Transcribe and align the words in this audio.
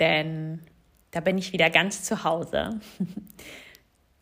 denn 0.00 0.60
da 1.10 1.20
bin 1.20 1.38
ich 1.38 1.52
wieder 1.52 1.70
ganz 1.70 2.04
zu 2.04 2.24
Hause. 2.24 2.80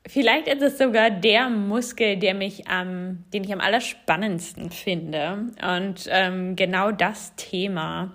Vielleicht 0.09 0.47
ist 0.47 0.63
es 0.63 0.79
sogar 0.79 1.11
der 1.11 1.51
Muskel, 1.51 2.17
der 2.17 2.35
mich 2.35 2.69
am, 2.69 3.25
den 3.33 3.43
ich 3.43 3.53
am 3.53 3.61
allerspannendsten 3.61 4.71
finde. 4.71 5.51
Und 5.61 6.09
ähm, 6.11 6.55
genau 6.55 6.93
das 6.93 7.35
Thema, 7.35 8.13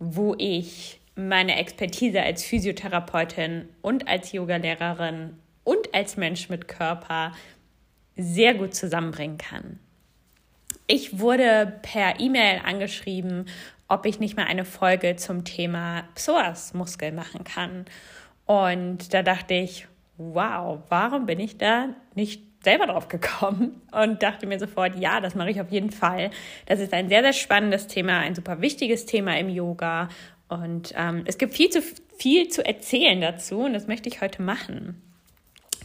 wo 0.00 0.34
ich 0.36 1.00
meine 1.14 1.56
Expertise 1.56 2.22
als 2.22 2.44
Physiotherapeutin 2.44 3.68
und 3.82 4.08
als 4.08 4.32
Yogalehrerin 4.32 5.36
und 5.62 5.94
als 5.94 6.16
Mensch 6.16 6.48
mit 6.48 6.66
Körper 6.66 7.32
sehr 8.16 8.54
gut 8.54 8.74
zusammenbringen 8.74 9.38
kann. 9.38 9.78
Ich 10.86 11.18
wurde 11.20 11.78
per 11.82 12.18
E-Mail 12.18 12.62
angeschrieben 12.64 13.46
ob 13.88 14.06
ich 14.06 14.20
nicht 14.20 14.36
mal 14.36 14.46
eine 14.46 14.64
Folge 14.64 15.16
zum 15.16 15.44
Thema 15.44 16.04
Psoasmuskel 16.14 17.12
machen 17.12 17.44
kann. 17.44 17.86
Und 18.46 19.12
da 19.14 19.22
dachte 19.22 19.54
ich, 19.54 19.86
wow, 20.16 20.80
warum 20.88 21.26
bin 21.26 21.40
ich 21.40 21.58
da 21.58 21.88
nicht 22.14 22.42
selber 22.62 22.86
drauf 22.86 23.08
gekommen 23.08 23.80
und 23.92 24.22
dachte 24.22 24.46
mir 24.46 24.58
sofort, 24.58 24.98
ja, 24.98 25.20
das 25.20 25.34
mache 25.34 25.50
ich 25.50 25.60
auf 25.60 25.70
jeden 25.70 25.90
Fall. 25.90 26.30
Das 26.66 26.80
ist 26.80 26.92
ein 26.92 27.08
sehr, 27.08 27.22
sehr 27.22 27.32
spannendes 27.32 27.86
Thema, 27.86 28.18
ein 28.18 28.34
super 28.34 28.60
wichtiges 28.60 29.06
Thema 29.06 29.38
im 29.38 29.48
Yoga. 29.48 30.08
Und 30.48 30.92
ähm, 30.96 31.24
es 31.26 31.38
gibt 31.38 31.54
viel 31.54 31.70
zu 31.70 31.82
viel 32.18 32.48
zu 32.48 32.66
erzählen 32.66 33.20
dazu 33.20 33.60
und 33.60 33.72
das 33.72 33.86
möchte 33.86 34.08
ich 34.08 34.20
heute 34.20 34.42
machen. 34.42 35.00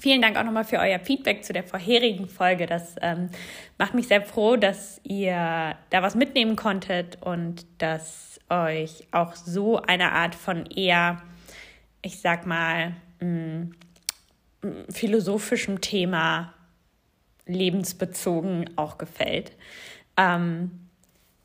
Vielen 0.03 0.21
Dank 0.21 0.35
auch 0.35 0.43
nochmal 0.43 0.65
für 0.65 0.79
euer 0.79 0.99
Feedback 0.99 1.45
zu 1.45 1.53
der 1.53 1.63
vorherigen 1.63 2.27
Folge. 2.27 2.65
Das 2.65 2.97
ähm, 3.01 3.29
macht 3.77 3.93
mich 3.93 4.09
sehr 4.09 4.21
froh, 4.21 4.57
dass 4.57 4.99
ihr 5.05 5.77
da 5.91 6.01
was 6.01 6.13
mitnehmen 6.13 6.57
konntet 6.57 7.19
und 7.21 7.65
dass 7.77 8.41
euch 8.49 9.07
auch 9.11 9.33
so 9.33 9.77
eine 9.77 10.11
Art 10.11 10.35
von 10.35 10.65
eher, 10.65 11.21
ich 12.01 12.19
sag 12.19 12.45
mal, 12.45 12.91
mh, 13.21 13.27
mm, 13.29 13.71
philosophischem 14.89 15.79
Thema 15.79 16.53
lebensbezogen 17.45 18.71
auch 18.75 18.97
gefällt. 18.97 19.53
Ähm, 20.17 20.89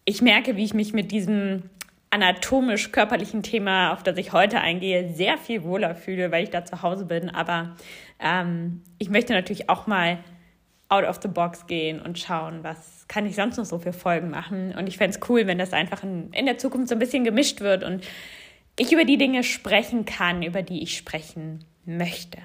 ich 0.05 0.21
merke, 0.21 0.57
wie 0.57 0.65
ich 0.65 0.75
mich 0.75 0.93
mit 0.93 1.13
diesem 1.13 1.71
anatomisch-körperlichen 2.11 3.43
Thema, 3.43 3.93
auf 3.93 4.03
das 4.03 4.17
ich 4.17 4.33
heute 4.33 4.61
eingehe, 4.61 5.13
sehr 5.15 5.39
viel 5.39 5.63
wohler 5.63 5.95
fühle, 5.95 6.33
weil 6.33 6.45
ich 6.45 6.51
da 6.51 6.65
zu 6.65 6.83
Hause 6.83 7.05
bin. 7.05 7.29
Aber 7.31 7.77
ähm, 8.21 8.83
ich 8.99 9.11
möchte 9.11 9.33
natürlich 9.33 9.69
auch 9.69 9.87
mal 9.87 10.19
out 10.89 11.05
of 11.05 11.21
the 11.23 11.29
box 11.29 11.67
gehen 11.67 12.01
und 12.01 12.19
schauen, 12.19 12.65
was 12.65 13.07
kann 13.09 13.27
ich 13.27 13.37
sonst 13.37 13.59
noch 13.59 13.65
so 13.65 13.79
für 13.79 13.93
Folgen 13.93 14.31
machen. 14.31 14.75
Und 14.77 14.87
ich 14.87 14.97
fände 14.97 15.17
es 15.17 15.29
cool, 15.29 15.47
wenn 15.47 15.59
das 15.59 15.73
einfach 15.73 16.03
in, 16.03 16.33
in 16.33 16.47
der 16.47 16.59
Zukunft 16.59 16.89
so 16.89 16.95
ein 16.95 16.99
bisschen 16.99 17.25
gemischt 17.25 17.61
wird 17.61 17.85
und 17.85 18.05
ich 18.79 18.93
über 18.93 19.05
die 19.05 19.19
Dinge 19.19 19.43
sprechen 19.45 20.05
kann, 20.05 20.43
über 20.43 20.63
die 20.63 20.83
ich 20.83 20.97
sprechen 20.97 21.65
möchte. 21.85 22.39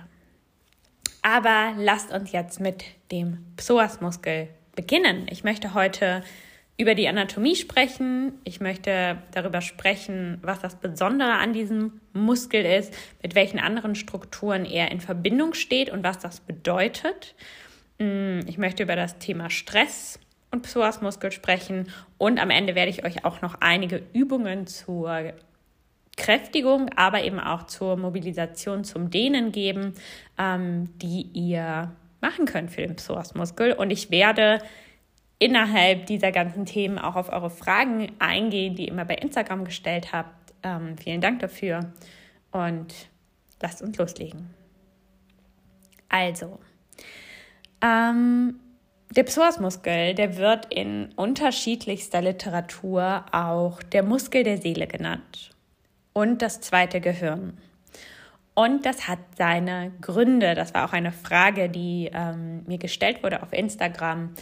Aber 1.21 1.73
lasst 1.77 2.11
uns 2.11 2.31
jetzt 2.31 2.59
mit 2.59 2.83
dem 3.11 3.45
Psoasmuskel 3.55 4.49
beginnen. 4.75 5.27
Ich 5.29 5.43
möchte 5.43 5.73
heute 5.73 6.23
über 6.77 6.95
die 6.95 7.07
Anatomie 7.07 7.55
sprechen. 7.55 8.33
Ich 8.43 8.59
möchte 8.59 9.17
darüber 9.31 9.61
sprechen, 9.61 10.39
was 10.41 10.59
das 10.59 10.75
Besondere 10.75 11.33
an 11.33 11.53
diesem 11.53 12.01
Muskel 12.13 12.65
ist, 12.65 12.93
mit 13.21 13.35
welchen 13.35 13.59
anderen 13.59 13.95
Strukturen 13.95 14.65
er 14.65 14.91
in 14.91 14.99
Verbindung 14.99 15.53
steht 15.53 15.89
und 15.89 16.03
was 16.03 16.19
das 16.19 16.39
bedeutet. 16.39 17.35
Mm, 17.99 18.39
ich 18.47 18.57
möchte 18.57 18.83
über 18.83 18.95
das 18.95 19.19
Thema 19.19 19.49
Stress 19.49 20.19
und 20.51 20.63
Psoasmuskel 20.63 21.31
sprechen 21.31 21.89
und 22.17 22.39
am 22.39 22.49
Ende 22.49 22.75
werde 22.75 22.91
ich 22.91 23.05
euch 23.05 23.25
auch 23.25 23.41
noch 23.41 23.55
einige 23.59 24.03
Übungen 24.13 24.67
zur 24.67 25.33
Kräftigung, 26.15 26.89
aber 26.95 27.23
eben 27.23 27.39
auch 27.39 27.63
zur 27.63 27.97
Mobilisation 27.97 28.83
zum 28.83 29.09
Dehnen 29.09 29.51
geben, 29.51 29.93
ähm, 30.37 30.89
die 30.99 31.27
ihr 31.33 31.91
machen 32.21 32.45
könnt 32.45 32.71
für 32.71 32.81
den 32.81 32.95
Psoasmuskel. 32.95 33.73
Und 33.73 33.89
ich 33.89 34.11
werde 34.11 34.59
innerhalb 35.39 36.05
dieser 36.05 36.31
ganzen 36.31 36.65
Themen 36.65 36.97
auch 36.97 37.15
auf 37.15 37.31
eure 37.31 37.49
Fragen 37.49 38.11
eingehen, 38.19 38.75
die 38.75 38.85
ihr 38.85 38.91
immer 38.91 39.05
bei 39.05 39.15
Instagram 39.15 39.65
gestellt 39.65 40.13
habt. 40.13 40.53
Ähm, 40.63 40.97
vielen 40.97 41.21
Dank 41.21 41.39
dafür 41.39 41.91
und 42.51 42.93
lasst 43.61 43.81
uns 43.81 43.97
loslegen. 43.97 44.53
Also, 46.09 46.59
ähm, 47.81 48.59
der 49.15 49.23
Psoasmuskel, 49.23 50.15
der 50.15 50.37
wird 50.37 50.73
in 50.73 51.09
unterschiedlichster 51.15 52.21
Literatur 52.21 53.25
auch 53.31 53.83
der 53.83 54.03
Muskel 54.03 54.43
der 54.43 54.57
Seele 54.57 54.87
genannt 54.87 55.51
und 56.13 56.41
das 56.41 56.61
zweite 56.61 57.01
Gehirn. 57.01 57.57
Und 58.55 58.85
das 58.85 59.07
hat 59.07 59.19
seine 59.37 59.91
Gründe. 59.99 60.53
Das 60.53 60.73
war 60.73 60.85
auch 60.85 60.93
eine 60.93 61.11
Frage, 61.11 61.69
die 61.69 62.09
ähm, 62.13 62.63
mir 62.67 62.77
gestellt 62.77 63.23
wurde 63.23 63.41
auf 63.41 63.51
Instagram 63.51 64.33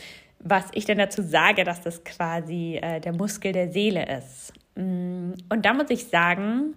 was 0.44 0.66
ich 0.74 0.86
denn 0.86 0.98
dazu 0.98 1.22
sage, 1.22 1.64
dass 1.64 1.82
das 1.82 2.04
quasi 2.04 2.80
äh, 2.82 3.00
der 3.00 3.14
Muskel 3.14 3.52
der 3.52 3.72
Seele 3.72 4.06
ist. 4.18 4.54
Mm, 4.76 5.34
und 5.50 5.66
da 5.66 5.74
muss 5.74 5.90
ich 5.90 6.08
sagen, 6.08 6.76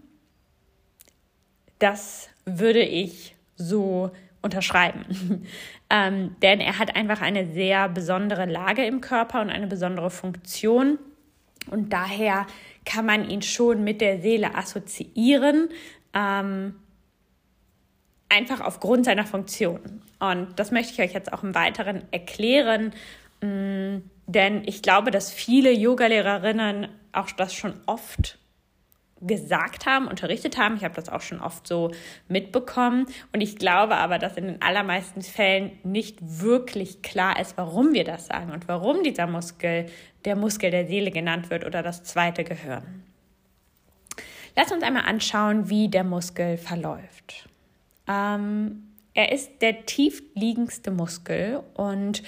das 1.79 2.29
würde 2.45 2.83
ich 2.83 3.37
so 3.57 4.11
unterschreiben. 4.43 5.47
ähm, 5.91 6.37
denn 6.43 6.61
er 6.61 6.79
hat 6.79 6.95
einfach 6.95 7.23
eine 7.23 7.53
sehr 7.53 7.89
besondere 7.89 8.45
Lage 8.47 8.85
im 8.85 9.01
Körper 9.01 9.41
und 9.41 9.51
eine 9.51 9.67
besondere 9.67 10.11
Funktion. 10.11 10.99
Und 11.71 11.93
daher 11.93 12.47
kann 12.85 13.07
man 13.07 13.29
ihn 13.31 13.41
schon 13.41 13.83
mit 13.85 14.03
der 14.03 14.21
Seele 14.21 14.55
assoziieren, 14.55 15.71
ähm, 16.13 16.75
einfach 18.29 18.61
aufgrund 18.61 19.07
seiner 19.07 19.25
Funktion. 19.25 20.03
Und 20.19 20.59
das 20.59 20.71
möchte 20.71 20.93
ich 20.93 21.01
euch 21.01 21.15
jetzt 21.15 21.33
auch 21.33 21.43
im 21.43 21.55
Weiteren 21.55 22.03
erklären, 22.11 22.93
denn 24.27 24.63
ich 24.65 24.83
glaube, 24.83 25.11
dass 25.11 25.33
viele 25.33 25.73
Yogalehrerinnen 25.73 26.89
auch 27.13 27.31
das 27.31 27.55
schon 27.55 27.75
oft 27.87 28.39
gesagt 29.21 29.87
haben, 29.87 30.07
unterrichtet 30.07 30.59
haben. 30.59 30.77
Ich 30.77 30.85
habe 30.85 30.95
das 30.95 31.09
auch 31.09 31.21
schon 31.21 31.41
oft 31.41 31.67
so 31.67 31.91
mitbekommen. 32.29 33.07
Und 33.33 33.41
ich 33.41 33.57
glaube 33.57 33.97
aber, 33.97 34.19
dass 34.19 34.37
in 34.37 34.47
den 34.47 34.63
allermeisten 34.63 35.23
Fällen 35.23 35.73
nicht 35.83 36.19
wirklich 36.21 37.03
klar 37.03 37.41
ist, 37.41 37.57
warum 37.57 37.95
wir 37.95 38.05
das 38.05 38.27
sagen 38.27 38.53
und 38.53 38.69
warum 38.69 39.03
dieser 39.03 39.27
Muskel 39.27 39.87
der 40.25 40.37
Muskel 40.37 40.71
der 40.71 40.87
Seele 40.87 41.11
genannt 41.11 41.51
wird 41.51 41.65
oder 41.65 41.83
das 41.83 42.03
zweite 42.03 42.45
Gehirn. 42.45 43.03
Lass 44.57 44.73
uns 44.73 44.83
einmal 44.83 45.05
anschauen, 45.05 45.69
wie 45.69 45.89
der 45.89 46.05
Muskel 46.05 46.57
verläuft. 46.57 47.49
Ähm, 48.09 48.85
er 49.15 49.33
ist 49.33 49.63
der 49.63 49.87
tiefliegendste 49.87 50.91
Muskel 50.91 51.63
und 51.75 52.23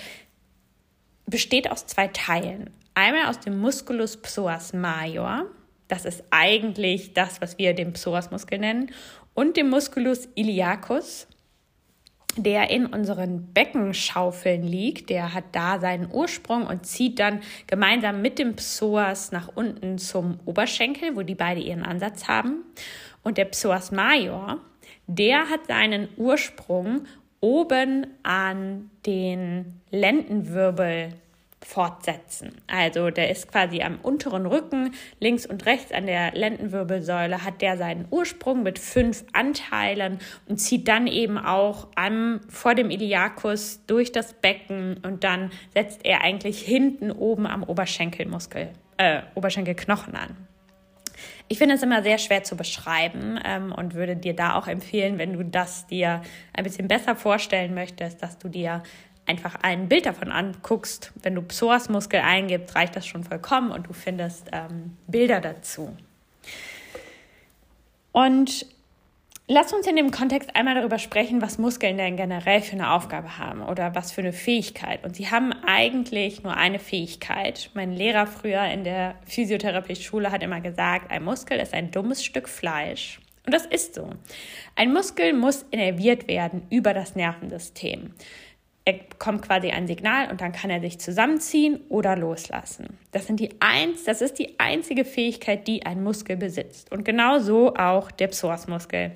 besteht 1.27 1.71
aus 1.71 1.87
zwei 1.87 2.09
Teilen. 2.09 2.71
Einmal 2.95 3.27
aus 3.27 3.41
dem 3.41 3.59
Musculus 3.59 4.17
psoas 4.17 4.73
major, 4.73 5.47
das 5.89 6.05
ist 6.05 6.25
eigentlich 6.31 7.13
das, 7.15 7.41
was 7.41 7.59
wir 7.59 7.75
den 7.75 7.93
Psoasmuskel 7.93 8.59
nennen, 8.59 8.91
und 9.35 9.57
dem 9.57 9.69
Musculus 9.69 10.29
iliacus, 10.35 11.29
der 12.37 12.71
in 12.71 12.87
unseren 12.87 13.53
Beckenschaufeln 13.53 14.63
liegt. 14.63 15.11
Der 15.11 15.33
hat 15.35 15.45
da 15.53 15.79
seinen 15.79 16.11
Ursprung 16.11 16.67
und 16.67 16.87
zieht 16.87 17.19
dann 17.19 17.41
gemeinsam 17.67 18.23
mit 18.23 18.39
dem 18.39 18.57
Psoas 18.57 19.33
nach 19.33 19.49
unten 19.55 19.99
zum 19.99 20.39
Oberschenkel, 20.45 21.17
wo 21.17 21.23
die 21.23 21.35
beide 21.35 21.61
ihren 21.61 21.83
Ansatz 21.83 22.29
haben. 22.29 22.65
Und 23.23 23.39
der 23.39 23.47
Psoas 23.47 23.91
major, 23.91 24.61
der 25.07 25.49
hat 25.49 25.67
seinen 25.67 26.09
Ursprung 26.17 27.07
oben 27.47 28.09
an 28.25 28.91
den 29.07 29.81
Lendenwirbel 29.93 31.11
fortsetzen. 31.65 32.51
Also 32.67 33.11
der 33.11 33.31
ist 33.31 33.53
quasi 33.53 33.83
am 33.83 34.01
unteren 34.03 34.47
Rücken, 34.47 34.95
links 35.21 35.47
und 35.47 35.65
rechts 35.65 35.93
an 35.93 36.07
der 36.07 36.33
Lendenwirbelsäule 36.33 37.45
hat 37.45 37.63
der 37.63 37.77
seinen 37.77 38.07
Ursprung 38.11 38.65
mit 38.65 38.81
fünf 38.81 39.25
Anteilen 39.33 40.19
und 40.49 40.59
zieht 40.59 40.89
dann 40.89 41.07
eben 41.07 41.39
auch 41.39 41.87
am, 41.95 42.41
vor 42.49 42.75
dem 42.75 42.91
Iliakus 42.91 43.81
durch 43.87 44.11
das 44.11 44.33
Becken 44.33 44.99
und 45.05 45.23
dann 45.23 45.51
setzt 45.73 46.05
er 46.05 46.23
eigentlich 46.23 46.61
hinten 46.61 47.13
oben 47.13 47.47
am 47.47 47.63
Oberschenkelmuskel, 47.63 48.71
äh, 48.97 49.23
Oberschenkelknochen 49.37 50.17
an. 50.17 50.46
Ich 51.49 51.59
finde 51.59 51.75
es 51.77 51.83
immer 51.83 52.03
sehr 52.03 52.19
schwer 52.19 52.43
zu 52.43 52.57
beschreiben 52.57 53.39
ähm, 53.45 53.73
und 53.73 53.95
würde 53.95 54.17
dir 54.17 54.35
da 54.35 54.55
auch 54.55 54.67
empfehlen, 54.67 55.19
wenn 55.19 55.33
du 55.33 55.45
das 55.45 55.87
dir 55.87 56.23
ein 56.53 56.65
bisschen 56.65 56.89
besser 56.89 57.15
vorstellen 57.17 57.75
möchtest, 57.75 58.23
dass 58.23 58.39
du 58.39 58.49
dir 58.49 58.83
einfach 59.27 59.57
ein 59.63 59.89
Bild 59.89 60.07
davon 60.07 60.31
anguckst. 60.31 61.13
Wenn 61.23 61.35
du 61.35 61.43
Psoasmuskel 61.43 62.21
eingibst, 62.21 62.75
reicht 62.75 62.97
das 62.97 63.07
schon 63.07 63.25
vollkommen 63.25 63.71
und 63.71 63.87
du 63.89 63.93
findest 63.93 64.49
ähm, 64.53 64.97
Bilder 65.07 65.41
dazu. 65.41 65.97
Und 68.13 68.67
Lass 69.49 69.73
uns 69.73 69.87
in 69.87 69.95
dem 69.95 70.11
Kontext 70.11 70.57
einmal 70.57 70.75
darüber 70.75 70.99
sprechen, 70.99 71.41
was 71.41 71.57
Muskeln 71.57 71.97
denn 71.99 72.17
generell 72.17 72.63
für 72.63 72.73
eine 72.73 72.91
Aufgabe 72.91 73.39
haben 73.39 73.63
oder 73.63 73.95
was 73.95 74.11
für 74.11 74.21
eine 74.21 74.33
Fähigkeit. 74.33 75.05
Und 75.05 75.15
sie 75.15 75.31
haben 75.31 75.53
eigentlich 75.65 76.43
nur 76.43 76.57
eine 76.57 76.81
Fähigkeit. 76.81 77.71
Mein 77.73 77.93
Lehrer 77.93 78.27
früher 78.27 78.65
in 78.65 78.83
der 78.83 79.15
Physiotherapie-Schule 79.27 80.33
hat 80.33 80.43
immer 80.43 80.61
gesagt, 80.61 81.13
ein 81.13 81.23
Muskel 81.23 81.61
ist 81.61 81.75
ein 81.75 81.93
dummes 81.93 82.25
Stück 82.25 82.49
Fleisch. 82.49 83.21
Und 83.45 83.55
das 83.55 83.67
ist 83.67 83.95
so. 83.95 84.11
Ein 84.75 84.93
Muskel 84.93 85.33
muss 85.33 85.65
innerviert 85.71 86.27
werden 86.27 86.63
über 86.69 86.93
das 86.93 87.15
Nervensystem. 87.15 88.15
Er 88.85 88.95
bekommt 88.95 89.43
quasi 89.43 89.71
ein 89.71 89.87
Signal 89.87 90.29
und 90.29 90.41
dann 90.41 90.51
kann 90.51 90.71
er 90.71 90.81
sich 90.81 90.99
zusammenziehen 90.99 91.79
oder 91.89 92.17
loslassen. 92.17 92.99
Das, 93.13 93.29
sind 93.29 93.39
die 93.39 93.51
eins, 93.61 94.03
das 94.03 94.23
ist 94.23 94.41
die 94.41 94.59
einzige 94.59 95.05
Fähigkeit, 95.05 95.69
die 95.69 95.87
ein 95.87 96.03
Muskel 96.03 96.37
besitzt. 96.37 96.91
Und 96.91 97.05
genauso 97.05 97.77
auch 97.77 98.11
der 98.11 98.27
Psoasmuskel. 98.27 99.13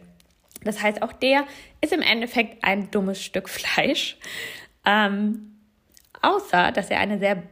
Das 0.65 0.83
heißt, 0.83 1.03
auch 1.03 1.13
der 1.13 1.45
ist 1.81 1.93
im 1.93 2.03
Endeffekt 2.03 2.63
ein 2.63 2.91
dummes 2.91 3.23
Stück 3.23 3.49
Fleisch. 3.49 4.17
Ähm, 4.85 5.57
außer, 6.23 6.73
dass 6.73 6.91
er 6.91 7.01
eine 7.01 7.19
sehr 7.19 7.43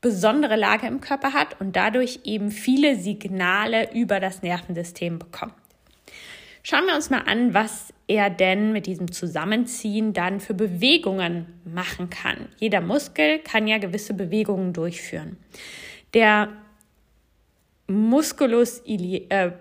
besondere 0.00 0.56
Lage 0.56 0.86
im 0.86 1.00
Körper 1.00 1.32
hat 1.32 1.60
und 1.60 1.74
dadurch 1.74 2.20
eben 2.24 2.50
viele 2.50 2.96
Signale 2.96 3.92
über 3.92 4.20
das 4.20 4.42
Nervensystem 4.42 5.18
bekommt. 5.18 5.54
Schauen 6.62 6.86
wir 6.86 6.96
uns 6.96 7.10
mal 7.10 7.22
an, 7.26 7.54
was 7.54 7.94
er 8.08 8.28
denn 8.28 8.72
mit 8.72 8.86
diesem 8.86 9.12
Zusammenziehen 9.12 10.12
dann 10.12 10.40
für 10.40 10.54
Bewegungen 10.54 11.46
machen 11.64 12.10
kann. 12.10 12.48
Jeder 12.58 12.80
Muskel 12.80 13.38
kann 13.38 13.68
ja 13.68 13.78
gewisse 13.78 14.14
Bewegungen 14.14 14.72
durchführen. 14.72 15.36
Der 16.12 16.48
Musculus 17.86 18.82
ili 18.84 19.26
äh, 19.28 19.52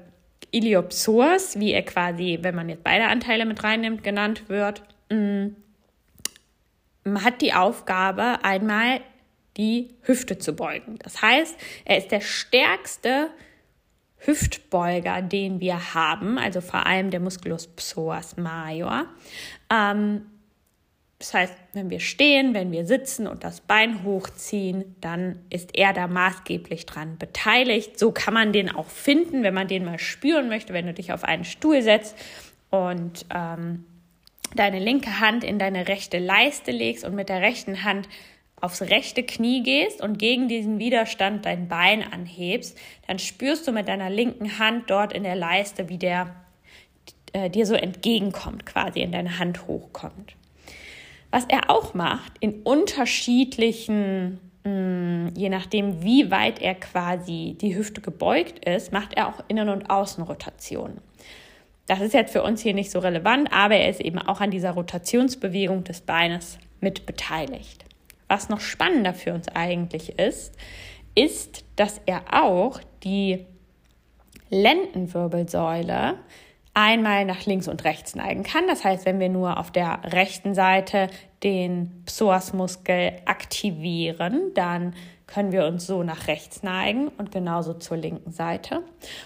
Iliopsoas, 0.55 1.59
wie 1.59 1.73
er 1.73 1.83
quasi, 1.83 2.39
wenn 2.41 2.55
man 2.55 2.69
jetzt 2.69 2.83
beide 2.83 3.07
Anteile 3.07 3.45
mit 3.45 3.63
reinnimmt, 3.63 4.03
genannt 4.03 4.47
wird, 4.47 4.83
mm, 5.09 5.47
hat 7.23 7.41
die 7.41 7.53
Aufgabe, 7.53 8.43
einmal 8.43 9.01
die 9.57 9.89
Hüfte 10.01 10.37
zu 10.37 10.55
beugen. 10.55 10.97
Das 10.99 11.21
heißt, 11.21 11.55
er 11.85 11.97
ist 11.97 12.11
der 12.11 12.21
stärkste 12.21 13.29
Hüftbeuger, 14.17 15.21
den 15.21 15.59
wir 15.59 15.93
haben, 15.93 16.37
also 16.37 16.61
vor 16.61 16.85
allem 16.85 17.11
der 17.11 17.19
Musculus 17.19 17.67
psoas 17.67 18.37
major. 18.37 19.05
Ähm, 19.69 20.25
das 21.25 21.33
heißt, 21.33 21.53
wenn 21.73 21.89
wir 21.89 21.99
stehen, 21.99 22.53
wenn 22.53 22.71
wir 22.71 22.85
sitzen 22.85 23.25
und 23.25 23.43
das 23.43 23.59
Bein 23.59 24.03
hochziehen, 24.03 24.95
dann 25.01 25.39
ist 25.49 25.75
er 25.75 25.91
da 25.91 26.07
maßgeblich 26.07 26.85
dran 26.85 27.17
beteiligt. 27.17 27.97
So 27.97 28.11
kann 28.11 28.35
man 28.35 28.53
den 28.53 28.69
auch 28.69 28.85
finden, 28.85 29.41
wenn 29.41 29.53
man 29.53 29.67
den 29.67 29.85
mal 29.85 29.97
spüren 29.97 30.49
möchte, 30.49 30.73
wenn 30.73 30.85
du 30.85 30.93
dich 30.93 31.11
auf 31.11 31.23
einen 31.23 31.43
Stuhl 31.43 31.81
setzt 31.81 32.15
und 32.69 33.25
ähm, 33.33 33.85
deine 34.55 34.77
linke 34.77 35.19
Hand 35.19 35.43
in 35.43 35.57
deine 35.57 35.87
rechte 35.87 36.19
Leiste 36.19 36.69
legst 36.69 37.03
und 37.03 37.15
mit 37.15 37.29
der 37.29 37.41
rechten 37.41 37.83
Hand 37.83 38.07
aufs 38.61 38.83
rechte 38.83 39.23
Knie 39.23 39.63
gehst 39.63 40.01
und 40.01 40.19
gegen 40.19 40.47
diesen 40.47 40.77
Widerstand 40.77 41.45
dein 41.45 41.67
Bein 41.67 42.03
anhebst, 42.03 42.77
dann 43.07 43.17
spürst 43.17 43.67
du 43.67 43.71
mit 43.71 43.87
deiner 43.87 44.11
linken 44.11 44.59
Hand 44.59 44.91
dort 44.91 45.11
in 45.11 45.23
der 45.23 45.35
Leiste, 45.35 45.89
wie 45.89 45.97
der 45.97 46.35
äh, 47.33 47.49
dir 47.49 47.65
so 47.65 47.73
entgegenkommt, 47.73 48.67
quasi 48.67 49.01
in 49.01 49.11
deine 49.11 49.39
Hand 49.39 49.65
hochkommt. 49.65 50.35
Was 51.35 51.43
er 51.49 51.69
auch 51.69 51.93
macht, 51.93 52.31
in 52.39 52.61
unterschiedlichen, 52.61 54.39
mh, 54.63 54.71
mm, 54.71 55.33
je 55.35 55.49
nachdem, 55.49 56.01
wie 56.01 56.31
weit 56.31 56.61
er 56.61 56.75
quasi 56.75 57.57
die 57.59 57.75
Hüfte 57.75 57.99
gebeugt 57.99 58.63
ist, 58.63 58.93
macht 58.93 59.15
er 59.15 59.27
auch 59.27 59.43
Innen- 59.49 59.67
und 59.67 59.89
Außenrotationen. 59.89 61.01
Das 61.87 61.99
ist 61.99 62.13
jetzt 62.13 62.31
für 62.31 62.41
uns 62.41 62.61
hier 62.61 62.73
nicht 62.73 62.89
so 62.89 62.99
relevant, 62.99 63.51
aber 63.51 63.75
er 63.75 63.89
ist 63.89 63.99
eben 63.99 64.17
auch 64.17 64.39
an 64.39 64.49
dieser 64.49 64.71
Rotationsbewegung 64.71 65.83
des 65.83 65.99
Beines 65.99 66.57
mit 66.79 67.05
beteiligt. 67.05 67.83
Was 68.29 68.47
noch 68.47 68.61
spannender 68.61 69.13
für 69.13 69.33
uns 69.33 69.49
eigentlich 69.49 70.17
ist, 70.17 70.55
ist, 71.15 71.65
dass 71.75 71.99
er 72.05 72.21
auch 72.31 72.79
die 73.03 73.45
Lendenwirbelsäule 74.49 76.15
einmal 76.75 77.25
nach 77.25 77.45
links 77.45 77.67
und 77.67 77.83
rechts 77.85 78.15
neigen 78.15 78.43
kann. 78.43 78.67
Das 78.67 78.83
heißt, 78.83 79.05
wenn 79.05 79.19
wir 79.19 79.29
nur 79.29 79.57
auf 79.57 79.71
der 79.71 80.01
rechten 80.03 80.53
Seite 80.53 81.07
den 81.41 82.03
Psoasmuskel 82.05 83.13
aktivieren, 83.25 84.51
dann 84.53 84.93
können 85.25 85.51
wir 85.51 85.65
uns 85.65 85.87
so 85.87 86.03
nach 86.03 86.27
rechts 86.27 86.61
neigen 86.61 87.07
und 87.07 87.31
genauso 87.31 87.73
zur 87.73 87.97
linken 87.97 88.31
Seite. 88.31 88.83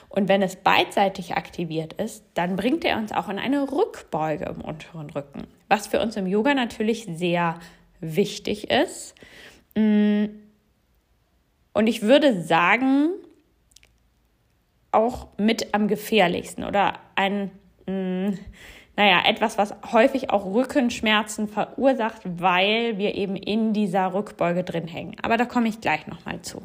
Und 0.08 0.30
wenn 0.30 0.42
es 0.42 0.56
beidseitig 0.56 1.34
aktiviert 1.34 1.94
ist, 1.94 2.24
dann 2.36 2.56
bringt 2.56 2.86
er 2.86 2.98
uns 2.98 3.12
auch 3.12 3.28
in 3.28 3.40
eine 3.40 3.70
Rückbeuge 3.70 4.46
im 4.46 4.62
unteren 4.62 5.10
Rücken, 5.10 5.48
was 5.68 5.88
für 5.88 6.00
uns 6.00 6.16
im 6.16 6.28
Yoga 6.28 6.54
natürlich 6.54 7.08
sehr 7.12 7.60
wichtig 8.00 8.70
ist. 8.70 9.16
Mm. 9.76 10.26
Und 11.74 11.88
ich 11.88 12.02
würde 12.02 12.42
sagen, 12.42 13.12
auch 14.92 15.28
mit 15.38 15.74
am 15.74 15.88
gefährlichsten 15.88 16.64
oder 16.64 16.94
ein, 17.16 17.52
mh, 17.86 17.94
mm, 17.94 18.40
naja, 18.96 19.22
etwas, 19.26 19.58
was 19.58 19.74
häufig 19.94 20.30
auch 20.30 20.46
Rückenschmerzen 20.46 21.48
verursacht, 21.48 22.22
weil 22.26 22.98
wir 22.98 23.16
eben 23.16 23.38
in 23.38 23.72
dieser 23.72 24.14
Rückbeuge 24.14 24.66
drin 24.66 24.88
hängen. 24.88 25.16
Aber 25.22 25.38
da 25.38 25.46
komme 25.46 25.70
ich 25.70 25.80
gleich 25.80 26.06
nochmal 26.08 26.42
zu. 26.42 26.62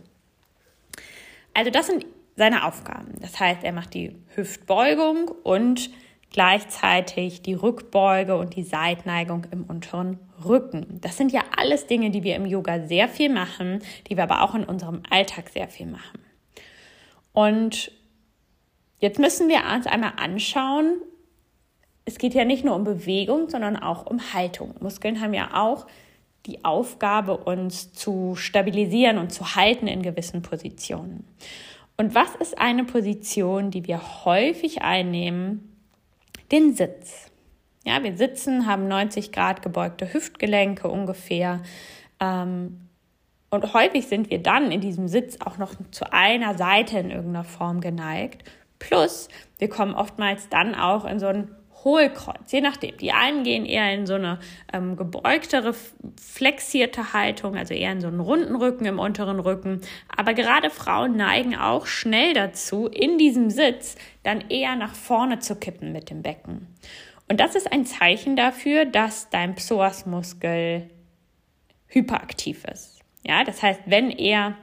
Also 1.55 1.71
das 1.71 1.87
sind 1.87 2.05
seine 2.35 2.67
Aufgaben. 2.67 3.15
Das 3.21 3.39
heißt, 3.39 3.63
er 3.63 3.71
macht 3.71 3.95
die 3.95 4.17
Hüftbeugung 4.35 5.29
und 5.29 5.91
gleichzeitig 6.33 7.43
die 7.43 7.55
Rückbeuge 7.55 8.37
und 8.37 8.57
die 8.57 8.65
Seitneigung 8.65 9.47
im 9.53 9.63
unteren 9.63 10.19
Rücken. 10.45 10.99
Das 11.01 11.17
sind 11.17 11.31
ja 11.31 11.43
alles 11.57 11.87
Dinge, 11.87 12.11
die 12.11 12.25
wir 12.25 12.35
im 12.35 12.47
Yoga 12.47 12.85
sehr 12.89 13.09
viel 13.09 13.29
machen, 13.29 13.79
die 14.09 14.17
wir 14.17 14.25
aber 14.25 14.43
auch 14.43 14.57
in 14.57 14.65
unserem 14.65 15.05
Alltag 15.09 15.51
sehr 15.51 15.69
viel 15.69 15.87
machen. 15.87 16.19
Und 17.33 17.93
Jetzt 19.05 19.19
müssen 19.19 19.51
wir 19.51 19.59
uns 19.71 19.87
einmal 19.87 20.15
anschauen, 20.17 21.03
es 22.07 22.17
geht 22.17 22.33
ja 22.33 22.47
nicht 22.47 22.65
nur 22.65 22.75
um 22.75 22.85
Bewegung, 22.85 23.51
sondern 23.51 23.77
auch 23.77 24.07
um 24.07 24.33
Haltung. 24.33 24.77
Muskeln 24.81 25.21
haben 25.21 25.35
ja 25.35 25.63
auch 25.63 25.87
die 26.47 26.65
Aufgabe, 26.65 27.37
uns 27.37 27.93
zu 27.93 28.35
stabilisieren 28.35 29.19
und 29.19 29.31
zu 29.31 29.57
halten 29.57 29.89
in 29.89 30.01
gewissen 30.01 30.41
Positionen. 30.41 31.27
Und 31.99 32.15
was 32.15 32.35
ist 32.37 32.57
eine 32.59 32.85
Position, 32.85 33.71
die 33.71 33.87
wir 33.87 34.25
häufig 34.25 34.81
einnehmen? 34.81 35.77
Den 36.51 36.75
Sitz. 36.75 37.31
Ja, 37.85 38.03
wir 38.03 38.17
sitzen, 38.17 38.67
haben 38.67 38.89
90 38.89 39.33
Grad 39.33 39.61
gebeugte 39.61 40.15
Hüftgelenke 40.15 40.89
ungefähr. 40.89 41.63
Ähm, 42.21 42.89
und 43.51 43.75
häufig 43.75 44.07
sind 44.07 44.31
wir 44.31 44.43
dann 44.43 44.73
in 44.73 44.81
diesem 44.81 45.09
Sitz 45.09 45.37
auch 45.45 45.59
noch 45.59 45.75
zu 45.91 46.11
einer 46.11 46.57
Seite 46.57 46.99
in 46.99 47.11
irgendeiner 47.11 47.45
Form 47.45 47.83
geneigt 47.83 48.45
Plus, 48.79 49.29
wir 49.59 49.69
kommen 49.69 49.95
oftmals 49.95 50.49
dann 50.49 50.75
auch 50.75 51.05
in 51.05 51.19
so 51.19 51.27
ein 51.27 51.55
Hohlkreuz, 51.85 52.51
je 52.51 52.63
nachdem. 52.63 52.97
Die 52.97 53.13
einen 53.13 53.45
gehen 53.45 53.67
eher 53.67 53.93
in 53.93 54.07
so 54.07 54.15
eine 54.15 54.39
ähm, 54.73 54.97
gebeugtere, 54.97 55.75
flexierte 56.21 57.13
Haltung, 57.13 57.57
also 57.57 57.75
eher 57.75 57.93
in 57.93 58.01
so 58.01 58.09
einen 58.09 58.21
runden 58.21 58.57
Rücken 58.57 58.87
im 58.87 58.99
unteren 58.99 59.39
Rücken. 59.39 59.83
Aber 60.15 60.33
gerade 60.33 60.71
Frauen 60.71 61.17
neigen 61.17 61.55
auch 61.55 61.87
schnell 61.87 62.33
dazu, 62.33 62.87
in 62.87 63.19
diesem 63.19 63.51
Sitz 63.51 63.97
dann 64.23 64.49
eher 64.49 64.77
nach 64.77 64.95
vorne 64.95 65.41
zu 65.41 65.57
kippen 65.57 65.93
mit 65.93 66.09
dem 66.11 66.23
Becken. 66.23 66.67
Und 67.29 67.41
das 67.41 67.55
ist 67.55 67.71
ein 67.71 67.85
Zeichen 67.85 68.37
dafür, 68.37 68.87
dass 68.87 69.29
dein 69.31 69.55
Psoasmuskel 69.55 70.91
hyperaktiv 71.87 72.65
ist. 72.65 73.01
Ja, 73.27 73.45
das 73.45 73.63
heißt, 73.63 73.83
wenn 73.87 74.11
er 74.11 74.57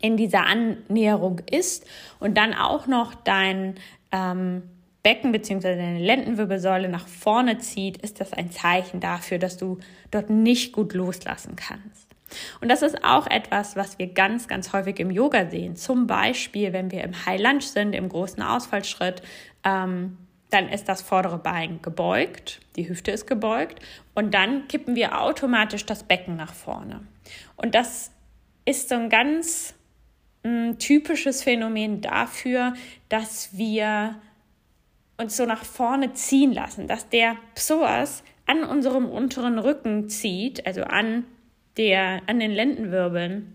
in 0.00 0.16
dieser 0.16 0.46
Annäherung 0.46 1.40
ist 1.50 1.86
und 2.20 2.36
dann 2.36 2.54
auch 2.54 2.86
noch 2.86 3.14
dein 3.14 3.74
ähm, 4.12 4.62
Becken 5.02 5.32
bzw. 5.32 5.76
deine 5.76 5.98
Lendenwirbelsäule 6.00 6.88
nach 6.88 7.06
vorne 7.06 7.58
zieht, 7.58 7.98
ist 7.98 8.20
das 8.20 8.32
ein 8.32 8.50
Zeichen 8.50 9.00
dafür, 9.00 9.38
dass 9.38 9.56
du 9.56 9.78
dort 10.10 10.28
nicht 10.30 10.72
gut 10.72 10.92
loslassen 10.92 11.56
kannst. 11.56 12.08
Und 12.60 12.68
das 12.68 12.82
ist 12.82 13.04
auch 13.04 13.26
etwas, 13.26 13.76
was 13.76 13.98
wir 13.98 14.08
ganz, 14.08 14.48
ganz 14.48 14.72
häufig 14.72 15.00
im 15.00 15.10
Yoga 15.10 15.48
sehen. 15.48 15.76
Zum 15.76 16.06
Beispiel, 16.06 16.72
wenn 16.72 16.90
wir 16.90 17.02
im 17.04 17.26
High 17.26 17.40
Lunge 17.40 17.62
sind, 17.62 17.94
im 17.94 18.08
großen 18.08 18.42
Ausfallschritt, 18.42 19.22
ähm, 19.64 20.18
dann 20.50 20.68
ist 20.68 20.88
das 20.88 21.02
vordere 21.02 21.38
Bein 21.38 21.80
gebeugt, 21.82 22.60
die 22.76 22.88
Hüfte 22.88 23.10
ist 23.10 23.26
gebeugt 23.26 23.80
und 24.14 24.32
dann 24.32 24.66
kippen 24.68 24.94
wir 24.94 25.20
automatisch 25.20 25.84
das 25.84 26.02
Becken 26.02 26.36
nach 26.36 26.54
vorne. 26.54 27.00
Und 27.56 27.74
das 27.74 28.10
ist 28.64 28.88
so 28.88 28.94
ein 28.94 29.10
ganz 29.10 29.74
ein 30.44 30.78
typisches 30.78 31.42
Phänomen 31.42 32.00
dafür, 32.00 32.74
dass 33.08 33.56
wir 33.56 34.16
uns 35.18 35.36
so 35.36 35.46
nach 35.46 35.64
vorne 35.64 36.12
ziehen 36.12 36.52
lassen, 36.52 36.86
dass 36.86 37.08
der 37.08 37.36
Psoas 37.54 38.22
an 38.46 38.64
unserem 38.64 39.06
unteren 39.06 39.58
Rücken 39.58 40.08
zieht, 40.08 40.66
also 40.66 40.82
an, 40.84 41.24
der, 41.76 42.22
an 42.26 42.38
den 42.38 42.52
Lendenwirbeln 42.52 43.54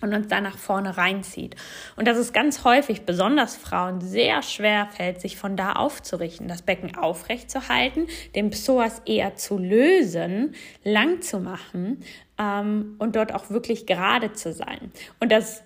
und 0.00 0.12
uns 0.14 0.26
dann 0.28 0.42
nach 0.42 0.58
vorne 0.58 0.96
reinzieht. 0.96 1.54
Und 1.96 2.08
dass 2.08 2.18
es 2.18 2.32
ganz 2.32 2.64
häufig, 2.64 3.02
besonders 3.02 3.56
Frauen, 3.56 4.00
sehr 4.00 4.42
schwer 4.42 4.88
fällt, 4.90 5.20
sich 5.20 5.36
von 5.36 5.56
da 5.56 5.74
aufzurichten, 5.74 6.48
das 6.48 6.62
Becken 6.62 6.96
aufrecht 6.96 7.50
zu 7.50 7.68
halten, 7.68 8.08
den 8.34 8.50
Psoas 8.50 9.00
eher 9.06 9.36
zu 9.36 9.58
lösen, 9.58 10.54
lang 10.82 11.22
zu 11.22 11.38
machen 11.38 12.02
ähm, 12.38 12.96
und 12.98 13.14
dort 13.14 13.32
auch 13.32 13.50
wirklich 13.50 13.86
gerade 13.86 14.32
zu 14.32 14.52
sein. 14.52 14.90
Und 15.20 15.30
das 15.30 15.62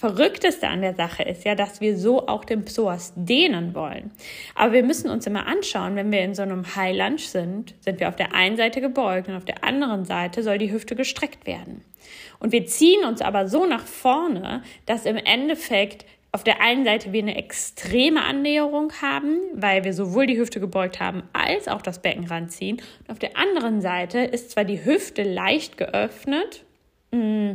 Verrückteste 0.00 0.66
an 0.66 0.80
der 0.80 0.94
Sache 0.94 1.24
ist 1.24 1.44
ja, 1.44 1.54
dass 1.54 1.82
wir 1.82 1.94
so 1.94 2.26
auch 2.26 2.46
den 2.46 2.64
Psoas 2.64 3.12
dehnen 3.16 3.74
wollen. 3.74 4.12
Aber 4.54 4.72
wir 4.72 4.82
müssen 4.82 5.10
uns 5.10 5.26
immer 5.26 5.46
anschauen, 5.46 5.94
wenn 5.94 6.10
wir 6.10 6.20
in 6.20 6.34
so 6.34 6.40
einem 6.40 6.74
High 6.74 6.96
Lunge 6.96 7.18
sind, 7.18 7.74
sind 7.80 8.00
wir 8.00 8.08
auf 8.08 8.16
der 8.16 8.34
einen 8.34 8.56
Seite 8.56 8.80
gebeugt 8.80 9.28
und 9.28 9.34
auf 9.34 9.44
der 9.44 9.62
anderen 9.62 10.06
Seite 10.06 10.42
soll 10.42 10.56
die 10.56 10.72
Hüfte 10.72 10.96
gestreckt 10.96 11.46
werden. 11.46 11.84
Und 12.38 12.50
wir 12.50 12.64
ziehen 12.64 13.04
uns 13.04 13.20
aber 13.20 13.46
so 13.46 13.66
nach 13.66 13.84
vorne, 13.84 14.62
dass 14.86 15.04
im 15.04 15.18
Endeffekt 15.18 16.06
auf 16.32 16.44
der 16.44 16.62
einen 16.62 16.86
Seite 16.86 17.12
wir 17.12 17.20
eine 17.20 17.36
extreme 17.36 18.24
Annäherung 18.24 18.94
haben, 19.02 19.36
weil 19.52 19.84
wir 19.84 19.92
sowohl 19.92 20.26
die 20.26 20.38
Hüfte 20.38 20.60
gebeugt 20.60 20.98
haben 20.98 21.24
als 21.34 21.68
auch 21.68 21.82
das 21.82 22.00
Becken 22.00 22.24
ranziehen. 22.26 22.80
Und 23.00 23.10
auf 23.10 23.18
der 23.18 23.36
anderen 23.36 23.82
Seite 23.82 24.20
ist 24.20 24.52
zwar 24.52 24.64
die 24.64 24.82
Hüfte 24.82 25.24
leicht 25.24 25.76
geöffnet, 25.76 26.64
mm, 27.10 27.50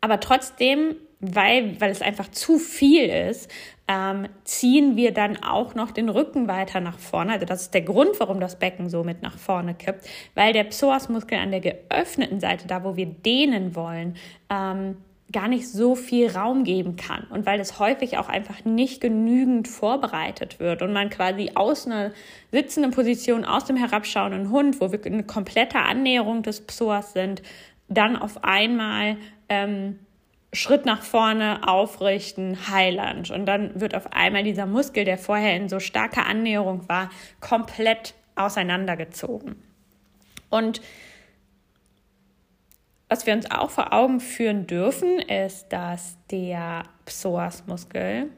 aber 0.00 0.18
trotzdem 0.18 0.96
weil, 1.22 1.80
weil 1.80 1.90
es 1.90 2.02
einfach 2.02 2.30
zu 2.30 2.58
viel 2.58 3.08
ist, 3.08 3.48
ähm, 3.88 4.26
ziehen 4.44 4.96
wir 4.96 5.12
dann 5.12 5.42
auch 5.42 5.74
noch 5.74 5.92
den 5.92 6.08
Rücken 6.08 6.48
weiter 6.48 6.80
nach 6.80 6.98
vorne. 6.98 7.32
Also 7.32 7.46
das 7.46 7.62
ist 7.62 7.74
der 7.74 7.82
Grund, 7.82 8.18
warum 8.18 8.40
das 8.40 8.58
Becken 8.58 8.90
so 8.90 9.04
mit 9.04 9.22
nach 9.22 9.38
vorne 9.38 9.74
kippt, 9.74 10.06
weil 10.34 10.52
der 10.52 10.64
Psoasmuskel 10.64 11.38
an 11.38 11.52
der 11.52 11.60
geöffneten 11.60 12.40
Seite, 12.40 12.66
da 12.66 12.84
wo 12.84 12.96
wir 12.96 13.06
dehnen 13.06 13.76
wollen, 13.76 14.16
ähm, 14.50 14.96
gar 15.30 15.48
nicht 15.48 15.68
so 15.68 15.94
viel 15.94 16.30
Raum 16.30 16.64
geben 16.64 16.96
kann 16.96 17.24
und 17.30 17.46
weil 17.46 17.58
es 17.58 17.78
häufig 17.78 18.18
auch 18.18 18.28
einfach 18.28 18.64
nicht 18.64 19.00
genügend 19.00 19.66
vorbereitet 19.66 20.60
wird 20.60 20.82
und 20.82 20.92
man 20.92 21.08
quasi 21.08 21.52
aus 21.54 21.86
einer 21.86 22.12
sitzenden 22.50 22.90
Position, 22.90 23.44
aus 23.44 23.64
dem 23.64 23.76
herabschauenden 23.76 24.50
Hund, 24.50 24.80
wo 24.80 24.92
wir 24.92 25.00
eine 25.06 25.24
komplette 25.24 25.78
Annäherung 25.78 26.42
des 26.42 26.60
Psoas 26.60 27.14
sind, 27.14 27.42
dann 27.88 28.16
auf 28.16 28.44
einmal 28.44 29.16
ähm, 29.48 29.98
Schritt 30.52 30.84
nach 30.84 31.02
vorne 31.02 31.66
aufrichten, 31.66 32.68
High 32.68 32.94
Lunge. 32.94 33.34
Und 33.34 33.46
dann 33.46 33.80
wird 33.80 33.94
auf 33.94 34.12
einmal 34.12 34.44
dieser 34.44 34.66
Muskel, 34.66 35.04
der 35.04 35.16
vorher 35.16 35.56
in 35.56 35.68
so 35.68 35.80
starker 35.80 36.26
Annäherung 36.26 36.88
war, 36.88 37.10
komplett 37.40 38.14
auseinandergezogen. 38.34 39.56
Und 40.50 40.82
was 43.08 43.26
wir 43.26 43.34
uns 43.34 43.50
auch 43.50 43.70
vor 43.70 43.92
Augen 43.92 44.20
führen 44.20 44.66
dürfen, 44.66 45.18
ist, 45.18 45.68
dass 45.70 46.16
der 46.30 46.84
Psoasmuskel 47.04 48.30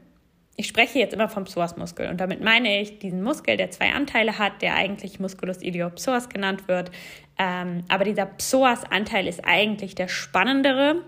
ich 0.57 0.67
spreche 0.67 0.99
jetzt 0.99 1.13
immer 1.13 1.27
vom 1.27 1.43
Psoasmuskel 1.43 2.09
und 2.09 2.21
damit 2.21 2.41
meine 2.41 2.81
ich 2.81 2.99
diesen 2.99 3.21
Muskel, 3.21 3.57
der 3.57 3.71
zwei 3.71 3.91
Anteile 3.91 4.37
hat, 4.37 4.61
der 4.61 4.75
eigentlich 4.75 5.19
Musculus 5.19 5.61
iliopsoas 5.61 6.29
genannt 6.29 6.67
wird. 6.67 6.91
Ähm, 7.37 7.83
aber 7.89 8.05
dieser 8.05 8.25
Psoas-Anteil 8.25 9.27
ist 9.27 9.43
eigentlich 9.43 9.95
der 9.95 10.07
spannendere, 10.07 11.01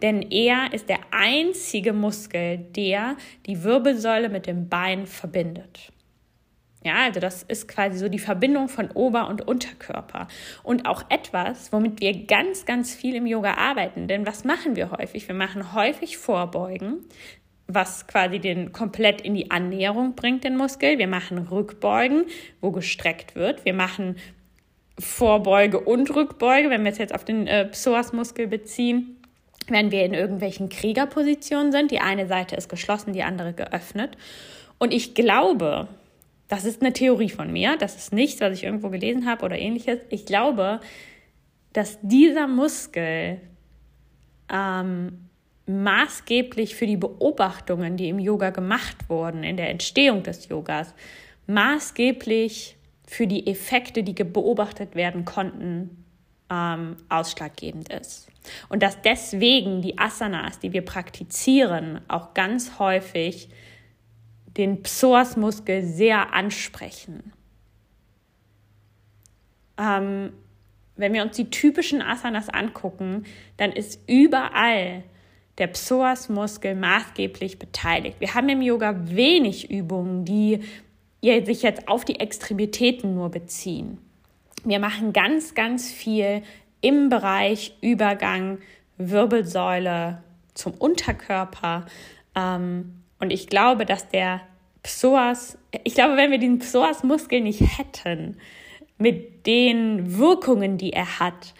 denn 0.00 0.22
er 0.22 0.72
ist 0.72 0.88
der 0.88 1.00
einzige 1.10 1.92
Muskel, 1.92 2.58
der 2.58 3.16
die 3.44 3.62
Wirbelsäule 3.62 4.30
mit 4.30 4.46
dem 4.46 4.70
Bein 4.70 5.06
verbindet. 5.06 5.92
Ja, 6.82 7.04
also 7.04 7.20
das 7.20 7.42
ist 7.42 7.66
quasi 7.66 7.98
so 7.98 8.08
die 8.08 8.18
Verbindung 8.18 8.68
von 8.68 8.90
Ober- 8.90 9.28
und 9.28 9.46
Unterkörper. 9.46 10.28
Und 10.62 10.86
auch 10.86 11.04
etwas, 11.08 11.72
womit 11.72 12.00
wir 12.00 12.26
ganz, 12.26 12.66
ganz 12.66 12.94
viel 12.94 13.14
im 13.14 13.26
Yoga 13.26 13.54
arbeiten. 13.54 14.06
Denn 14.06 14.26
was 14.26 14.44
machen 14.44 14.76
wir 14.76 14.90
häufig? 14.90 15.26
Wir 15.26 15.34
machen 15.34 15.72
häufig 15.72 16.18
Vorbeugen 16.18 17.06
was 17.66 18.06
quasi 18.06 18.38
den 18.38 18.72
komplett 18.72 19.20
in 19.20 19.34
die 19.34 19.50
Annäherung 19.50 20.14
bringt, 20.14 20.44
den 20.44 20.56
Muskel. 20.56 20.98
Wir 20.98 21.08
machen 21.08 21.38
Rückbeugen, 21.38 22.24
wo 22.60 22.70
gestreckt 22.70 23.34
wird. 23.34 23.64
Wir 23.64 23.74
machen 23.74 24.16
Vorbeuge 24.98 25.80
und 25.80 26.14
Rückbeuge, 26.14 26.70
wenn 26.70 26.84
wir 26.84 26.92
es 26.92 26.98
jetzt 26.98 27.14
auf 27.14 27.24
den 27.24 27.46
äh, 27.46 27.66
Psoasmuskel 27.66 28.46
beziehen. 28.46 29.16
Wenn 29.66 29.90
wir 29.90 30.04
in 30.04 30.12
irgendwelchen 30.12 30.68
Kriegerpositionen 30.68 31.72
sind, 31.72 31.90
die 31.90 32.00
eine 32.00 32.26
Seite 32.26 32.54
ist 32.54 32.68
geschlossen, 32.68 33.14
die 33.14 33.22
andere 33.22 33.54
geöffnet. 33.54 34.18
Und 34.78 34.92
ich 34.92 35.14
glaube, 35.14 35.88
das 36.48 36.66
ist 36.66 36.82
eine 36.82 36.92
Theorie 36.92 37.30
von 37.30 37.50
mir, 37.50 37.76
das 37.78 37.96
ist 37.96 38.12
nichts, 38.12 38.40
was 38.42 38.58
ich 38.58 38.64
irgendwo 38.64 38.90
gelesen 38.90 39.26
habe 39.26 39.44
oder 39.44 39.58
ähnliches. 39.58 40.00
Ich 40.10 40.26
glaube, 40.26 40.80
dass 41.72 41.98
dieser 42.02 42.46
Muskel 42.46 43.40
ähm, 44.52 45.23
maßgeblich 45.66 46.74
für 46.74 46.86
die 46.86 46.96
Beobachtungen, 46.96 47.96
die 47.96 48.08
im 48.08 48.18
Yoga 48.18 48.50
gemacht 48.50 49.08
wurden, 49.08 49.42
in 49.42 49.56
der 49.56 49.70
Entstehung 49.70 50.22
des 50.22 50.48
Yogas, 50.48 50.94
maßgeblich 51.46 52.76
für 53.06 53.26
die 53.26 53.46
Effekte, 53.46 54.02
die 54.02 54.12
beobachtet 54.12 54.94
werden 54.94 55.24
konnten, 55.24 56.04
ähm, 56.50 56.96
ausschlaggebend 57.08 57.88
ist. 57.90 58.28
Und 58.68 58.82
dass 58.82 59.00
deswegen 59.02 59.80
die 59.80 59.98
Asanas, 59.98 60.58
die 60.58 60.72
wir 60.72 60.82
praktizieren, 60.82 62.00
auch 62.08 62.34
ganz 62.34 62.78
häufig 62.78 63.48
den 64.56 64.82
Psoasmuskel 64.82 65.84
sehr 65.84 66.32
ansprechen. 66.34 67.32
Ähm, 69.78 70.32
wenn 70.96 71.12
wir 71.12 71.22
uns 71.22 71.36
die 71.36 71.50
typischen 71.50 72.02
Asanas 72.02 72.48
angucken, 72.48 73.24
dann 73.56 73.72
ist 73.72 74.00
überall 74.08 75.02
der 75.58 75.68
Psoasmuskel 75.68 76.74
maßgeblich 76.74 77.58
beteiligt. 77.58 78.20
Wir 78.20 78.34
haben 78.34 78.48
im 78.48 78.62
Yoga 78.62 78.94
wenig 79.04 79.70
Übungen, 79.70 80.24
die 80.24 80.60
sich 81.22 81.62
jetzt 81.62 81.88
auf 81.88 82.04
die 82.04 82.20
Extremitäten 82.20 83.14
nur 83.14 83.30
beziehen. 83.30 83.98
Wir 84.64 84.78
machen 84.78 85.12
ganz, 85.12 85.54
ganz 85.54 85.90
viel 85.90 86.42
im 86.80 87.08
Bereich 87.08 87.76
Übergang 87.80 88.58
Wirbelsäule 88.98 90.22
zum 90.54 90.74
Unterkörper. 90.74 91.86
Ähm, 92.34 93.02
und 93.20 93.30
ich 93.30 93.46
glaube, 93.46 93.86
dass 93.86 94.08
der 94.08 94.42
Psoas, 94.82 95.56
ich 95.84 95.94
glaube, 95.94 96.16
wenn 96.16 96.30
wir 96.30 96.38
den 96.38 96.58
Psoasmuskel 96.58 97.40
nicht 97.40 97.60
hätten, 97.78 98.36
mit 98.98 99.46
den 99.46 100.18
Wirkungen, 100.18 100.78
die 100.78 100.92
er 100.92 101.18
hat, 101.18 101.54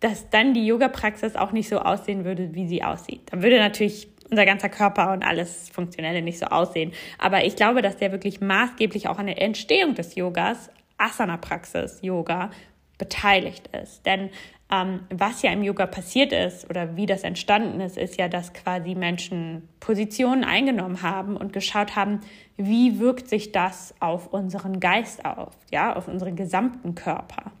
dass 0.00 0.28
dann 0.30 0.54
die 0.54 0.66
Yoga-Praxis 0.66 1.36
auch 1.36 1.52
nicht 1.52 1.68
so 1.68 1.78
aussehen 1.78 2.24
würde, 2.24 2.54
wie 2.54 2.66
sie 2.66 2.82
aussieht. 2.82 3.22
Dann 3.30 3.42
würde 3.42 3.58
natürlich 3.58 4.08
unser 4.30 4.44
ganzer 4.44 4.68
Körper 4.68 5.12
und 5.12 5.24
alles 5.24 5.68
Funktionelle 5.70 6.22
nicht 6.22 6.38
so 6.38 6.46
aussehen. 6.46 6.92
Aber 7.18 7.44
ich 7.44 7.56
glaube, 7.56 7.82
dass 7.82 7.96
der 7.96 8.12
wirklich 8.12 8.40
maßgeblich 8.40 9.08
auch 9.08 9.18
an 9.18 9.26
der 9.26 9.40
Entstehung 9.40 9.94
des 9.94 10.14
Yogas, 10.14 10.70
Asana-Praxis, 10.98 12.00
Yoga, 12.02 12.50
beteiligt 12.98 13.68
ist. 13.68 14.04
Denn 14.06 14.30
ähm, 14.70 15.00
was 15.10 15.42
ja 15.42 15.52
im 15.52 15.62
Yoga 15.62 15.86
passiert 15.86 16.32
ist 16.32 16.68
oder 16.68 16.96
wie 16.96 17.06
das 17.06 17.22
entstanden 17.22 17.80
ist, 17.80 17.96
ist 17.96 18.18
ja, 18.18 18.28
dass 18.28 18.52
quasi 18.52 18.94
Menschen 18.94 19.68
Positionen 19.78 20.44
eingenommen 20.44 21.02
haben 21.02 21.36
und 21.36 21.52
geschaut 21.52 21.94
haben, 21.94 22.20
wie 22.56 22.98
wirkt 22.98 23.28
sich 23.28 23.52
das 23.52 23.94
auf 24.00 24.32
unseren 24.32 24.80
Geist 24.80 25.24
auf, 25.24 25.54
ja, 25.70 25.94
auf 25.94 26.08
unseren 26.08 26.34
gesamten 26.34 26.94
Körper. 26.94 27.52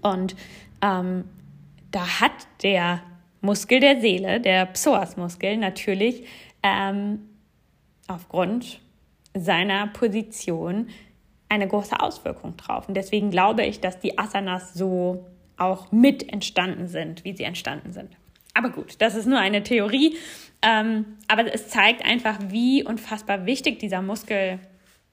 Und 0.00 0.34
ähm, 0.80 1.24
da 1.94 2.20
hat 2.20 2.32
der 2.62 3.02
Muskel 3.40 3.78
der 3.78 4.00
Seele, 4.00 4.40
der 4.40 4.66
Psoasmuskel, 4.66 5.56
natürlich 5.56 6.26
ähm, 6.62 7.20
aufgrund 8.08 8.80
seiner 9.34 9.86
Position 9.88 10.88
eine 11.48 11.68
große 11.68 12.00
Auswirkung 12.00 12.56
drauf. 12.56 12.88
Und 12.88 12.96
deswegen 12.96 13.30
glaube 13.30 13.64
ich, 13.64 13.80
dass 13.80 14.00
die 14.00 14.18
Asanas 14.18 14.74
so 14.74 15.26
auch 15.56 15.92
mit 15.92 16.32
entstanden 16.32 16.88
sind, 16.88 17.24
wie 17.24 17.36
sie 17.36 17.44
entstanden 17.44 17.92
sind. 17.92 18.16
Aber 18.54 18.70
gut, 18.70 18.96
das 19.00 19.14
ist 19.14 19.26
nur 19.26 19.38
eine 19.38 19.62
Theorie. 19.62 20.16
Ähm, 20.62 21.18
aber 21.28 21.52
es 21.52 21.68
zeigt 21.68 22.04
einfach, 22.04 22.38
wie 22.48 22.82
unfassbar 22.82 23.46
wichtig 23.46 23.78
dieser 23.78 24.02
Muskel 24.02 24.58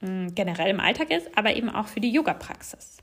mh, 0.00 0.08
hm, 0.08 0.34
generell 0.34 0.70
im 0.70 0.80
Alltag 0.80 1.10
ist, 1.10 1.28
aber 1.36 1.54
eben 1.54 1.68
auch 1.68 1.86
für 1.86 2.00
die 2.00 2.10
Yoga-Praxis. 2.10 3.01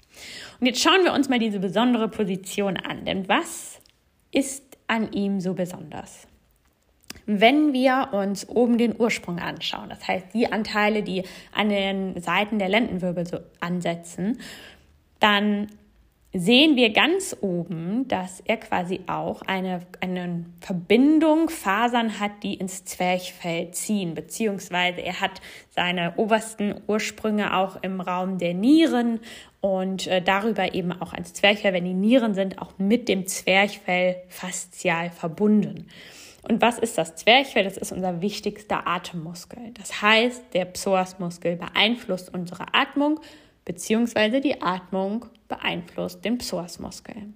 Und 0.59 0.67
jetzt 0.67 0.81
schauen 0.81 1.03
wir 1.03 1.13
uns 1.13 1.29
mal 1.29 1.39
diese 1.39 1.59
besondere 1.59 2.07
Position 2.09 2.77
an. 2.77 3.05
Denn 3.05 3.27
was 3.27 3.79
ist 4.31 4.77
an 4.87 5.11
ihm 5.11 5.39
so 5.39 5.53
besonders? 5.53 6.27
Wenn 7.25 7.73
wir 7.73 8.09
uns 8.11 8.47
oben 8.49 8.77
den 8.77 8.99
Ursprung 8.99 9.39
anschauen, 9.39 9.89
das 9.89 10.07
heißt 10.07 10.33
die 10.33 10.51
Anteile, 10.51 11.03
die 11.03 11.23
an 11.53 11.69
den 11.69 12.19
Seiten 12.21 12.59
der 12.59 12.69
Lendenwirbel 12.69 13.25
so 13.25 13.39
ansetzen, 13.59 14.39
dann 15.19 15.67
sehen 16.31 16.75
wir 16.75 16.91
ganz 16.91 17.35
oben, 17.41 18.07
dass 18.07 18.39
er 18.45 18.57
quasi 18.57 19.01
auch 19.07 19.41
eine, 19.41 19.81
eine 19.99 20.45
Verbindung, 20.61 21.49
Fasern 21.49 22.19
hat, 22.19 22.43
die 22.43 22.53
ins 22.53 22.85
Zwerchfell 22.85 23.71
ziehen, 23.71 24.13
beziehungsweise 24.13 25.01
er 25.01 25.21
hat 25.21 25.41
seine 25.71 26.13
obersten 26.17 26.75
Ursprünge 26.87 27.57
auch 27.57 27.81
im 27.81 27.99
Raum 27.99 28.37
der 28.37 28.53
Nieren 28.53 29.21
und 29.61 30.05
äh, 30.05 30.21
darüber 30.21 30.75
eben 30.75 30.91
auch 30.91 31.13
ans 31.13 31.33
Zwerchfell, 31.33 31.73
wenn 31.73 31.85
die 31.85 31.93
Nieren 31.95 32.35
sind, 32.35 32.61
auch 32.61 32.77
mit 32.77 33.09
dem 33.09 33.25
Zwerchfell 33.25 34.17
faszial 34.27 35.09
verbunden. 35.09 35.87
Und 36.47 36.61
was 36.61 36.77
ist 36.77 36.97
das 36.97 37.15
Zwerchfell? 37.15 37.63
Das 37.63 37.77
ist 37.77 37.91
unser 37.91 38.21
wichtigster 38.21 38.87
Atemmuskel. 38.87 39.71
Das 39.73 40.01
heißt, 40.01 40.53
der 40.53 40.65
Psoasmuskel 40.65 41.57
beeinflusst 41.57 42.33
unsere 42.33 42.73
Atmung, 42.73 43.19
beziehungsweise 43.65 44.39
die 44.41 44.61
Atmung 44.61 45.25
beeinflusst 45.49 46.23
den 46.23 46.37
Psoasmuskel. 46.37 47.33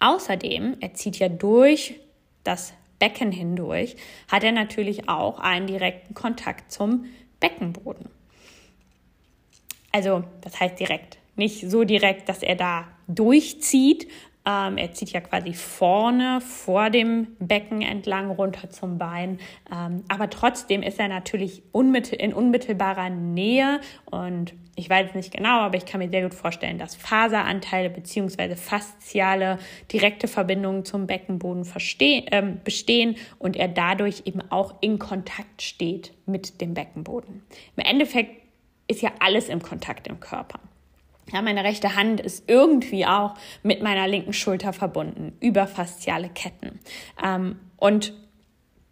Außerdem, 0.00 0.76
er 0.80 0.92
zieht 0.92 1.18
ja 1.18 1.30
durch 1.30 1.98
das 2.44 2.74
Becken 2.98 3.32
hindurch, 3.32 3.96
hat 4.28 4.44
er 4.44 4.52
natürlich 4.52 5.08
auch 5.08 5.38
einen 5.38 5.66
direkten 5.66 6.12
Kontakt 6.14 6.70
zum 6.70 7.06
Beckenboden. 7.40 8.10
Also, 9.92 10.24
das 10.42 10.60
heißt 10.60 10.78
direkt. 10.78 11.18
Nicht 11.36 11.70
so 11.70 11.84
direkt, 11.84 12.28
dass 12.28 12.42
er 12.42 12.56
da 12.56 12.86
durchzieht, 13.08 14.06
ähm, 14.46 14.78
er 14.78 14.92
zieht 14.92 15.10
ja 15.10 15.20
quasi 15.20 15.52
vorne 15.52 16.40
vor 16.40 16.90
dem 16.90 17.36
Becken 17.38 17.82
entlang 17.82 18.30
runter 18.30 18.70
zum 18.70 18.98
Bein. 18.98 19.38
Ähm, 19.70 20.04
aber 20.08 20.30
trotzdem 20.30 20.82
ist 20.82 20.98
er 20.98 21.08
natürlich 21.08 21.62
unmittel 21.72 22.18
in 22.18 22.32
unmittelbarer 22.32 23.10
Nähe. 23.10 23.80
Und 24.06 24.54
ich 24.76 24.88
weiß 24.88 25.08
es 25.10 25.14
nicht 25.14 25.32
genau, 25.32 25.60
aber 25.60 25.76
ich 25.76 25.84
kann 25.84 26.00
mir 26.00 26.08
sehr 26.08 26.22
gut 26.22 26.34
vorstellen, 26.34 26.78
dass 26.78 26.94
Faseranteile 26.94 27.90
bzw. 27.90 28.56
fasziale 28.56 29.58
direkte 29.92 30.28
Verbindungen 30.28 30.84
zum 30.84 31.06
Beckenboden 31.06 31.66
äh, 32.00 32.42
bestehen 32.64 33.16
und 33.38 33.56
er 33.56 33.68
dadurch 33.68 34.22
eben 34.24 34.40
auch 34.50 34.74
in 34.80 34.98
Kontakt 34.98 35.62
steht 35.62 36.12
mit 36.26 36.60
dem 36.60 36.74
Beckenboden. 36.74 37.42
Im 37.76 37.84
Endeffekt 37.84 38.42
ist 38.88 39.02
ja 39.02 39.12
alles 39.20 39.48
im 39.48 39.62
Kontakt 39.62 40.08
im 40.08 40.20
Körper. 40.20 40.60
Ja, 41.32 41.42
meine 41.42 41.62
rechte 41.62 41.94
Hand 41.94 42.20
ist 42.20 42.48
irgendwie 42.48 43.06
auch 43.06 43.34
mit 43.62 43.82
meiner 43.82 44.08
linken 44.08 44.32
Schulter 44.32 44.72
verbunden 44.72 45.36
über 45.40 45.66
fasziale 45.66 46.28
Ketten. 46.28 46.80
Ähm, 47.22 47.60
und 47.76 48.12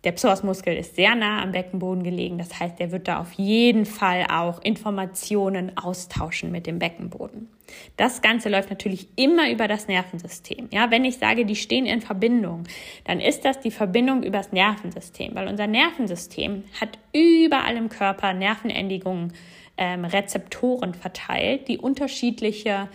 der 0.04 0.12
Psoasmuskel 0.12 0.76
ist 0.76 0.94
sehr 0.94 1.16
nah 1.16 1.42
am 1.42 1.52
Beckenboden 1.52 2.04
gelegen. 2.04 2.38
Das 2.38 2.58
heißt, 2.58 2.80
er 2.80 2.92
wird 2.92 3.08
da 3.08 3.20
auf 3.20 3.32
jeden 3.32 3.84
Fall 3.84 4.26
auch 4.30 4.62
Informationen 4.62 5.76
austauschen 5.76 6.52
mit 6.52 6.66
dem 6.66 6.78
Beckenboden. 6.78 7.48
Das 7.96 8.22
Ganze 8.22 8.48
läuft 8.48 8.70
natürlich 8.70 9.08
immer 9.16 9.50
über 9.50 9.66
das 9.66 9.88
Nervensystem. 9.88 10.68
Ja, 10.70 10.90
wenn 10.90 11.04
ich 11.04 11.18
sage, 11.18 11.44
die 11.44 11.56
stehen 11.56 11.84
in 11.84 12.00
Verbindung, 12.00 12.64
dann 13.04 13.20
ist 13.20 13.44
das 13.44 13.60
die 13.60 13.72
Verbindung 13.72 14.22
übers 14.22 14.52
Nervensystem, 14.52 15.34
weil 15.34 15.48
unser 15.48 15.66
Nervensystem 15.66 16.64
hat 16.80 16.98
überall 17.12 17.76
im 17.76 17.88
Körper 17.88 18.32
Nervenendigungen 18.32 19.32
ähm, 19.76 20.04
Rezeptoren 20.04 20.94
verteilt, 20.94 21.68
die 21.68 21.78
unterschiedliche 21.78 22.88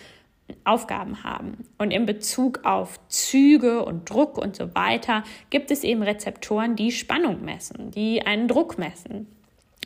Aufgaben 0.66 1.24
haben. 1.24 1.66
Und 1.78 1.92
in 1.92 2.06
Bezug 2.06 2.66
auf 2.66 3.00
Züge 3.08 3.84
und 3.84 4.10
Druck 4.10 4.38
und 4.38 4.56
so 4.56 4.74
weiter 4.76 5.24
gibt 5.50 5.72
es 5.72 5.84
eben 5.84 6.04
Rezeptoren, 6.04 6.76
die 6.76 6.92
Spannung 6.92 7.44
messen, 7.44 7.92
die 7.92 8.26
einen 8.26 8.48
Druck 8.48 8.78
messen 8.78 9.28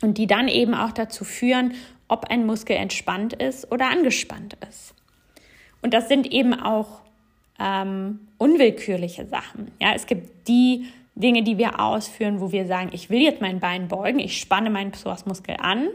und 0.02 0.18
die 0.18 0.26
dann 0.26 0.48
eben 0.48 0.74
auch 0.74 0.92
dazu 0.92 1.24
führen, 1.24 1.74
ob 2.06 2.26
ein 2.30 2.46
Muskel 2.46 2.76
entspannt 2.76 3.34
ist 3.34 3.70
oder 3.70 3.88
angespannt 3.90 4.56
ist. 4.68 4.94
Und 5.82 5.94
das 5.94 6.08
sind 6.08 6.32
eben 6.32 6.54
auch 6.54 7.00
ähm, 7.58 8.20
unwillkürliche 8.38 9.26
Sachen. 9.26 9.70
Ja, 9.80 9.92
es 9.94 10.06
gibt 10.06 10.48
die 10.48 10.86
Dinge, 11.14 11.42
die 11.42 11.58
wir 11.58 11.80
ausführen, 11.80 12.40
wo 12.40 12.52
wir 12.52 12.66
sagen, 12.66 12.90
ich 12.92 13.10
will 13.10 13.20
jetzt 13.20 13.40
mein 13.40 13.60
Bein 13.60 13.88
beugen, 13.88 14.20
ich 14.20 14.38
spanne 14.38 14.70
meinen 14.70 14.92
Psoasmuskel 14.92 15.56
an 15.58 15.88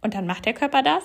und 0.00 0.14
dann 0.14 0.26
macht 0.26 0.46
der 0.46 0.54
Körper 0.54 0.82
das. 0.82 1.02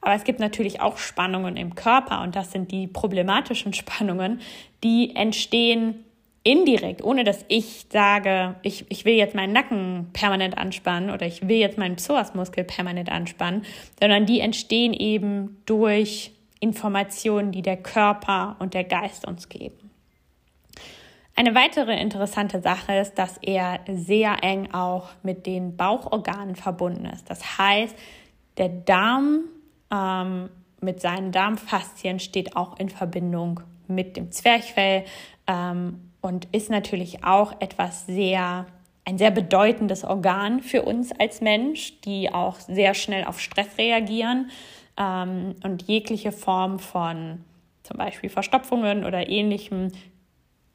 Aber 0.00 0.14
es 0.14 0.24
gibt 0.24 0.38
natürlich 0.38 0.80
auch 0.80 0.98
Spannungen 0.98 1.56
im 1.56 1.74
Körper 1.74 2.22
und 2.22 2.36
das 2.36 2.52
sind 2.52 2.70
die 2.70 2.86
problematischen 2.86 3.72
Spannungen, 3.74 4.40
die 4.82 5.14
entstehen 5.16 6.04
indirekt, 6.44 7.02
ohne 7.02 7.24
dass 7.24 7.44
ich 7.48 7.86
sage, 7.90 8.54
ich, 8.62 8.84
ich 8.90 9.06
will 9.06 9.14
jetzt 9.14 9.34
meinen 9.34 9.54
Nacken 9.54 10.10
permanent 10.12 10.58
anspannen 10.58 11.08
oder 11.08 11.26
ich 11.26 11.48
will 11.48 11.56
jetzt 11.56 11.78
meinen 11.78 11.96
Psoasmuskel 11.96 12.64
permanent 12.64 13.10
anspannen, 13.10 13.64
sondern 13.98 14.26
die 14.26 14.40
entstehen 14.40 14.92
eben 14.92 15.56
durch 15.64 16.32
Informationen, 16.60 17.50
die 17.50 17.62
der 17.62 17.78
Körper 17.78 18.56
und 18.58 18.74
der 18.74 18.84
Geist 18.84 19.26
uns 19.26 19.48
geben. 19.48 19.90
Eine 21.36 21.54
weitere 21.54 21.98
interessante 21.98 22.60
Sache 22.60 22.94
ist, 22.94 23.14
dass 23.14 23.38
er 23.38 23.80
sehr 23.90 24.44
eng 24.44 24.72
auch 24.72 25.08
mit 25.22 25.46
den 25.46 25.76
Bauchorganen 25.76 26.54
verbunden 26.54 27.06
ist. 27.06 27.28
Das 27.28 27.58
heißt, 27.58 27.96
der 28.56 28.68
Darm 28.68 29.44
ähm, 29.90 30.50
mit 30.80 31.00
seinen 31.00 31.32
Darmfaszien 31.32 32.20
steht 32.20 32.56
auch 32.56 32.78
in 32.78 32.88
Verbindung 32.88 33.60
mit 33.88 34.16
dem 34.16 34.30
Zwerchfell 34.30 35.04
ähm, 35.46 36.00
und 36.20 36.46
ist 36.52 36.70
natürlich 36.70 37.24
auch 37.24 37.60
etwas 37.60 38.06
sehr, 38.06 38.66
ein 39.04 39.18
sehr 39.18 39.30
bedeutendes 39.30 40.04
Organ 40.04 40.60
für 40.60 40.82
uns 40.82 41.12
als 41.12 41.40
Mensch, 41.40 42.00
die 42.02 42.32
auch 42.32 42.60
sehr 42.60 42.94
schnell 42.94 43.24
auf 43.24 43.40
Stress 43.40 43.78
reagieren 43.78 44.50
ähm, 44.96 45.54
und 45.62 45.82
jegliche 45.82 46.32
Form 46.32 46.78
von 46.78 47.44
zum 47.82 47.98
Beispiel 47.98 48.30
Verstopfungen 48.30 49.04
oder 49.04 49.28
ähnlichem 49.28 49.92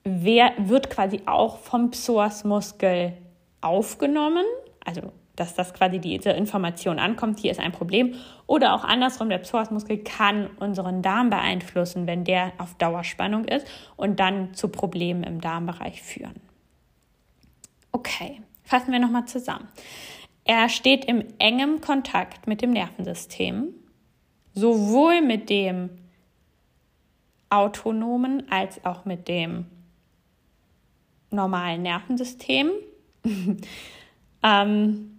wird 0.03 0.89
quasi 0.89 1.21
auch 1.25 1.57
vom 1.57 1.91
Psoasmuskel 1.91 3.13
aufgenommen. 3.61 4.45
Also 4.85 5.11
dass 5.39 5.56
das 5.56 5.73
quasi 5.73 5.99
diese 5.99 6.32
Information 6.32 6.99
ankommt, 6.99 7.39
hier 7.39 7.52
ist 7.52 7.60
ein 7.60 7.71
Problem. 7.71 8.15
Oder 8.45 8.73
auch 8.73 8.84
andersrum, 8.84 9.30
der 9.30 9.38
Psoasmuskel 9.38 9.99
kann 9.99 10.47
unseren 10.60 11.02
Darm 11.02 11.30
beeinflussen, 11.30 12.08
wenn 12.08 12.25
der 12.25 12.52
auf 12.58 12.75
Dauerspannung 12.75 13.45
ist 13.45 13.65
und 13.95 14.19
dann 14.19 14.54
zu 14.54 14.67
Problemen 14.67 15.23
im 15.23 15.39
Darmbereich 15.39 16.02
führen. 16.02 16.41
Okay, 17.91 18.41
fassen 18.63 18.91
wir 18.91 18.99
nochmal 18.99 19.25
zusammen. 19.25 19.67
Er 20.43 20.67
steht 20.67 21.06
im 21.06 21.23
engem 21.38 21.80
Kontakt 21.80 22.47
mit 22.47 22.62
dem 22.62 22.71
Nervensystem, 22.71 23.69
sowohl 24.54 25.21
mit 25.21 25.49
dem 25.49 25.89
autonomen 27.49 28.52
als 28.52 28.84
auch 28.84 29.06
mit 29.06 29.28
dem 29.28 29.65
normalen 31.32 31.82
Nervensystem. 31.84 32.71
ähm, 34.43 35.18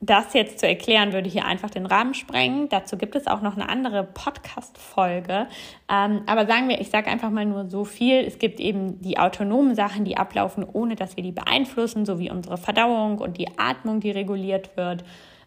das 0.00 0.32
jetzt 0.32 0.60
zu 0.60 0.68
erklären, 0.68 1.12
würde 1.12 1.28
hier 1.28 1.44
einfach 1.44 1.70
den 1.70 1.84
Rahmen 1.84 2.14
sprengen. 2.14 2.68
Dazu 2.68 2.96
gibt 2.96 3.16
es 3.16 3.26
auch 3.26 3.42
noch 3.42 3.56
eine 3.56 3.68
andere 3.68 4.04
Podcast-Folge. 4.04 5.48
Ähm, 5.90 6.22
aber 6.26 6.46
sagen 6.46 6.68
wir, 6.68 6.80
ich 6.80 6.90
sage 6.90 7.10
einfach 7.10 7.30
mal 7.30 7.44
nur 7.44 7.68
so 7.68 7.84
viel. 7.84 8.20
Es 8.20 8.38
gibt 8.38 8.60
eben 8.60 9.00
die 9.00 9.18
autonomen 9.18 9.74
Sachen, 9.74 10.04
die 10.04 10.16
ablaufen, 10.16 10.64
ohne 10.64 10.94
dass 10.94 11.16
wir 11.16 11.24
die 11.24 11.32
beeinflussen, 11.32 12.06
so 12.06 12.18
wie 12.18 12.30
unsere 12.30 12.58
Verdauung 12.58 13.18
und 13.18 13.38
die 13.38 13.58
Atmung, 13.58 13.98
die 13.98 14.12
reguliert 14.12 14.76
wird. 14.76 15.04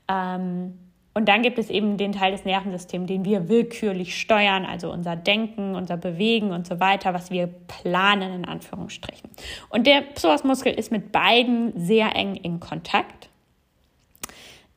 Ähm, 0.09 0.77
und 1.13 1.27
dann 1.27 1.41
gibt 1.41 1.57
es 1.57 1.69
eben 1.69 1.97
den 1.97 2.13
Teil 2.13 2.31
des 2.31 2.45
Nervensystems, 2.45 3.07
den 3.07 3.25
wir 3.25 3.49
willkürlich 3.49 4.17
steuern, 4.17 4.65
also 4.65 4.91
unser 4.91 5.17
Denken, 5.17 5.75
unser 5.75 5.97
Bewegen 5.97 6.51
und 6.51 6.65
so 6.65 6.79
weiter, 6.79 7.13
was 7.13 7.31
wir 7.31 7.47
planen 7.47 8.33
in 8.33 8.45
Anführungsstrichen. 8.45 9.29
Und 9.69 9.87
der 9.87 10.01
Psoasmuskel 10.01 10.73
ist 10.73 10.91
mit 10.91 11.11
beiden 11.11 11.73
sehr 11.77 12.15
eng 12.15 12.35
in 12.35 12.61
Kontakt. 12.61 13.30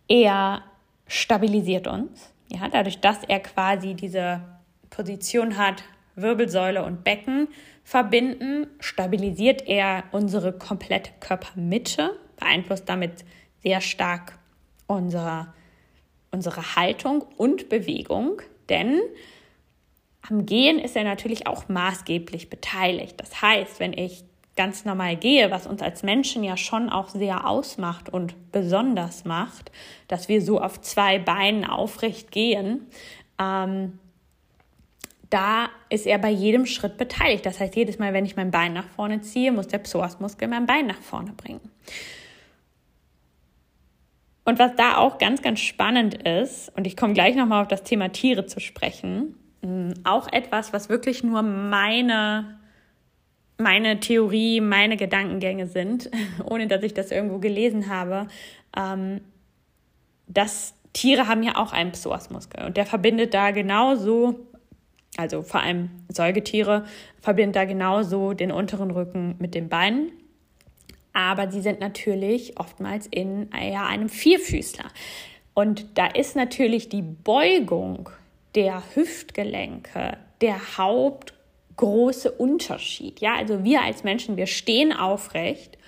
Er 0.09 0.63
stabilisiert 1.07 1.87
uns, 1.87 2.33
ja, 2.49 2.69
dadurch, 2.69 3.01
dass 3.01 3.25
er 3.25 3.41
quasi 3.41 3.95
diese 3.95 4.41
Position 4.91 5.57
hat, 5.57 5.83
Wirbelsäule 6.17 6.85
und 6.85 7.05
Becken 7.05 7.49
verbinden, 7.83 8.67
stabilisiert 8.81 9.67
er 9.67 10.05
unsere 10.13 10.53
komplette 10.53 11.11
Körpermitte, 11.21 12.19
beeinflusst 12.37 12.89
damit 12.89 13.25
sehr 13.63 13.81
stark 13.81 14.39
unsere, 14.87 15.53
unsere 16.31 16.77
Haltung 16.77 17.23
und 17.37 17.69
Bewegung, 17.69 18.43
denn 18.69 19.01
am 20.29 20.47
Gehen 20.47 20.79
ist 20.79 20.97
er 20.97 21.05
natürlich 21.05 21.47
auch 21.47 21.69
maßgeblich 21.69 22.49
beteiligt. 22.49 23.21
Das 23.21 23.43
heißt, 23.43 23.81
wenn 23.81 23.93
ich 23.93 24.25
ganz 24.57 24.85
normal 24.85 25.17
gehe, 25.17 25.51
was 25.51 25.67
uns 25.67 25.83
als 25.83 26.03
Menschen 26.03 26.45
ja 26.45 26.57
schon 26.57 26.89
auch 26.89 27.09
sehr 27.09 27.49
ausmacht 27.49 28.09
und 28.09 28.53
besonders 28.53 29.25
macht, 29.25 29.73
dass 30.09 30.29
wir 30.29 30.41
so 30.41 30.61
auf 30.61 30.81
zwei 30.81 31.19
Beinen 31.19 31.65
aufrecht 31.65 32.31
gehen, 32.31 32.87
ähm, 33.39 33.99
da 35.31 35.69
ist 35.89 36.07
er 36.07 36.19
bei 36.19 36.31
jedem 36.31 36.65
Schritt 36.65 36.97
beteiligt. 36.97 37.45
Das 37.45 37.59
heißt, 37.59 37.75
jedes 37.75 37.99
Mal, 37.99 38.13
wenn 38.13 38.25
ich 38.25 38.37
mein 38.37 38.53
Bein 38.53 38.73
nach 38.73 38.87
vorne 38.87 39.21
ziehe, 39.21 39.51
muss 39.51 39.67
der 39.67 39.79
Psoasmuskel 39.79 40.47
mein 40.47 40.67
Bein 40.67 40.87
nach 40.87 41.01
vorne 41.01 41.33
bringen. 41.33 41.73
Und 44.45 44.59
was 44.61 44.77
da 44.77 44.99
auch 44.99 45.19
ganz, 45.19 45.43
ganz 45.43 45.59
spannend 45.61 46.23
ist, 46.23 46.71
und 46.77 46.87
ich 46.87 46.97
komme 46.97 47.15
gleich 47.15 47.35
nochmal 47.35 47.63
auf 47.63 47.69
das 47.69 47.83
Thema 47.83 48.11
Tiere 48.11 48.47
zu 48.47 48.61
sprechen, 48.61 49.35
auch 50.05 50.31
etwas, 50.31 50.73
was 50.73 50.89
wirklich 50.89 51.25
nur 51.25 51.43
meine, 51.43 52.59
meine 53.59 54.01
Theorie, 54.01 54.61
meine 54.61 54.97
Gedankengänge 54.97 55.67
sind, 55.67 56.11
ohne 56.45 56.67
dass 56.67 56.83
ich 56.83 56.95
das 56.95 57.11
irgendwo 57.11 57.39
gelesen 57.39 57.89
habe, 57.89 58.29
ähm, 58.77 59.21
dass 60.27 60.75
Tiere 60.93 61.29
haben 61.29 61.43
ja 61.43 61.57
auch 61.57 61.73
einen 61.73 61.93
Psoasmuskel 61.93 62.65
und 62.65 62.77
der 62.77 62.87
verbindet 62.87 63.35
da 63.35 63.51
genauso, 63.51 64.39
also 65.17 65.43
vor 65.43 65.61
allem 65.61 65.91
Säugetiere, 66.09 66.85
verbindet 67.21 67.57
da 67.57 67.65
genauso 67.65 68.33
den 68.33 68.53
unteren 68.53 68.91
Rücken 68.91 69.35
mit 69.39 69.55
den 69.55 69.69
Beinen. 69.69 70.13
Aber 71.13 71.51
sie 71.51 71.61
sind 71.61 71.81
natürlich 71.81 72.59
oftmals 72.59 73.07
in 73.07 73.49
ja, 73.53 73.87
einem 73.87 74.09
Vierfüßler. 74.09 74.87
Und 75.53 75.97
da 75.97 76.07
ist 76.07 76.35
natürlich 76.35 76.89
die 76.89 77.03
Beugung 77.03 78.11
der 78.57 78.83
Hüftgelenke 78.95 80.17
der 80.41 80.77
hauptgroße 81.75 82.31
Unterschied. 82.31 83.21
Ja, 83.21 83.35
also 83.37 83.65
wir 83.65 83.83
als 83.83 84.05
Menschen, 84.05 84.37
wir 84.37 84.47
stehen 84.47 84.93
aufrecht 84.93 85.79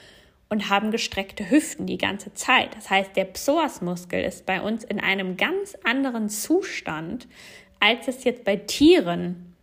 und 0.49 0.69
haben 0.71 0.91
gestreckte 0.91 1.51
Hüften 1.51 1.87
die 1.87 1.99
ganze 1.99 2.35
Zeit. 2.35 2.75
Das 2.77 2.91
heißt, 2.91 3.17
der 3.17 3.25
Psoasmuskel 3.25 4.23
ist 4.23 4.47
bei 4.47 4.61
uns 4.61 4.85
in 4.85 5.01
einem 5.01 5.37
ganz 5.37 5.77
anderen 5.85 6.29
Zustand, 6.29 7.27
als 7.81 8.09
es 8.09 8.25
jetzt 8.25 8.45
bei 8.45 8.57
Tieren 8.57 9.55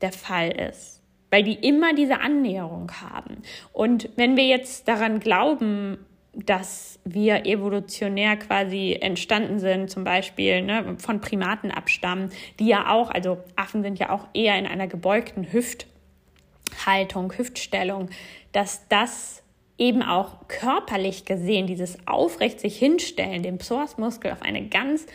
der 0.00 0.12
Fall 0.12 0.50
ist, 0.50 1.02
weil 1.30 1.42
die 1.42 1.54
immer 1.54 1.94
diese 1.94 2.20
Annäherung 2.20 2.90
haben. 3.00 3.42
Und 3.72 4.08
wenn 4.16 4.36
wir 4.36 4.46
jetzt 4.46 4.88
daran 4.88 5.20
glauben, 5.20 5.98
dass 6.32 6.97
wir 7.14 7.46
evolutionär 7.46 8.36
quasi 8.36 8.96
entstanden 9.00 9.58
sind, 9.58 9.90
zum 9.90 10.04
Beispiel 10.04 10.62
ne, 10.62 10.96
von 10.98 11.20
Primaten 11.20 11.70
abstammen, 11.70 12.30
die 12.58 12.66
ja 12.66 12.90
auch, 12.90 13.10
also 13.10 13.38
Affen 13.56 13.82
sind 13.82 13.98
ja 13.98 14.10
auch 14.10 14.26
eher 14.34 14.58
in 14.58 14.66
einer 14.66 14.86
gebeugten 14.86 15.52
Hüfthaltung, 15.52 17.32
Hüftstellung, 17.36 18.10
dass 18.52 18.88
das 18.88 19.42
eben 19.78 20.02
auch 20.02 20.48
körperlich 20.48 21.24
gesehen, 21.24 21.66
dieses 21.66 21.98
aufrecht 22.06 22.60
sich 22.60 22.76
hinstellen, 22.78 23.42
den 23.42 23.58
Psoasmuskel 23.58 24.32
auf 24.32 24.42
eine 24.42 24.68
ganz 24.68 25.06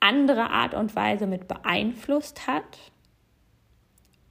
andere 0.00 0.50
Art 0.50 0.74
und 0.74 0.94
Weise 0.94 1.26
mit 1.26 1.48
beeinflusst 1.48 2.46
hat. 2.46 2.92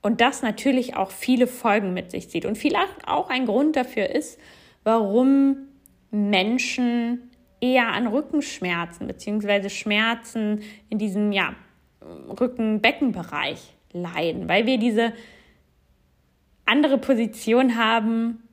Und 0.02 0.22
das 0.22 0.42
natürlich 0.42 0.96
auch 0.96 1.12
viele 1.12 1.48
Folgen 1.48 1.94
mit 1.94 2.12
sich 2.12 2.30
zieht. 2.30 2.46
Und 2.46 2.58
vielleicht 2.58 3.08
auch 3.08 3.30
ein 3.30 3.46
Grund 3.46 3.76
dafür 3.76 4.10
ist, 4.10 4.40
warum 4.84 5.68
Menschen 6.12 7.32
eher 7.62 7.88
an 7.88 8.08
Rückenschmerzen 8.08 9.08
bzw. 9.08 9.70
Schmerzen 9.70 10.62
in 10.90 10.98
diesem 10.98 11.32
ja, 11.32 11.56
Rücken-Beckenbereich 12.02 13.74
leiden, 13.94 14.50
weil 14.50 14.66
wir 14.66 14.78
diese 14.78 15.14
andere 16.66 16.98
Position 16.98 17.78
haben, 17.78 18.48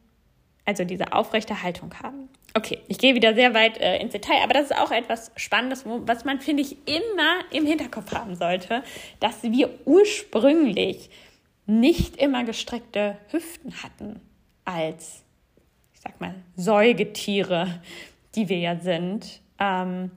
also 0.64 0.84
diese 0.84 1.12
aufrechte 1.12 1.62
Haltung 1.62 1.94
haben. 2.02 2.28
Okay, 2.54 2.80
ich 2.88 2.98
gehe 2.98 3.14
wieder 3.14 3.34
sehr 3.34 3.54
weit 3.54 3.78
äh, 3.78 3.98
ins 3.98 4.12
Detail, 4.12 4.42
aber 4.42 4.54
das 4.54 4.70
ist 4.70 4.76
auch 4.76 4.90
etwas 4.90 5.30
Spannendes, 5.36 5.86
wo, 5.86 6.02
was 6.06 6.24
man, 6.24 6.40
finde 6.40 6.62
ich, 6.62 6.76
immer 6.88 7.40
im 7.52 7.66
Hinterkopf 7.66 8.12
haben 8.12 8.34
sollte, 8.34 8.82
dass 9.20 9.42
wir 9.42 9.70
ursprünglich 9.84 11.10
nicht 11.66 12.16
immer 12.16 12.44
gestreckte 12.44 13.18
Hüften 13.30 13.74
hatten 13.82 14.20
als 14.64 15.24
ich 15.98 16.04
sag 16.04 16.20
mal, 16.20 16.34
Säugetiere, 16.56 17.80
die 18.36 18.48
wir 18.48 18.58
ja 18.58 18.78
sind. 18.78 19.40
Ähm, 19.58 20.12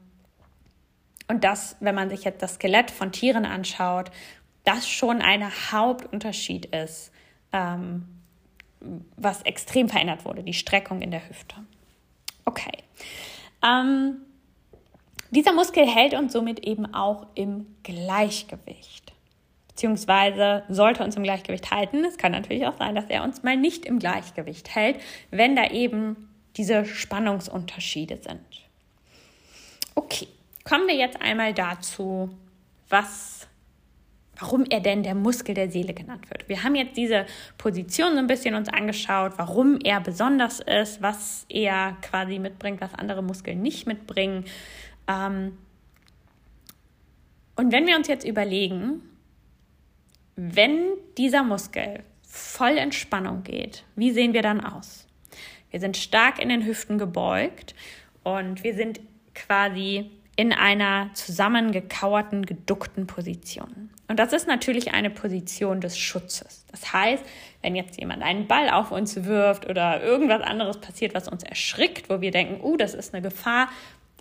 und 1.27 1.43
das, 1.43 1.75
wenn 1.79 1.95
man 1.95 2.09
sich 2.09 2.23
jetzt 2.23 2.43
das 2.43 2.55
Skelett 2.55 2.91
von 2.91 3.11
Tieren 3.11 3.45
anschaut, 3.45 4.11
das 4.63 4.87
schon 4.87 5.21
ein 5.21 5.43
Hauptunterschied 5.71 6.67
ist, 6.67 7.11
ähm, 7.51 8.05
was 9.15 9.41
extrem 9.41 9.89
verändert 9.89 10.23
wurde, 10.23 10.43
die 10.43 10.53
Streckung 10.53 11.01
in 11.01 11.09
der 11.09 11.27
Hüfte. 11.27 11.55
Okay. 12.45 12.77
Ähm, 13.63 14.17
dieser 15.31 15.53
Muskel 15.53 15.87
hält 15.87 16.13
uns 16.13 16.33
somit 16.33 16.59
eben 16.59 16.93
auch 16.93 17.25
im 17.33 17.65
Gleichgewicht 17.83 19.10
beziehungsweise 19.71 20.63
sollte 20.69 21.03
uns 21.03 21.15
im 21.15 21.23
Gleichgewicht 21.23 21.71
halten. 21.71 22.03
Es 22.05 22.17
kann 22.17 22.31
natürlich 22.33 22.67
auch 22.67 22.77
sein, 22.77 22.95
dass 22.95 23.05
er 23.09 23.23
uns 23.23 23.43
mal 23.43 23.57
nicht 23.57 23.85
im 23.85 23.99
Gleichgewicht 23.99 24.75
hält, 24.75 24.99
wenn 25.31 25.55
da 25.55 25.69
eben 25.69 26.29
diese 26.57 26.85
Spannungsunterschiede 26.85 28.17
sind. 28.17 28.41
Okay, 29.95 30.27
kommen 30.63 30.87
wir 30.87 30.95
jetzt 30.95 31.21
einmal 31.21 31.53
dazu, 31.53 32.29
was, 32.89 33.47
warum 34.37 34.65
er 34.65 34.81
denn 34.81 35.03
der 35.03 35.15
Muskel 35.15 35.55
der 35.55 35.71
Seele 35.71 35.93
genannt 35.93 36.29
wird. 36.29 36.49
Wir 36.49 36.63
haben 36.63 36.75
jetzt 36.75 36.97
diese 36.97 37.25
Position 37.57 38.13
so 38.13 38.19
ein 38.19 38.27
bisschen 38.27 38.55
uns 38.55 38.67
angeschaut, 38.67 39.33
warum 39.37 39.79
er 39.83 40.01
besonders 40.01 40.59
ist, 40.59 41.01
was 41.01 41.45
er 41.47 41.95
quasi 42.01 42.39
mitbringt, 42.39 42.81
was 42.81 42.93
andere 42.93 43.23
Muskeln 43.23 43.61
nicht 43.61 43.87
mitbringen. 43.87 44.45
Ähm, 45.07 45.57
und 47.55 47.71
wenn 47.71 47.87
wir 47.87 47.95
uns 47.95 48.07
jetzt 48.07 48.25
überlegen, 48.25 49.01
wenn 50.35 50.89
dieser 51.17 51.43
Muskel 51.43 52.03
voll 52.23 52.77
in 52.77 52.91
Spannung 52.91 53.43
geht, 53.43 53.83
wie 53.95 54.11
sehen 54.11 54.33
wir 54.33 54.41
dann 54.41 54.61
aus? 54.61 55.07
Wir 55.69 55.79
sind 55.79 55.97
stark 55.97 56.39
in 56.41 56.49
den 56.49 56.65
Hüften 56.65 56.97
gebeugt 56.97 57.75
und 58.23 58.63
wir 58.63 58.75
sind 58.75 58.99
quasi 59.33 60.11
in 60.35 60.53
einer 60.53 61.09
zusammengekauerten, 61.13 62.45
geduckten 62.45 63.07
Position. 63.07 63.89
Und 64.07 64.19
das 64.19 64.33
ist 64.33 64.47
natürlich 64.47 64.93
eine 64.93 65.09
Position 65.09 65.79
des 65.79 65.97
Schutzes. 65.97 66.65
Das 66.69 66.91
heißt, 66.91 67.23
wenn 67.61 67.75
jetzt 67.75 67.99
jemand 67.99 68.23
einen 68.23 68.47
Ball 68.47 68.69
auf 68.69 68.91
uns 68.91 69.23
wirft 69.23 69.69
oder 69.69 70.01
irgendwas 70.03 70.41
anderes 70.41 70.79
passiert, 70.79 71.13
was 71.13 71.29
uns 71.29 71.43
erschrickt, 71.43 72.09
wo 72.09 72.19
wir 72.21 72.31
denken, 72.31 72.61
uh, 72.61 72.75
das 72.75 72.93
ist 72.93 73.13
eine 73.13 73.21
Gefahr, 73.21 73.69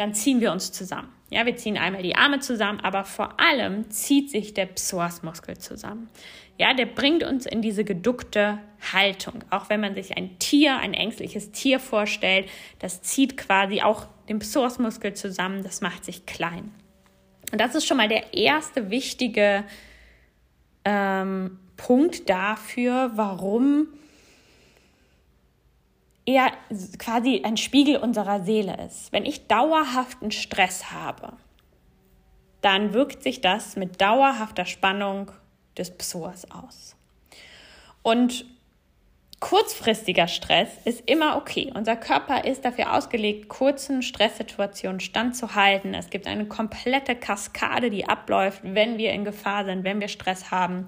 dann 0.01 0.15
ziehen 0.15 0.41
wir 0.41 0.51
uns 0.51 0.73
zusammen. 0.73 1.13
Ja, 1.29 1.45
wir 1.45 1.57
ziehen 1.57 1.77
einmal 1.77 2.03
die 2.03 2.17
Arme 2.17 2.39
zusammen, 2.39 2.81
aber 2.81 3.05
vor 3.05 3.39
allem 3.39 3.91
zieht 3.91 4.31
sich 4.31 4.55
der 4.55 4.65
Psoasmuskel 4.65 5.59
zusammen. 5.59 6.09
Ja, 6.57 6.73
der 6.73 6.87
bringt 6.87 7.23
uns 7.23 7.45
in 7.45 7.61
diese 7.61 7.85
geduckte 7.85 8.61
Haltung. 8.95 9.45
Auch 9.51 9.69
wenn 9.69 9.81
man 9.81 9.95
sich 9.95 10.17
ein 10.17 10.39
Tier, 10.39 10.79
ein 10.79 10.95
ängstliches 10.95 11.53
Tier 11.53 11.79
vorstellt, 11.81 12.49
das 12.79 13.03
zieht 13.03 13.37
quasi 13.37 13.83
auch 13.83 14.07
den 14.31 14.39
Psoasmuskel 14.39 15.13
zusammen, 15.13 15.63
das 15.63 15.83
macht 15.83 16.07
sich 16.07 16.25
klein. 16.25 16.73
Und 17.53 17.61
das 17.61 17.75
ist 17.75 17.87
schon 17.87 17.99
mal 17.99 18.09
der 18.09 18.33
erste 18.33 18.89
wichtige 18.89 19.65
ähm, 20.87 21.59
Punkt 21.77 22.31
dafür, 22.31 23.11
warum 23.17 23.89
eher 26.31 26.53
quasi 26.99 27.43
ein 27.45 27.57
Spiegel 27.57 27.97
unserer 27.97 28.45
Seele 28.45 28.77
ist. 28.87 29.13
Wenn 29.13 29.25
ich 29.25 29.49
dauerhaften 29.49 30.31
Stress 30.31 30.93
habe, 30.93 31.33
dann 32.61 32.93
wirkt 32.93 33.23
sich 33.23 33.41
das 33.41 33.77
mit 33.77 34.01
dauerhafter 34.01 34.65
Spannung 34.65 35.33
des 35.77 35.91
Psoas 35.91 36.47
aus. 36.51 36.95
Und 38.03 38.45
kurzfristiger 39.41 40.29
Stress 40.29 40.69
ist 40.85 41.09
immer 41.09 41.37
okay. 41.37 41.73
Unser 41.75 41.97
Körper 41.97 42.45
ist 42.45 42.65
dafür 42.65 42.95
ausgelegt, 42.95 43.49
kurzen 43.49 44.03
Stresssituationen 44.03 45.01
standzuhalten. 45.01 45.95
Es 45.95 46.11
gibt 46.11 46.27
eine 46.27 46.47
komplette 46.47 47.17
Kaskade, 47.17 47.91
die 47.91 48.07
abläuft, 48.07 48.61
wenn 48.63 48.99
wir 48.99 49.13
in 49.13 49.25
Gefahr 49.25 49.65
sind, 49.65 49.83
wenn 49.83 50.01
wir 50.01 50.09
Stress 50.09 50.51
haben 50.51 50.87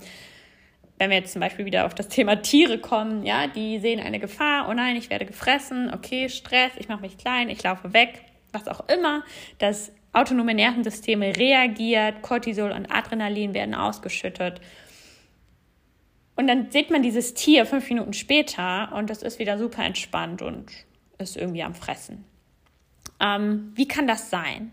wenn 1.03 1.11
wir 1.11 1.17
jetzt 1.17 1.33
zum 1.33 1.41
Beispiel 1.41 1.65
wieder 1.65 1.85
auf 1.85 1.97
das 1.97 2.07
Thema 2.07 2.37
Tiere 2.37 2.79
kommen, 2.79 3.27
ja, 3.27 3.49
die 3.49 3.81
sehen 3.81 3.99
eine 3.99 4.21
Gefahr, 4.21 4.69
oh 4.69 4.73
nein, 4.73 4.95
ich 4.95 5.11
werde 5.11 5.27
gefressen, 5.27 5.93
okay, 5.93 6.29
Stress, 6.29 6.71
ich 6.77 6.89
mache 6.89 7.01
mich 7.01 7.19
klein, 7.19 7.49
ich 7.49 7.61
laufe 7.65 7.93
weg, 7.93 8.23
was 8.53 8.69
auch 8.69 8.89
immer. 8.89 9.25
Das 9.59 9.91
autonome 10.13 10.55
Nervensystem 10.55 11.23
reagiert, 11.23 12.23
Cortisol 12.23 12.71
und 12.71 12.87
Adrenalin 12.87 13.53
werden 13.53 13.75
ausgeschüttet. 13.75 14.61
Und 16.37 16.47
dann 16.47 16.71
sieht 16.71 16.91
man 16.91 17.03
dieses 17.03 17.35
Tier 17.35 17.67
fünf 17.67 17.89
Minuten 17.89 18.13
später 18.13 18.93
und 18.95 19.11
das 19.11 19.25
ist 19.25 19.41
wieder 19.41 19.59
super 19.59 19.85
entspannt 19.85 20.41
und 20.41 20.71
ist 21.19 21.37
irgendwie 21.37 21.65
am 21.65 21.75
Fressen. 21.75 22.25
Ähm, 23.19 23.73
wie 23.75 23.89
kann 23.89 24.07
das 24.07 24.31
sein? 24.31 24.71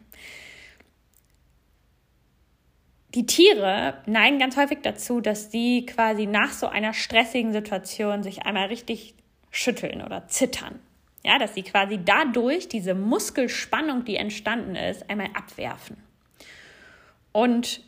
Die 3.16 3.26
Tiere 3.26 3.96
neigen 4.06 4.40
ganz 4.40 4.56
häufig 4.56 4.80
dazu, 4.84 5.20
dass 5.20 5.52
sie 5.52 5.86
quasi 5.86 6.26
nach 6.26 6.52
so 6.52 6.68
einer 6.68 6.94
stressigen 6.94 7.52
Situation 7.52 8.24
sich 8.24 8.44
einmal 8.44 8.68
richtig 8.68 9.16
schütteln 9.50 10.02
oder 10.02 10.28
zittern. 10.28 10.80
Ja, 11.24 11.38
dass 11.38 11.54
sie 11.54 11.64
quasi 11.64 12.00
dadurch 12.04 12.70
diese 12.70 12.96
Muskelspannung, 12.96 14.06
die 14.06 14.16
entstanden 14.16 14.76
ist, 14.76 15.10
einmal 15.10 15.30
abwerfen. 15.34 15.98
Und 17.32 17.82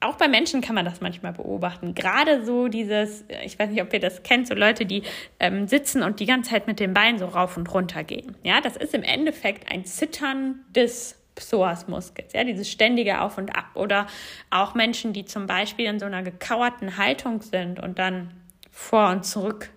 auch 0.00 0.16
bei 0.16 0.28
Menschen 0.28 0.60
kann 0.60 0.74
man 0.74 0.84
das 0.84 1.00
manchmal 1.00 1.32
beobachten. 1.32 1.94
Gerade 1.94 2.44
so 2.44 2.68
dieses, 2.68 3.24
ich 3.44 3.58
weiß 3.58 3.70
nicht, 3.70 3.82
ob 3.82 3.92
ihr 3.92 4.00
das 4.00 4.22
kennt, 4.22 4.48
so 4.48 4.54
Leute, 4.54 4.86
die 4.86 5.02
ähm, 5.40 5.68
sitzen 5.68 6.02
und 6.02 6.20
die 6.20 6.26
ganze 6.26 6.50
Zeit 6.50 6.66
mit 6.66 6.80
den 6.80 6.94
Beinen 6.94 7.18
so 7.18 7.26
rauf 7.26 7.56
und 7.56 7.72
runter 7.72 8.04
gehen. 8.04 8.36
Ja, 8.42 8.60
das 8.60 8.76
ist 8.76 8.94
im 8.94 9.02
Endeffekt 9.02 9.70
ein 9.70 9.84
Zittern 9.84 10.64
des 10.74 11.18
Psoasmuskels, 11.36 12.32
ja, 12.32 12.42
dieses 12.42 12.68
ständige 12.68 13.20
Auf 13.20 13.38
und 13.38 13.54
Ab. 13.56 13.66
Oder 13.74 14.08
auch 14.50 14.74
Menschen, 14.74 15.12
die 15.12 15.24
zum 15.24 15.46
Beispiel 15.46 15.86
in 15.86 16.00
so 16.00 16.06
einer 16.06 16.22
gekauerten 16.22 16.96
Haltung 16.96 17.42
sind 17.42 17.78
und 17.78 17.98
dann 18.00 18.32
vor 18.72 19.10
und 19.10 19.24
zurück 19.24 19.70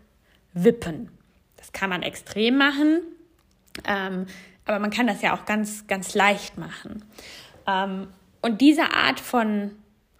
wippen. 0.53 1.11
Das 1.57 1.71
kann 1.71 1.89
man 1.89 2.01
extrem 2.01 2.57
machen, 2.57 3.01
ähm, 3.85 4.25
aber 4.65 4.79
man 4.79 4.89
kann 4.89 5.07
das 5.07 5.21
ja 5.21 5.35
auch 5.35 5.45
ganz, 5.45 5.85
ganz 5.87 6.15
leicht 6.15 6.57
machen. 6.57 7.05
Ähm, 7.67 8.07
und 8.41 8.61
diese 8.61 8.93
Art 8.93 9.19
von 9.19 9.71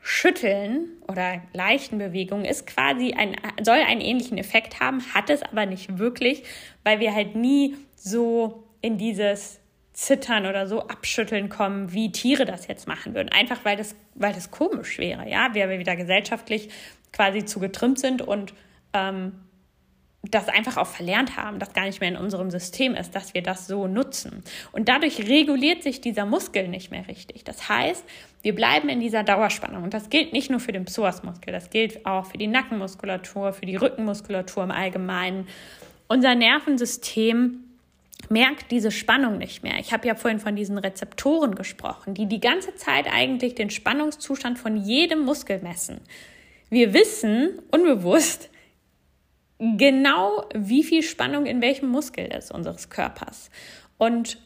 Schütteln 0.02 0.88
oder 1.08 1.42
leichten 1.54 1.98
Bewegungen 1.98 2.46
ist 2.46 2.68
quasi 2.68 3.14
ein, 3.14 3.36
soll 3.62 3.78
einen 3.78 4.02
ähnlichen 4.02 4.38
Effekt 4.38 4.80
haben, 4.80 5.02
hat 5.14 5.30
es 5.30 5.44
aber 5.44 5.66
nicht 5.66 5.98
wirklich, 5.98 6.44
weil 6.84 7.00
wir 7.00 7.14
halt 7.14 7.36
nie 7.36 7.76
so 7.96 8.64
in 8.82 8.98
dieses 8.98 9.60
Zittern 10.00 10.46
oder 10.46 10.66
so 10.66 10.88
abschütteln 10.88 11.50
kommen, 11.50 11.92
wie 11.92 12.10
Tiere 12.10 12.46
das 12.46 12.68
jetzt 12.68 12.88
machen 12.88 13.16
würden. 13.16 13.28
Einfach 13.30 13.66
weil 13.66 13.76
das, 13.76 13.98
weil 14.16 14.32
das 14.32 14.50
komisch 14.50 14.98
wäre, 14.98 15.30
ja, 15.30 15.54
wir 15.54 15.70
wieder 15.78 15.98
gesellschaftlich 15.98 16.70
quasi 17.12 17.44
zu 17.44 17.60
getrimmt 17.60 18.00
sind 18.00 18.22
und 18.22 18.54
ähm, 18.94 19.34
das 20.24 20.48
einfach 20.48 20.78
auch 20.78 20.88
verlernt 20.88 21.36
haben, 21.36 21.60
das 21.60 21.74
gar 21.74 21.84
nicht 21.84 22.00
mehr 22.00 22.08
in 22.08 22.16
unserem 22.16 22.50
System 22.50 22.96
ist, 22.96 23.14
dass 23.14 23.34
wir 23.34 23.42
das 23.42 23.68
so 23.68 23.88
nutzen. 23.88 24.42
Und 24.72 24.88
dadurch 24.88 25.20
reguliert 25.28 25.84
sich 25.84 26.00
dieser 26.00 26.26
Muskel 26.26 26.70
nicht 26.70 26.92
mehr 26.92 27.06
richtig. 27.10 27.44
Das 27.44 27.68
heißt, 27.68 28.06
wir 28.42 28.56
bleiben 28.56 28.88
in 28.88 29.02
dieser 29.02 29.24
Dauerspannung. 29.24 29.84
Und 29.84 29.94
das 29.94 30.10
gilt 30.10 30.32
nicht 30.32 30.50
nur 30.50 30.62
für 30.62 30.72
den 30.72 30.86
Psoasmuskel, 30.86 31.52
das 31.52 31.72
gilt 31.72 32.06
auch 32.06 32.26
für 32.26 32.38
die 32.38 32.48
Nackenmuskulatur, 32.48 33.52
für 33.52 33.66
die 33.66 33.76
Rückenmuskulatur 33.76 34.64
im 34.64 34.72
Allgemeinen. 34.72 35.46
Unser 36.08 36.36
Nervensystem 36.36 37.66
merkt 38.30 38.72
diese 38.72 38.92
Spannung 38.92 39.38
nicht 39.38 39.64
mehr. 39.64 39.80
Ich 39.80 39.92
habe 39.92 40.08
ja 40.08 40.16
vorhin 40.16 40.40
von 40.40 40.56
diesen 40.56 40.78
Rezeptoren 40.78 41.56
gesprochen, 41.56 42.14
die 42.14 42.28
die 42.28 42.40
ganze 42.40 42.76
Zeit 42.76 43.08
eigentlich 43.12 43.56
den 43.56 43.70
Spannungszustand 43.70 44.60
von 44.60 44.78
jedem 44.78 45.26
Muskel 45.26 45.60
messen. 45.60 46.02
Wir 46.70 46.94
wissen 46.94 47.60
unbewusst, 47.72 48.50
genau, 49.60 50.46
wie 50.54 50.84
viel 50.84 51.04
Spannung 51.04 51.46
in 51.46 51.62
welchem 51.62 51.90
Muskel 51.90 52.26
ist 52.26 52.52
unseres 52.52 52.90
Körpers. 52.90 53.50
Und 53.98 54.38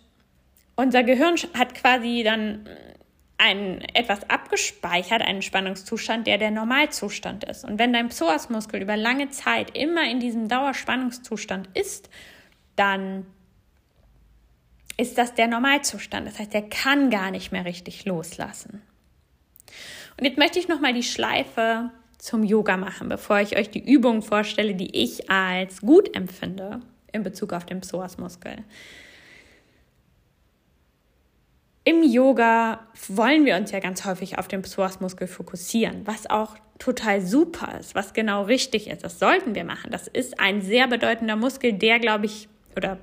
unser 0.76 1.04
Gehirn 1.04 1.36
hat 1.54 1.76
quasi 1.76 2.24
dann 2.24 2.68
ein, 3.38 3.82
etwas 3.94 4.30
abgespeichert, 4.30 5.22
einen 5.22 5.42
Spannungszustand, 5.42 6.28
der 6.28 6.38
der 6.38 6.52
Normalzustand 6.52 7.44
ist. 7.44 7.66
Und 7.66 7.78
wenn 7.78 7.92
dein 7.92 8.08
Psoasmuskel 8.08 8.82
über 8.82 8.96
lange 8.96 9.30
Zeit 9.30 9.78
immer 9.78 10.10
in 10.10 10.20
diesem 10.20 10.48
Dauerspannungszustand 10.48 11.68
ist, 11.74 12.10
dann 12.76 13.26
ist 14.98 15.18
das 15.18 15.34
der 15.34 15.48
Normalzustand. 15.48 16.28
Das 16.28 16.40
heißt, 16.40 16.54
er 16.54 16.62
kann 16.64 17.10
gar 17.10 17.32
nicht 17.32 17.52
mehr 17.52 17.66
richtig 17.66 18.06
loslassen. 18.06 18.82
Und 20.18 20.26
jetzt 20.26 20.38
möchte 20.38 20.60
ich 20.60 20.68
nochmal 20.68 20.94
die 20.94 21.04
Schleife 21.04 21.90
zum 22.18 22.44
Yoga 22.44 22.78
machen, 22.78 23.10
bevor 23.10 23.40
ich 23.40 23.58
euch 23.58 23.70
die 23.70 23.84
Übungen 23.84 24.22
vorstelle, 24.22 24.76
die 24.76 24.96
ich 24.96 25.30
als 25.30 25.82
gut 25.82 26.16
empfinde 26.16 26.82
in 27.12 27.24
Bezug 27.24 27.54
auf 27.54 27.66
den 27.66 27.82
Psoasmuskel. 27.82 28.64
Im 31.86 32.02
Yoga 32.02 32.88
wollen 33.10 33.46
wir 33.46 33.58
uns 33.58 33.72
ja 33.72 33.80
ganz 33.80 34.06
häufig 34.06 34.38
auf 34.38 34.48
den 34.48 34.62
Psoasmuskel 34.62 35.28
fokussieren, 35.28 36.08
was 36.08 36.30
auch 36.30 36.56
total 36.80 37.22
super 37.22 37.78
ist, 37.78 37.94
was 37.94 38.14
genau 38.14 38.44
richtig 38.44 38.88
ist. 38.88 39.04
Das 39.04 39.20
sollten 39.20 39.54
wir 39.54 39.66
machen. 39.66 39.92
Das 39.92 40.08
ist 40.08 40.40
ein 40.40 40.62
sehr 40.62 40.88
bedeutender 40.88 41.36
Muskel, 41.36 41.74
der, 41.74 42.00
glaube 42.00 42.26
ich, 42.26 42.48
oder 42.78 42.98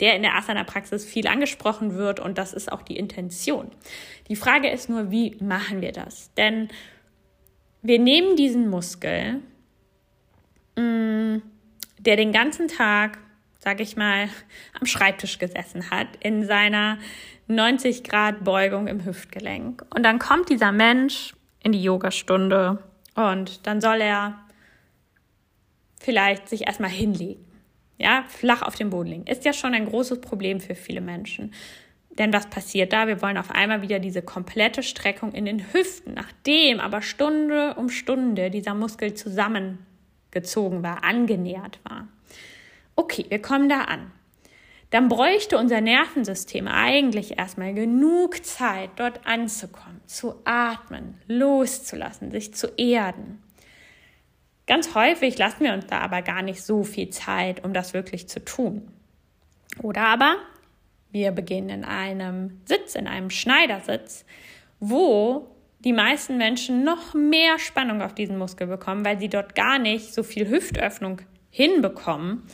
der 0.00 0.16
in 0.16 0.22
der 0.22 0.34
Asana-Praxis 0.36 1.04
viel 1.04 1.26
angesprochen 1.26 1.94
wird 1.94 2.20
und 2.20 2.38
das 2.38 2.52
ist 2.52 2.70
auch 2.72 2.82
die 2.82 2.96
Intention. 2.96 3.70
Die 4.28 4.36
Frage 4.36 4.68
ist 4.70 4.88
nur, 4.88 5.10
wie 5.10 5.36
machen 5.40 5.80
wir 5.80 5.92
das? 5.92 6.32
Denn 6.34 6.68
wir 7.82 7.98
nehmen 7.98 8.36
diesen 8.36 8.68
Muskel, 8.68 9.40
mm, 10.76 11.36
der 11.98 12.16
den 12.16 12.32
ganzen 12.32 12.68
Tag, 12.68 13.18
sag 13.58 13.80
ich 13.80 13.96
mal, 13.96 14.28
am 14.80 14.86
Schreibtisch 14.86 15.38
gesessen 15.38 15.90
hat, 15.90 16.08
in 16.20 16.44
seiner 16.46 16.98
90 17.48 18.04
Grad 18.04 18.44
Beugung 18.44 18.88
im 18.88 19.04
Hüftgelenk. 19.04 19.84
Und 19.94 20.04
dann 20.04 20.18
kommt 20.18 20.48
dieser 20.48 20.72
Mensch 20.72 21.34
in 21.62 21.72
die 21.72 21.82
Yogastunde 21.82 22.82
und 23.14 23.66
dann 23.66 23.80
soll 23.80 24.00
er 24.00 24.38
vielleicht 26.00 26.48
sich 26.48 26.66
erstmal 26.66 26.90
hinlegen. 26.90 27.51
Ja, 27.98 28.24
flach 28.28 28.62
auf 28.62 28.74
dem 28.74 28.90
Boden 28.90 29.10
liegen. 29.10 29.26
Ist 29.26 29.44
ja 29.44 29.52
schon 29.52 29.74
ein 29.74 29.86
großes 29.86 30.20
Problem 30.20 30.60
für 30.60 30.74
viele 30.74 31.00
Menschen. 31.00 31.52
Denn 32.18 32.32
was 32.32 32.46
passiert 32.46 32.92
da? 32.92 33.06
Wir 33.06 33.22
wollen 33.22 33.38
auf 33.38 33.50
einmal 33.50 33.80
wieder 33.82 33.98
diese 33.98 34.22
komplette 34.22 34.82
Streckung 34.82 35.32
in 35.32 35.46
den 35.46 35.72
Hüften, 35.72 36.14
nachdem 36.14 36.78
aber 36.78 37.00
Stunde 37.00 37.74
um 37.74 37.88
Stunde 37.88 38.50
dieser 38.50 38.74
Muskel 38.74 39.14
zusammengezogen 39.14 40.82
war, 40.82 41.04
angenähert 41.04 41.80
war. 41.84 42.08
Okay, 42.96 43.24
wir 43.28 43.40
kommen 43.40 43.68
da 43.68 43.82
an. 43.82 44.10
Dann 44.90 45.08
bräuchte 45.08 45.56
unser 45.56 45.80
Nervensystem 45.80 46.68
eigentlich 46.68 47.38
erstmal 47.38 47.72
genug 47.72 48.44
Zeit, 48.44 48.90
dort 48.96 49.26
anzukommen, 49.26 50.02
zu 50.04 50.34
atmen, 50.44 51.18
loszulassen, 51.26 52.30
sich 52.30 52.52
zu 52.52 52.66
erden. 52.76 53.41
Ganz 54.66 54.94
häufig 54.94 55.38
lassen 55.38 55.64
wir 55.64 55.72
uns 55.72 55.86
da 55.86 56.00
aber 56.00 56.22
gar 56.22 56.42
nicht 56.42 56.62
so 56.62 56.84
viel 56.84 57.10
Zeit, 57.10 57.64
um 57.64 57.72
das 57.72 57.94
wirklich 57.94 58.28
zu 58.28 58.44
tun. 58.44 58.88
Oder 59.82 60.06
aber 60.06 60.36
wir 61.10 61.30
beginnen 61.32 61.68
in 61.68 61.84
einem 61.84 62.60
Sitz, 62.64 62.94
in 62.94 63.06
einem 63.06 63.30
Schneidersitz, 63.30 64.24
wo 64.80 65.48
die 65.80 65.92
meisten 65.92 66.38
Menschen 66.38 66.84
noch 66.84 67.14
mehr 67.14 67.58
Spannung 67.58 68.02
auf 68.02 68.14
diesen 68.14 68.38
Muskel 68.38 68.66
bekommen, 68.66 69.04
weil 69.04 69.18
sie 69.18 69.28
dort 69.28 69.54
gar 69.54 69.78
nicht 69.78 70.14
so 70.14 70.22
viel 70.22 70.48
Hüftöffnung 70.48 71.20
hinbekommen, 71.50 72.44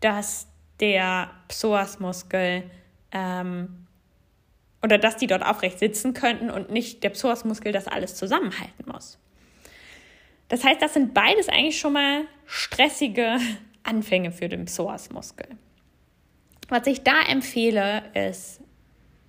dass 0.00 0.48
der 0.80 1.30
Psoasmuskel 1.48 2.64
ähm, 3.12 3.86
oder 4.82 4.98
dass 4.98 5.18
die 5.18 5.26
dort 5.26 5.44
aufrecht 5.44 5.78
sitzen 5.78 6.14
könnten 6.14 6.50
und 6.50 6.70
nicht 6.70 7.04
der 7.04 7.10
Psoasmuskel 7.10 7.70
das 7.70 7.86
alles 7.86 8.16
zusammenhalten 8.16 8.86
muss. 8.90 9.18
Das 10.50 10.64
heißt, 10.64 10.82
das 10.82 10.94
sind 10.94 11.14
beides 11.14 11.48
eigentlich 11.48 11.78
schon 11.78 11.94
mal 11.94 12.24
stressige 12.44 13.38
Anfänge 13.82 14.30
für 14.32 14.48
den 14.48 14.66
Psoasmuskel. 14.66 15.46
Was 16.68 16.86
ich 16.86 17.02
da 17.02 17.22
empfehle, 17.22 18.02
ist 18.14 18.60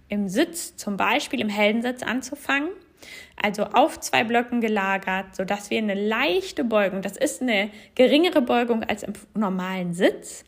im 0.10 0.28
Sitz, 0.28 0.76
zum 0.76 0.98
Beispiel 0.98 1.40
im 1.40 1.48
Heldensitz 1.48 2.04
anzufangen. 2.04 2.70
Also 3.42 3.64
auf 3.64 4.00
zwei 4.00 4.24
Blöcken 4.24 4.62
gelagert, 4.62 5.36
sodass 5.36 5.70
wir 5.70 5.78
eine 5.78 5.96
leichte 5.96 6.64
Beugung, 6.64 7.02
das 7.02 7.18
ist 7.18 7.42
eine 7.42 7.72
geringere 7.96 8.42
Beugung 8.42 8.84
als 8.84 9.04
im 9.04 9.14
normalen 9.34 9.94
Sitz. 9.94 10.44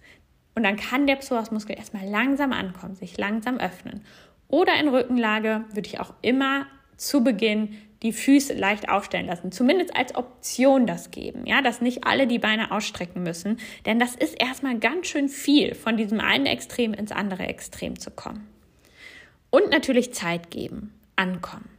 Und 0.54 0.64
dann 0.64 0.76
kann 0.76 1.08
der 1.08 1.16
Psoasmuskel 1.16 1.76
erstmal 1.76 2.08
langsam 2.08 2.52
ankommen, 2.52 2.96
sich 2.96 3.18
langsam 3.18 3.58
öffnen. 3.58 4.06
Oder 4.48 4.76
in 4.80 4.90
Rückenlage 4.90 5.66
würde 5.74 5.88
ich 5.88 6.00
auch 6.00 6.14
immer 6.22 6.68
zu 6.98 7.24
Beginn 7.24 7.78
die 8.04 8.12
Füße 8.12 8.54
leicht 8.54 8.90
aufstellen 8.90 9.28
lassen. 9.28 9.52
Zumindest 9.52 9.96
als 9.96 10.14
Option 10.16 10.86
das 10.86 11.10
geben. 11.10 11.46
Ja, 11.46 11.62
dass 11.62 11.82
nicht 11.82 12.06
alle 12.06 12.28
die 12.28 12.40
Beine 12.40 12.72
ausstrecken 12.72 13.24
müssen. 13.24 13.60
Denn 13.86 13.98
das 13.98 14.16
ist 14.16 14.40
erstmal 14.40 14.78
ganz 14.78 15.08
schön 15.08 15.30
viel, 15.30 15.74
von 15.74 15.96
diesem 15.98 16.20
einen 16.20 16.46
Extrem 16.46 16.94
ins 16.94 17.14
andere 17.14 17.44
Extrem 17.44 17.98
zu 17.98 18.12
kommen. 18.12 18.48
Und 19.50 19.70
natürlich 19.70 20.14
Zeit 20.14 20.52
geben, 20.52 20.94
ankommen. 21.16 21.70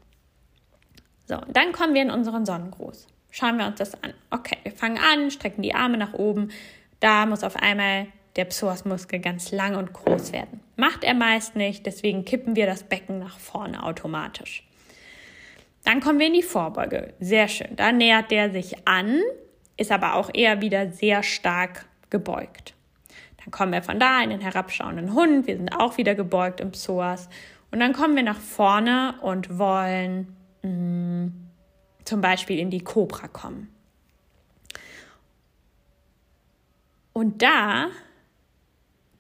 So, 1.26 1.36
dann 1.52 1.72
kommen 1.72 1.94
wir 1.94 2.02
in 2.02 2.10
unseren 2.10 2.46
Sonnengruß. 2.46 3.06
Schauen 3.30 3.58
wir 3.58 3.66
uns 3.66 3.78
das 3.78 4.02
an. 4.02 4.14
Okay, 4.30 4.56
wir 4.62 4.72
fangen 4.72 4.98
an, 4.98 5.30
strecken 5.30 5.62
die 5.62 5.74
Arme 5.74 5.98
nach 5.98 6.14
oben. 6.14 6.50
Da 7.00 7.26
muss 7.26 7.44
auf 7.44 7.56
einmal 7.56 8.06
der 8.36 8.44
Psoasmuskel 8.46 9.18
ganz 9.18 9.50
lang 9.52 9.76
und 9.76 9.92
groß 9.92 10.32
werden. 10.32 10.60
Macht 10.76 11.04
er 11.04 11.14
meist 11.14 11.56
nicht, 11.56 11.84
deswegen 11.86 12.24
kippen 12.24 12.56
wir 12.56 12.66
das 12.66 12.84
Becken 12.84 13.18
nach 13.18 13.38
vorne 13.38 13.82
automatisch. 13.82 14.64
Dann 15.84 16.00
kommen 16.00 16.18
wir 16.18 16.26
in 16.26 16.32
die 16.34 16.42
Vorbeuge. 16.42 17.14
Sehr 17.20 17.48
schön. 17.48 17.76
Da 17.76 17.92
nähert 17.92 18.30
der 18.30 18.50
sich 18.50 18.88
an, 18.88 19.20
ist 19.76 19.92
aber 19.92 20.14
auch 20.14 20.30
eher 20.32 20.60
wieder 20.60 20.90
sehr 20.90 21.22
stark 21.22 21.86
gebeugt. 22.10 22.74
Dann 23.38 23.50
kommen 23.50 23.72
wir 23.72 23.82
von 23.82 24.00
da 24.00 24.22
in 24.22 24.30
den 24.30 24.40
herabschauenden 24.40 25.14
Hund. 25.14 25.46
Wir 25.46 25.56
sind 25.56 25.74
auch 25.78 25.98
wieder 25.98 26.14
gebeugt 26.14 26.60
im 26.60 26.72
Psoas. 26.72 27.28
Und 27.70 27.80
dann 27.80 27.92
kommen 27.92 28.16
wir 28.16 28.22
nach 28.22 28.40
vorne 28.40 29.16
und 29.20 29.58
wollen 29.58 30.34
mh, 30.62 30.70
mm, 30.70 31.32
zum 32.04 32.20
Beispiel 32.20 32.58
in 32.58 32.70
die 32.70 32.82
Cobra 32.82 33.28
kommen. 33.28 33.68
Und 37.12 37.42
da 37.42 37.88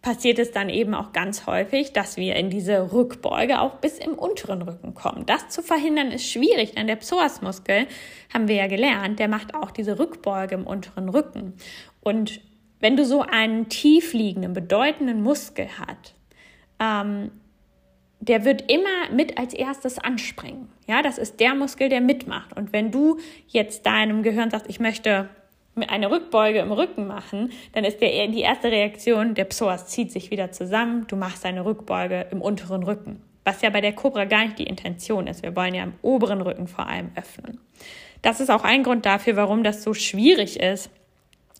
passiert 0.04 0.38
es 0.38 0.52
dann 0.52 0.68
eben 0.68 0.94
auch 0.94 1.12
ganz 1.12 1.46
häufig, 1.46 1.94
dass 1.94 2.18
wir 2.18 2.36
in 2.36 2.50
diese 2.50 2.92
Rückbeuge 2.92 3.60
auch 3.60 3.76
bis 3.76 3.98
im 3.98 4.12
unteren 4.12 4.60
Rücken 4.60 4.92
kommen. 4.92 5.24
Das 5.24 5.48
zu 5.48 5.62
verhindern 5.62 6.12
ist 6.12 6.30
schwierig, 6.30 6.72
denn 6.72 6.86
der 6.86 6.96
Psoasmuskel, 6.96 7.86
haben 8.32 8.46
wir 8.46 8.56
ja 8.56 8.66
gelernt, 8.66 9.18
der 9.18 9.28
macht 9.28 9.54
auch 9.54 9.70
diese 9.70 9.98
Rückbeuge 9.98 10.56
im 10.56 10.66
unteren 10.66 11.08
Rücken. 11.08 11.54
Und 12.02 12.42
wenn 12.80 12.98
du 12.98 13.06
so 13.06 13.22
einen 13.22 13.70
tiefliegenden, 13.70 14.52
bedeutenden 14.52 15.22
Muskel 15.22 15.68
hast, 15.78 16.14
ähm, 16.78 17.30
der 18.20 18.44
wird 18.44 18.70
immer 18.70 19.10
mit 19.10 19.38
als 19.38 19.54
erstes 19.54 19.98
anspringen. 19.98 20.68
Ja, 20.86 21.00
das 21.00 21.16
ist 21.16 21.40
der 21.40 21.54
Muskel, 21.54 21.88
der 21.88 22.02
mitmacht. 22.02 22.54
Und 22.54 22.74
wenn 22.74 22.90
du 22.90 23.18
jetzt 23.46 23.86
deinem 23.86 24.22
Gehirn 24.22 24.50
sagst, 24.50 24.66
ich 24.68 24.80
möchte 24.80 25.30
eine 25.76 26.10
Rückbeuge 26.10 26.60
im 26.60 26.72
Rücken 26.72 27.06
machen, 27.06 27.52
dann 27.72 27.84
ist 27.84 28.00
der, 28.00 28.28
die 28.28 28.40
erste 28.40 28.70
Reaktion, 28.70 29.34
der 29.34 29.44
Psoas 29.44 29.86
zieht 29.86 30.12
sich 30.12 30.30
wieder 30.30 30.52
zusammen, 30.52 31.06
du 31.08 31.16
machst 31.16 31.44
eine 31.44 31.64
Rückbeuge 31.64 32.26
im 32.30 32.40
unteren 32.40 32.84
Rücken. 32.84 33.22
Was 33.44 33.60
ja 33.60 33.70
bei 33.70 33.80
der 33.80 33.92
Cobra 33.92 34.24
gar 34.24 34.44
nicht 34.44 34.58
die 34.58 34.64
Intention 34.64 35.26
ist. 35.26 35.42
Wir 35.42 35.54
wollen 35.54 35.74
ja 35.74 35.82
im 35.82 35.94
oberen 36.00 36.40
Rücken 36.40 36.66
vor 36.66 36.86
allem 36.86 37.10
öffnen. 37.14 37.60
Das 38.22 38.40
ist 38.40 38.50
auch 38.50 38.64
ein 38.64 38.82
Grund 38.82 39.04
dafür, 39.04 39.36
warum 39.36 39.64
das 39.64 39.82
so 39.82 39.92
schwierig 39.92 40.58
ist, 40.60 40.88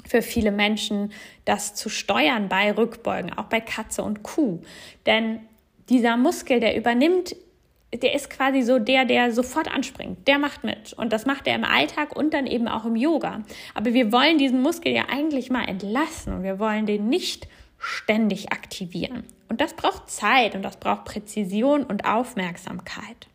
für 0.07 0.22
viele 0.22 0.50
Menschen 0.50 1.12
das 1.44 1.74
zu 1.74 1.88
steuern 1.88 2.48
bei 2.48 2.72
Rückbeugen, 2.72 3.33
auch 3.33 3.44
bei 3.44 3.61
Katze 3.61 4.03
und 4.03 4.22
Kuh. 4.22 4.61
Denn 5.07 5.40
dieser 5.88 6.16
Muskel, 6.16 6.61
der 6.61 6.77
übernimmt, 6.77 7.37
der 8.02 8.14
ist 8.14 8.30
quasi 8.30 8.62
so 8.62 8.78
der, 8.78 9.04
der 9.04 9.33
sofort 9.33 9.72
anspringt. 9.72 10.26
Der 10.26 10.38
macht 10.38 10.64
mit. 10.64 10.92
Und 10.94 11.12
das 11.12 11.26
macht 11.26 11.46
er 11.46 11.54
im 11.54 11.64
Alltag 11.64 12.16
und 12.16 12.35
dann 12.35 12.46
eben 12.46 12.68
auch 12.68 12.85
im 12.85 12.96
Yoga. 12.96 13.42
Aber 13.74 13.94
wir 13.94 14.12
wollen 14.12 14.38
diesen 14.38 14.62
Muskel 14.62 14.92
ja 14.92 15.07
eigentlich 15.09 15.50
mal 15.50 15.64
entlassen 15.64 16.33
und 16.33 16.42
wir 16.42 16.59
wollen 16.59 16.87
den 16.87 17.09
nicht 17.09 17.48
ständig 17.78 18.52
aktivieren. 18.52 19.24
Und 19.48 19.61
das 19.61 19.74
braucht 19.74 20.11
Zeit 20.11 20.54
und 20.54 20.62
das 20.62 20.78
braucht 20.78 21.04
Präzision 21.04 21.85
und 21.85 22.07
Aufmerksamkeit. 22.07 23.28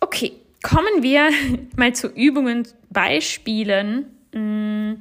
Okay, 0.00 0.32
kommen 0.62 1.02
wir 1.02 1.30
mal 1.76 1.94
zu 1.94 2.08
Übungen, 2.08 2.66
Beispielen, 2.90 4.06
mm, 4.34 4.94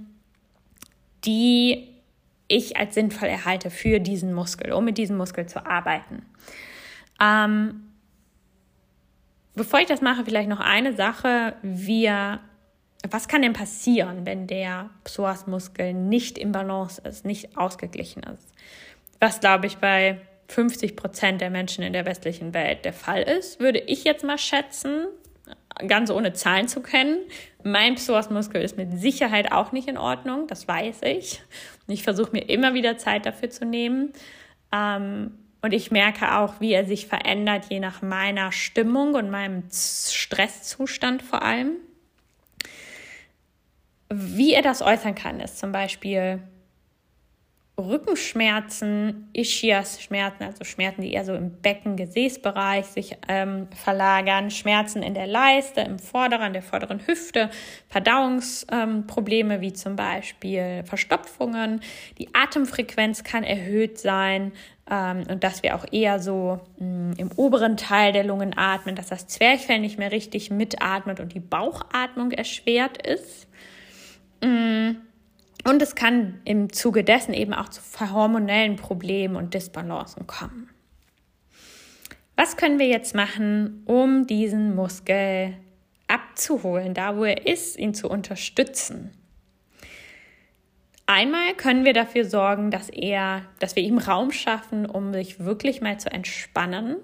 die 1.26 1.88
ich 2.50 2.76
als 2.76 2.96
sinnvoll 2.96 3.30
erhalte 3.30 3.70
für 3.70 4.00
diesen 4.00 4.34
Muskel, 4.34 4.74
um 4.74 4.84
mit 4.84 4.98
diesem 4.98 5.16
Muskel 5.16 5.46
zu 5.46 5.66
arbeiten. 5.66 6.26
Ähm, 7.22 7.92
bevor 9.56 9.80
ich 9.80 9.86
das 9.86 10.02
mache, 10.02 10.26
vielleicht 10.26 10.50
noch 10.50 10.60
eine 10.60 10.94
Sache. 10.94 11.56
Wir, 11.62 12.42
was 13.10 13.28
kann 13.30 13.42
denn 13.42 13.54
passieren, 13.54 14.26
wenn 14.26 14.48
der 14.48 14.90
Psoasmuskel 15.06 15.94
nicht 15.94 16.38
im 16.38 16.52
Balance 16.52 17.02
ist, 17.02 17.26
nicht 17.26 17.58
ausgeglichen 17.58 18.24
ist? 18.24 18.54
Was, 19.22 19.40
glaube 19.40 19.68
ich, 19.68 19.78
bei 19.78 20.20
50 20.50 20.96
Prozent 20.96 21.42
der 21.42 21.50
Menschen 21.50 21.84
in 21.84 21.94
der 21.94 22.06
westlichen 22.06 22.54
Welt 22.54 22.84
der 22.84 22.94
Fall 22.94 23.22
ist, 23.22 23.60
würde 23.60 23.80
ich 23.80 24.04
jetzt 24.04 24.24
mal 24.24 24.38
schätzen, 24.38 25.08
ganz 25.88 26.12
ohne 26.12 26.34
Zahlen 26.34 26.68
zu 26.68 26.82
kennen. 26.82 27.18
Mein 27.64 27.96
Psoasmuskel 27.96 28.62
ist 28.62 28.78
mit 28.78 29.00
Sicherheit 29.00 29.52
auch 29.52 29.72
nicht 29.72 29.88
in 29.88 29.98
Ordnung, 29.98 30.48
das 30.48 30.68
weiß 30.68 31.02
ich. 31.04 31.42
Und 31.88 31.94
ich 31.94 32.04
versuche 32.04 32.32
mir 32.32 32.50
immer 32.50 32.74
wieder 32.74 32.98
Zeit 32.98 33.26
dafür 33.26 33.50
zu 33.50 33.66
nehmen. 33.66 34.14
Ähm, 34.72 35.32
und 35.62 35.74
ich 35.74 35.92
merke 35.92 36.38
auch, 36.38 36.62
wie 36.62 36.72
er 36.72 36.86
sich 36.86 37.08
verändert, 37.08 37.66
je 37.70 37.80
nach 37.80 38.02
meiner 38.02 38.52
Stimmung 38.52 39.16
und 39.16 39.30
meinem 39.30 39.64
Stresszustand 39.72 41.22
vor 41.22 41.42
allem. 41.42 41.74
Wie 44.10 44.54
er 44.54 44.62
das 44.62 44.82
äußern 44.82 45.16
kann, 45.16 45.40
ist 45.40 45.60
zum 45.60 45.72
Beispiel 45.72 46.42
Rückenschmerzen, 47.80 49.30
Ischias-Schmerzen, 49.34 50.44
also 50.44 50.64
Schmerzen, 50.64 51.02
die 51.02 51.14
eher 51.14 51.26
so 51.26 51.34
im 51.34 51.52
Becken-Gesäßbereich 51.52 52.86
sich 52.86 53.18
ähm, 53.28 53.68
verlagern, 53.76 54.52
Schmerzen 54.52 55.04
in 55.04 55.14
der 55.14 55.28
Leiste, 55.28 55.82
im 55.82 56.00
vorderen, 56.00 56.54
der 56.54 56.62
vorderen 56.62 57.06
Hüfte, 57.06 57.50
Verdauungsprobleme 57.88 59.56
ähm, 59.56 59.62
wie 59.62 59.74
zum 59.74 59.96
Beispiel 59.96 60.84
Verstopfungen. 60.86 61.82
Die 62.18 62.34
Atemfrequenz 62.34 63.24
kann 63.24 63.44
erhöht 63.44 63.98
sein 63.98 64.52
ähm, 64.90 65.24
und 65.30 65.44
dass 65.44 65.64
wir 65.64 65.76
auch 65.76 65.86
eher 65.92 66.20
so 66.20 66.60
mh, 66.80 66.86
mm, 66.86 67.14
im 67.18 67.32
oberen 67.36 67.78
Teil 67.78 68.12
der 68.12 68.24
Lungen 68.24 68.58
atmen, 68.58 68.96
dass 68.96 69.08
das 69.08 69.28
Zwerchfell 69.28 69.80
nicht 69.80 69.98
mehr 69.98 70.12
richtig 70.12 70.52
mitatmet 70.52 71.20
und 71.20 71.34
die 71.34 71.40
Bauchatmung 71.40 72.32
erschwert 72.32 73.06
ist. 73.06 73.48
Mh, 74.44 74.96
und 75.66 75.82
es 75.82 75.96
kann 75.96 76.42
im 76.46 76.72
Zuge 76.72 77.04
dessen 77.04 77.34
eben 77.34 77.54
auch 77.54 77.70
zu 77.70 77.82
hormonellen 78.12 78.76
Problemen 78.76 79.36
und 79.36 79.54
Disbalancen 79.54 80.28
kommen. 80.28 80.70
Was 82.36 82.56
können 82.56 82.80
wir 82.80 82.88
jetzt 82.88 83.16
machen, 83.16 83.84
um 83.86 84.26
diesen 84.26 84.74
Muskel 84.74 85.58
abzuholen, 86.08 86.94
da 86.94 87.18
wo 87.18 87.26
er 87.26 87.46
ist, 87.46 87.78
ihn 87.78 87.94
zu 87.94 88.10
unterstützen? 88.10 89.12
Einmal 91.06 91.56
können 91.56 91.86
wir 91.86 91.94
dafür 91.94 92.24
sorgen, 92.24 92.72
dass 92.72 92.88
er, 92.90 93.42
dass 93.60 93.76
wir 93.76 93.84
ihm 93.84 93.98
Raum 93.98 94.32
schaffen, 94.32 94.86
um 94.86 95.12
sich 95.12 95.40
wirklich 95.40 95.82
mal 95.82 96.00
zu 96.00 96.12
entspannen. 96.12 96.98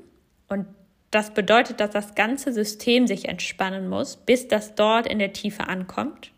Und 0.48 0.68
das 1.10 1.34
bedeutet, 1.34 1.80
dass 1.80 1.89
das 1.89 2.13
ganze 2.13 2.54
System 2.54 3.08
sich 3.08 3.28
entspannen 3.28 3.89
muss, 3.89 4.15
bis 4.15 4.48
das 4.48 4.76
dort 4.76 5.08
in 5.08 5.18
der 5.18 5.34
Tiefe 5.34 5.68
ankommt. 5.68 6.32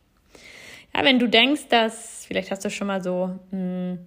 Ja, 0.97 1.05
wenn 1.05 1.19
du 1.19 1.29
denkst, 1.29 1.67
dass, 1.69 2.25
vielleicht 2.25 2.49
hast 2.49 2.65
du 2.65 2.71
schon 2.71 2.87
mal 2.87 3.03
so 3.03 3.27
mh, 3.51 3.57
hm, 3.57 3.99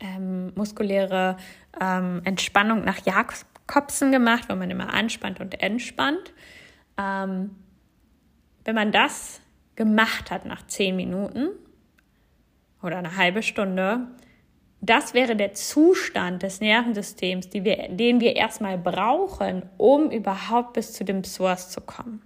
ähm, 0.00 0.52
muskuläre 0.56 1.36
ähm, 1.80 2.22
Entspannung 2.24 2.84
nach 2.84 3.06
Jakobsen 3.06 4.10
gemacht, 4.10 4.48
wo 4.48 4.56
man 4.56 4.68
immer 4.68 4.92
anspannt 4.92 5.38
und 5.38 5.62
entspannt. 5.62 6.32
Ähm, 6.96 7.54
wenn 8.64 8.74
man 8.74 8.90
das 8.90 9.40
gemacht 9.76 10.32
hat 10.32 10.44
nach 10.44 10.66
zehn 10.66 10.96
Minuten 10.96 11.50
oder 12.82 12.98
eine 12.98 13.16
halbe 13.16 13.44
Stunde, 13.44 14.08
das 14.80 15.14
wäre 15.14 15.36
der 15.36 15.54
Zustand 15.54 16.42
des 16.42 16.60
Nervensystems, 16.60 17.48
wir, 17.52 17.90
den 17.90 18.20
wir 18.20 18.34
erstmal 18.34 18.76
brauchen, 18.76 19.62
um 19.76 20.10
überhaupt 20.10 20.72
bis 20.72 20.92
zu 20.92 21.04
dem 21.04 21.22
Psoas 21.22 21.70
zu 21.70 21.80
kommen. 21.80 22.22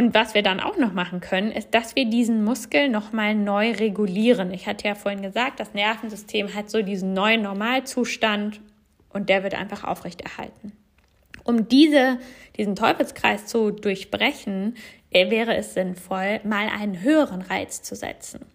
Und 0.00 0.14
was 0.14 0.32
wir 0.32 0.42
dann 0.42 0.60
auch 0.60 0.78
noch 0.78 0.94
machen 0.94 1.20
können, 1.20 1.52
ist, 1.52 1.74
dass 1.74 1.94
wir 1.94 2.06
diesen 2.06 2.42
Muskel 2.42 2.88
nochmal 2.88 3.34
neu 3.34 3.72
regulieren. 3.72 4.50
Ich 4.50 4.66
hatte 4.66 4.88
ja 4.88 4.94
vorhin 4.94 5.20
gesagt, 5.20 5.60
das 5.60 5.74
Nervensystem 5.74 6.54
hat 6.54 6.70
so 6.70 6.80
diesen 6.80 7.12
neuen 7.12 7.42
Normalzustand 7.42 8.62
und 9.12 9.28
der 9.28 9.42
wird 9.42 9.52
einfach 9.54 9.84
aufrechterhalten. 9.84 10.72
Um 11.44 11.68
diese, 11.68 12.18
diesen 12.56 12.76
Teufelskreis 12.76 13.44
zu 13.44 13.72
durchbrechen, 13.72 14.76
äh, 15.10 15.30
wäre 15.30 15.54
es 15.54 15.74
sinnvoll, 15.74 16.40
mal 16.44 16.68
einen 16.70 17.02
höheren 17.02 17.42
Reiz 17.42 17.82
zu 17.82 17.94
setzen. 17.94 18.46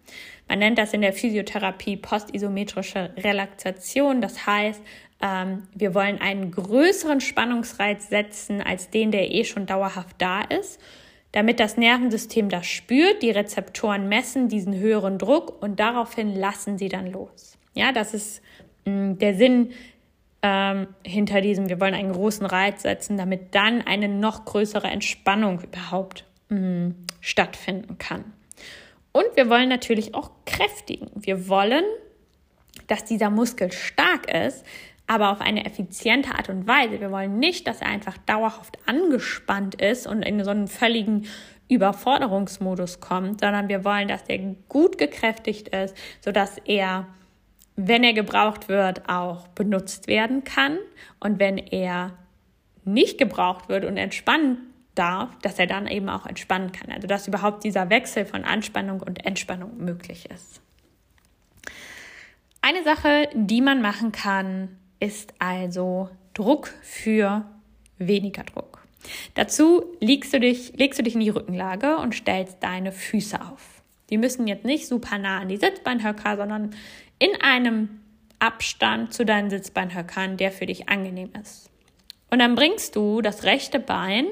Man 0.50 0.58
nennt 0.58 0.80
das 0.80 0.96
in 0.96 1.02
der 1.02 1.14
Physiotherapie 1.14 1.98
postisometrische 1.98 3.14
Relaxation. 3.18 4.20
Das 4.20 4.48
heißt, 4.48 4.82
ähm, 5.22 5.68
wir 5.76 5.94
wollen 5.94 6.20
einen 6.20 6.50
größeren 6.50 7.22
Spannungsreiz 7.22 8.10
setzen 8.10 8.64
als 8.64 8.90
den, 8.90 9.12
der 9.12 9.32
eh 9.32 9.44
schon 9.44 9.68
dauerhaft 9.68 10.16
da 10.18 10.42
ist 10.42 10.80
damit 11.36 11.60
das 11.60 11.76
Nervensystem 11.76 12.48
das 12.48 12.66
spürt, 12.66 13.22
die 13.22 13.30
Rezeptoren 13.30 14.08
messen 14.08 14.48
diesen 14.48 14.74
höheren 14.74 15.18
Druck 15.18 15.62
und 15.62 15.82
daraufhin 15.82 16.34
lassen 16.34 16.78
sie 16.78 16.88
dann 16.88 17.12
los. 17.12 17.58
Ja, 17.74 17.92
das 17.92 18.14
ist 18.14 18.42
mh, 18.86 18.94
mm, 18.94 19.18
der 19.18 19.36
Sinn 19.36 19.72
ähm, 20.42 20.88
hinter 21.06 21.42
diesem, 21.42 21.68
wir 21.68 21.82
wollen 21.82 21.94
einen 21.94 22.14
großen 22.14 22.46
Reiz 22.46 22.84
setzen, 22.84 23.18
damit 23.18 23.54
dann 23.54 23.82
eine 23.82 24.08
noch 24.08 24.46
größere 24.46 24.88
Entspannung 24.88 25.60
überhaupt 25.60 26.24
mh, 26.48 26.58
mm, 26.58 26.96
stattfinden 27.20 27.98
kann. 27.98 28.24
Und 29.12 29.26
wir 29.36 29.50
wollen 29.50 29.68
natürlich 29.68 30.16
auch 30.16 30.32
kräftigen. 30.46 31.10
Wir 31.16 31.50
wollen, 31.50 31.84
dass 32.88 33.04
dieser 33.04 33.30
Muskel 33.30 33.74
stark 33.74 34.34
ist, 34.34 34.64
aber 35.08 35.32
auf 35.32 35.42
eine 35.42 35.66
effiziente 35.66 36.34
Art 36.36 36.50
und 36.50 36.68
Weise. 36.68 37.00
Wir 37.00 37.12
wollen 37.12 37.40
nicht, 37.40 37.68
dass 37.68 37.82
er 37.82 37.88
einfach 37.88 38.18
dauerhaft 38.20 38.78
angespannt 38.88 39.76
ist 39.76 40.08
und 40.08 40.24
in 40.24 40.44
so 40.44 40.52
einen 40.52 40.68
völligen 40.68 41.28
Überforderungsmodus 41.68 43.00
kommt, 43.00 43.42
sondern 43.42 43.70
wir 43.70 43.84
wollen, 43.84 44.08
dass 44.08 44.24
er 44.28 44.38
gut 44.70 44.98
gekräftigt 44.98 45.70
ist, 45.70 45.96
sodass 46.22 46.58
er, 46.66 47.08
wenn 47.76 48.04
er 48.04 48.14
gebraucht 48.14 48.68
wird, 48.68 49.10
auch 49.10 49.48
benutzt 49.50 50.08
werden 50.08 50.44
kann 50.44 50.78
und 51.20 51.40
wenn 51.40 51.58
er 51.58 52.14
nicht 52.84 53.18
gebraucht 53.18 53.68
wird 53.68 53.86
und 53.86 53.98
entspannen 53.98 54.58
darf, 54.94 55.38
dass 55.40 55.60
er 55.60 55.68
dann 55.68 55.88
eben 55.88 56.08
auch 56.08 56.26
entspannen 56.26 56.72
kann. 56.72 56.92
Also 56.92 57.08
dass 57.08 57.28
überhaupt 57.28 57.64
dieser 57.64 57.90
Wechsel 57.90 58.26
von 58.26 58.44
Anspannung 58.44 59.02
und 59.02 59.26
Entspannung 59.26 59.78
möglich 59.78 60.30
ist. 60.32 60.62
Eine 62.62 62.84
Sache, 62.84 63.30
die 63.34 63.62
man 63.62 63.82
machen 63.82 64.12
kann, 64.12 64.78
ist 65.00 65.34
also 65.40 66.10
Druck 66.34 66.74
für 66.82 67.46
weniger 67.98 68.44
Druck. 68.44 68.86
Dazu 69.36 69.96
legst 70.00 70.34
du, 70.34 70.40
dich, 70.40 70.74
legst 70.76 71.00
du 71.00 71.04
dich 71.04 71.14
in 71.14 71.22
die 71.22 71.30
Rückenlage 71.30 71.98
und 71.98 72.16
stellst 72.16 72.58
deine 72.62 72.92
Füße 72.92 73.40
auf. 73.40 73.84
Die 74.10 74.18
müssen 74.18 74.48
jetzt 74.48 74.66
nicht 74.66 74.88
super 74.88 75.18
nah 75.18 75.40
an 75.40 75.50
die 75.50 75.58
Sitzbeinhöcker, 75.58 76.38
sondern 76.38 76.76
in 77.20 77.30
einem 77.42 78.02
Abstand 78.40 79.14
zu 79.14 79.26
deinen 79.26 79.50
Sitzbeinhöckern, 79.50 80.38
der 80.38 80.52
für 80.52 80.66
dich 80.66 80.90
angenehm 80.90 81.32
ist. 81.42 81.70
Und 82.30 82.40
dann 82.40 82.56
bringst 82.56 82.96
du 82.96 83.22
das 83.22 83.44
rechte 83.44 83.80
Bein 83.80 84.26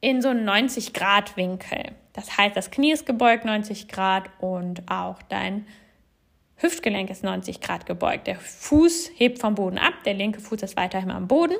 in 0.00 0.22
so 0.22 0.28
einen 0.28 0.44
90 0.44 0.92
Grad 0.92 1.36
Winkel. 1.36 1.92
Das 2.12 2.36
heißt, 2.36 2.56
das 2.56 2.70
Knie 2.70 2.92
ist 2.92 3.06
gebeugt 3.06 3.44
90 3.44 3.88
Grad 3.88 4.30
und 4.40 4.90
auch 4.90 5.22
dein 5.28 5.66
Hüftgelenk 6.62 7.10
ist 7.10 7.24
90 7.24 7.60
Grad 7.60 7.86
gebeugt. 7.86 8.26
Der 8.26 8.36
Fuß 8.36 9.10
hebt 9.14 9.40
vom 9.40 9.54
Boden 9.54 9.78
ab, 9.78 9.94
der 10.04 10.14
linke 10.14 10.40
Fuß 10.40 10.62
ist 10.62 10.76
weiterhin 10.76 11.10
am 11.10 11.28
Boden. 11.28 11.56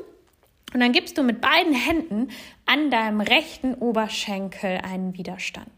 Und 0.73 0.81
dann 0.81 0.93
gibst 0.93 1.19
du 1.19 1.23
mit 1.23 1.41
beiden 1.41 1.75
Händen 1.75 2.29
an 2.65 2.91
deinem 2.91 3.21
rechten 3.21 3.75
Oberschenkel 3.75 4.79
einen 4.83 5.17
Widerstand. 5.19 5.69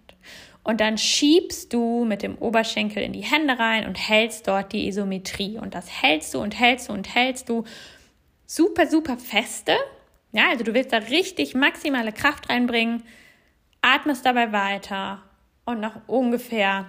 Und 0.63 0.81
dann 0.81 0.97
schiebst 0.99 1.73
du 1.73 2.05
mit 2.05 2.23
dem 2.23 2.37
Oberschenkel 2.39 3.03
in 3.03 3.13
die 3.13 3.25
Hände 3.25 3.59
rein 3.59 3.87
und 3.87 3.97
hältst 3.97 4.47
dort 4.47 4.73
die 4.73 4.87
Isometrie. 4.89 5.59
Und 5.59 5.75
das 5.75 6.03
hältst 6.03 6.33
du 6.35 6.41
und 6.41 6.59
hältst 6.59 6.89
du 6.89 6.93
und 6.93 7.15
hältst 7.15 7.49
du 7.49 7.65
super, 8.47 8.87
super 8.87 9.19
feste. 9.19 9.77
Ja, 10.33 10.49
also 10.51 10.65
du 10.65 10.75
willst 10.75 10.93
da 10.93 10.99
richtig 10.99 11.55
maximale 11.55 12.13
Kraft 12.13 12.49
reinbringen, 12.49 13.03
atmest 13.83 14.25
dabei 14.25 14.53
weiter 14.53 15.23
und 15.65 15.81
nach 15.81 16.01
ungefähr 16.07 16.87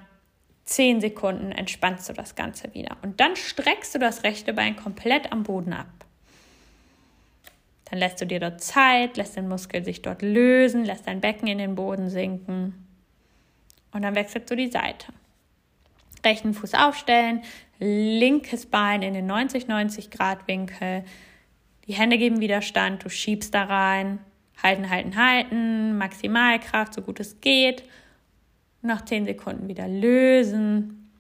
10 0.65 0.99
Sekunden 0.99 1.51
entspannst 1.51 2.09
du 2.09 2.13
das 2.13 2.35
Ganze 2.35 2.73
wieder. 2.73 2.97
Und 3.03 3.19
dann 3.19 3.35
streckst 3.35 3.93
du 3.95 3.99
das 3.99 4.23
rechte 4.23 4.53
Bein 4.53 4.75
komplett 4.75 5.31
am 5.31 5.43
Boden 5.43 5.73
ab. 5.73 5.87
Dann 7.89 7.99
lässt 7.99 8.19
du 8.19 8.25
dir 8.25 8.39
dort 8.39 8.61
Zeit, 8.61 9.15
lässt 9.15 9.35
den 9.35 9.47
Muskel 9.47 9.83
sich 9.83 10.01
dort 10.01 10.23
lösen, 10.23 10.83
lässt 10.83 11.07
dein 11.07 11.21
Becken 11.21 11.47
in 11.47 11.59
den 11.59 11.75
Boden 11.75 12.09
sinken. 12.09 12.73
Und 13.91 14.01
dann 14.01 14.15
wechselst 14.15 14.49
du 14.49 14.55
die 14.55 14.71
Seite. 14.71 15.13
Rechten 16.25 16.55
Fuß 16.55 16.73
aufstellen, 16.73 17.43
linkes 17.79 18.65
Bein 18.65 19.03
in 19.03 19.13
den 19.13 19.29
90-90 19.29 20.09
Grad 20.09 20.47
Winkel. 20.47 21.05
Die 21.87 21.93
Hände 21.93 22.17
geben 22.17 22.39
Widerstand, 22.39 23.05
du 23.05 23.09
schiebst 23.09 23.53
da 23.53 23.65
rein. 23.65 24.19
Halten, 24.63 24.89
halten, 24.89 25.15
halten. 25.15 25.97
Maximalkraft, 25.99 26.95
so 26.95 27.03
gut 27.03 27.19
es 27.19 27.39
geht. 27.39 27.83
Nach 28.85 29.03
10 29.03 29.25
Sekunden 29.25 29.67
wieder 29.67 29.87
lösen. 29.87 31.11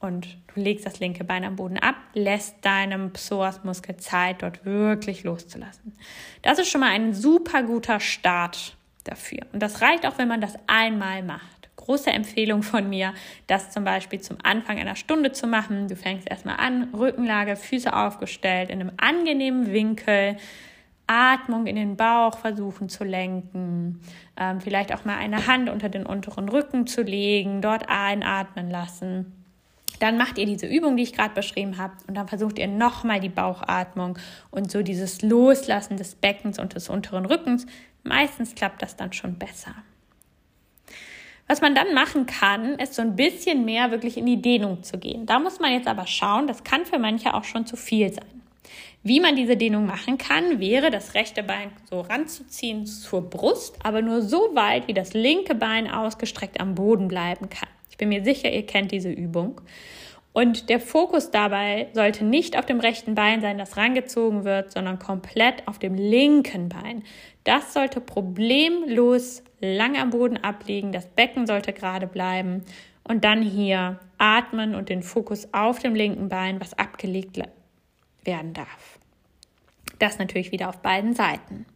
Und 0.00 0.36
du 0.52 0.60
legst 0.60 0.84
das 0.84 0.98
linke 0.98 1.22
Bein 1.22 1.44
am 1.44 1.54
Boden 1.54 1.78
ab, 1.78 1.94
lässt 2.14 2.56
deinem 2.64 3.12
Psoasmuskel 3.12 3.96
Zeit, 3.96 4.42
dort 4.42 4.64
wirklich 4.64 5.22
loszulassen. 5.22 5.96
Das 6.42 6.58
ist 6.58 6.68
schon 6.68 6.80
mal 6.80 6.90
ein 6.90 7.14
super 7.14 7.62
guter 7.62 8.00
Start 8.00 8.76
dafür. 9.04 9.38
Und 9.52 9.62
das 9.62 9.80
reicht 9.80 10.04
auch, 10.04 10.18
wenn 10.18 10.26
man 10.26 10.40
das 10.40 10.54
einmal 10.66 11.22
macht 11.22 11.62
große 11.84 12.10
Empfehlung 12.10 12.62
von 12.62 12.88
mir, 12.88 13.12
das 13.46 13.70
zum 13.70 13.84
Beispiel 13.84 14.20
zum 14.20 14.38
Anfang 14.42 14.78
einer 14.78 14.96
Stunde 14.96 15.32
zu 15.32 15.46
machen. 15.46 15.88
Du 15.88 15.96
fängst 15.96 16.28
erstmal 16.28 16.56
an, 16.56 16.94
Rückenlage, 16.94 17.56
Füße 17.56 17.94
aufgestellt, 17.94 18.70
in 18.70 18.80
einem 18.80 18.92
angenehmen 18.96 19.72
Winkel, 19.72 20.36
Atmung 21.06 21.66
in 21.66 21.76
den 21.76 21.96
Bauch 21.96 22.38
versuchen 22.38 22.88
zu 22.88 23.04
lenken, 23.04 24.00
ähm, 24.36 24.60
vielleicht 24.60 24.94
auch 24.94 25.04
mal 25.04 25.16
eine 25.16 25.46
Hand 25.46 25.68
unter 25.68 25.88
den 25.88 26.06
unteren 26.06 26.48
Rücken 26.48 26.86
zu 26.86 27.02
legen, 27.02 27.60
dort 27.60 27.88
einatmen 27.88 28.70
lassen. 28.70 29.32
Dann 29.98 30.16
macht 30.16 30.38
ihr 30.38 30.46
diese 30.46 30.66
Übung, 30.66 30.96
die 30.96 31.04
ich 31.04 31.12
gerade 31.12 31.34
beschrieben 31.34 31.78
habe, 31.78 31.94
und 32.08 32.14
dann 32.14 32.28
versucht 32.28 32.58
ihr 32.58 32.66
nochmal 32.66 33.20
die 33.20 33.28
Bauchatmung 33.28 34.18
und 34.50 34.70
so 34.70 34.82
dieses 34.82 35.22
Loslassen 35.22 35.96
des 35.96 36.14
Beckens 36.14 36.58
und 36.58 36.74
des 36.74 36.88
unteren 36.88 37.26
Rückens. 37.26 37.66
Meistens 38.02 38.54
klappt 38.54 38.82
das 38.82 38.96
dann 38.96 39.12
schon 39.12 39.38
besser. 39.38 39.74
Was 41.46 41.60
man 41.60 41.74
dann 41.74 41.92
machen 41.94 42.26
kann, 42.26 42.76
ist 42.78 42.94
so 42.94 43.02
ein 43.02 43.14
bisschen 43.14 43.64
mehr 43.64 43.90
wirklich 43.90 44.16
in 44.16 44.26
die 44.26 44.40
Dehnung 44.40 44.82
zu 44.82 44.98
gehen. 44.98 45.26
Da 45.26 45.38
muss 45.38 45.60
man 45.60 45.72
jetzt 45.72 45.86
aber 45.86 46.06
schauen, 46.06 46.46
das 46.46 46.64
kann 46.64 46.86
für 46.86 46.98
manche 46.98 47.34
auch 47.34 47.44
schon 47.44 47.66
zu 47.66 47.76
viel 47.76 48.12
sein. 48.12 48.41
Wie 49.02 49.20
man 49.20 49.34
diese 49.34 49.56
Dehnung 49.56 49.86
machen 49.86 50.18
kann, 50.18 50.60
wäre 50.60 50.90
das 50.90 51.14
rechte 51.14 51.42
Bein 51.42 51.72
so 51.90 52.00
ranzuziehen 52.00 52.86
zur 52.86 53.28
Brust, 53.28 53.78
aber 53.82 54.00
nur 54.02 54.22
so 54.22 54.54
weit, 54.54 54.86
wie 54.88 54.94
das 54.94 55.12
linke 55.12 55.54
Bein 55.54 55.90
ausgestreckt 55.90 56.60
am 56.60 56.74
Boden 56.74 57.08
bleiben 57.08 57.48
kann. 57.50 57.68
Ich 57.90 57.96
bin 57.96 58.08
mir 58.08 58.24
sicher, 58.24 58.50
ihr 58.50 58.64
kennt 58.64 58.92
diese 58.92 59.10
Übung. 59.10 59.60
Und 60.32 60.70
der 60.70 60.80
Fokus 60.80 61.30
dabei 61.30 61.88
sollte 61.92 62.24
nicht 62.24 62.56
auf 62.58 62.64
dem 62.64 62.80
rechten 62.80 63.14
Bein 63.14 63.42
sein, 63.42 63.58
das 63.58 63.76
rangezogen 63.76 64.44
wird, 64.44 64.72
sondern 64.72 64.98
komplett 64.98 65.68
auf 65.68 65.78
dem 65.78 65.94
linken 65.94 66.70
Bein. 66.70 67.02
Das 67.44 67.74
sollte 67.74 68.00
problemlos 68.00 69.42
lang 69.60 69.96
am 69.96 70.10
Boden 70.10 70.38
abliegen, 70.38 70.92
das 70.92 71.06
Becken 71.06 71.46
sollte 71.46 71.72
gerade 71.72 72.06
bleiben 72.06 72.64
und 73.04 73.24
dann 73.24 73.42
hier 73.42 74.00
atmen 74.16 74.74
und 74.74 74.88
den 74.88 75.02
Fokus 75.02 75.48
auf 75.52 75.80
dem 75.80 75.94
linken 75.94 76.28
Bein, 76.28 76.60
was 76.60 76.78
abgelegt 76.78 77.36
werden 78.24 78.52
darf. 78.54 78.98
Das 79.98 80.18
natürlich 80.18 80.52
wieder 80.52 80.68
auf 80.68 80.78
beiden 80.78 81.14
Seiten. 81.14 81.66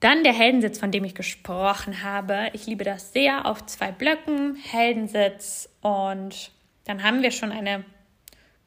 Dann 0.00 0.22
der 0.22 0.34
Heldensitz, 0.34 0.78
von 0.78 0.90
dem 0.90 1.04
ich 1.04 1.14
gesprochen 1.14 2.02
habe. 2.02 2.50
Ich 2.52 2.66
liebe 2.66 2.84
das 2.84 3.12
sehr 3.12 3.46
auf 3.46 3.64
zwei 3.64 3.90
Blöcken, 3.90 4.56
Heldensitz 4.56 5.70
und 5.80 6.50
dann 6.84 7.02
haben 7.02 7.22
wir 7.22 7.30
schon 7.30 7.52
eine 7.52 7.84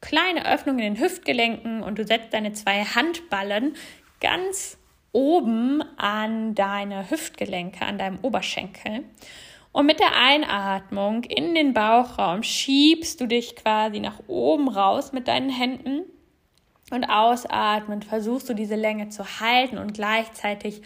kleine 0.00 0.46
Öffnung 0.52 0.78
in 0.78 0.94
den 0.94 1.00
Hüftgelenken 1.00 1.82
und 1.82 1.98
du 1.98 2.04
setzt 2.04 2.32
deine 2.32 2.52
zwei 2.52 2.84
Handballen 2.84 3.76
ganz 4.20 4.78
oben 5.12 5.82
an 5.96 6.54
deine 6.54 7.10
Hüftgelenke, 7.10 7.84
an 7.84 7.98
deinem 7.98 8.18
Oberschenkel. 8.22 9.04
Und 9.72 9.86
mit 9.86 10.00
der 10.00 10.16
Einatmung 10.16 11.24
in 11.24 11.54
den 11.54 11.74
Bauchraum 11.74 12.42
schiebst 12.42 13.20
du 13.20 13.26
dich 13.26 13.56
quasi 13.56 14.00
nach 14.00 14.20
oben 14.26 14.68
raus 14.68 15.12
mit 15.12 15.28
deinen 15.28 15.50
Händen. 15.50 16.04
Und 16.90 17.04
ausatmend 17.04 18.04
versuchst 18.04 18.48
du 18.48 18.54
diese 18.54 18.76
Länge 18.76 19.10
zu 19.10 19.40
halten 19.40 19.78
und 19.78 19.94
gleichzeitig 19.94 20.82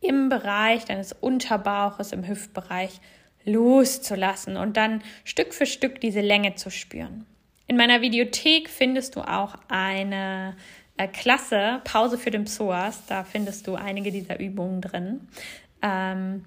im 0.00 0.28
Bereich 0.28 0.84
deines 0.84 1.12
Unterbauches, 1.12 2.12
im 2.12 2.26
Hüftbereich 2.26 3.00
loszulassen 3.44 4.56
und 4.56 4.76
dann 4.76 5.02
Stück 5.24 5.54
für 5.54 5.66
Stück 5.66 6.00
diese 6.00 6.20
Länge 6.20 6.56
zu 6.56 6.70
spüren. 6.70 7.26
In 7.68 7.76
meiner 7.76 8.00
Videothek 8.00 8.68
findest 8.68 9.16
du 9.16 9.20
auch 9.20 9.56
eine 9.68 10.56
äh, 10.96 11.08
Klasse, 11.08 11.80
Pause 11.84 12.18
für 12.18 12.30
den 12.30 12.44
Psoas. 12.44 13.06
Da 13.06 13.24
findest 13.24 13.66
du 13.66 13.74
einige 13.74 14.12
dieser 14.12 14.38
Übungen 14.38 14.80
drin. 14.80 15.28
Ähm, 15.82 16.44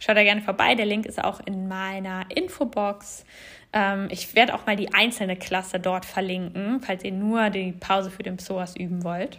schau 0.00 0.14
da 0.14 0.24
gerne 0.24 0.42
vorbei. 0.42 0.74
Der 0.74 0.86
Link 0.86 1.06
ist 1.06 1.22
auch 1.22 1.38
in 1.46 1.68
meiner 1.68 2.24
Infobox. 2.34 3.24
Ähm, 3.72 4.08
ich 4.10 4.34
werde 4.34 4.54
auch 4.54 4.66
mal 4.66 4.74
die 4.74 4.92
einzelne 4.92 5.36
Klasse 5.36 5.78
dort 5.78 6.04
verlinken, 6.04 6.80
falls 6.80 7.04
ihr 7.04 7.12
nur 7.12 7.50
die 7.50 7.70
Pause 7.70 8.10
für 8.10 8.24
den 8.24 8.36
Psoas 8.36 8.74
üben 8.74 9.04
wollt. 9.04 9.38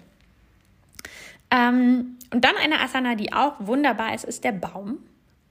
Ähm, 1.51 2.17
und 2.33 2.45
dann 2.45 2.55
eine 2.63 2.79
Asana, 2.79 3.15
die 3.15 3.33
auch 3.33 3.55
wunderbar 3.59 4.13
ist, 4.13 4.23
ist 4.23 4.45
der 4.45 4.53
Baum 4.53 4.99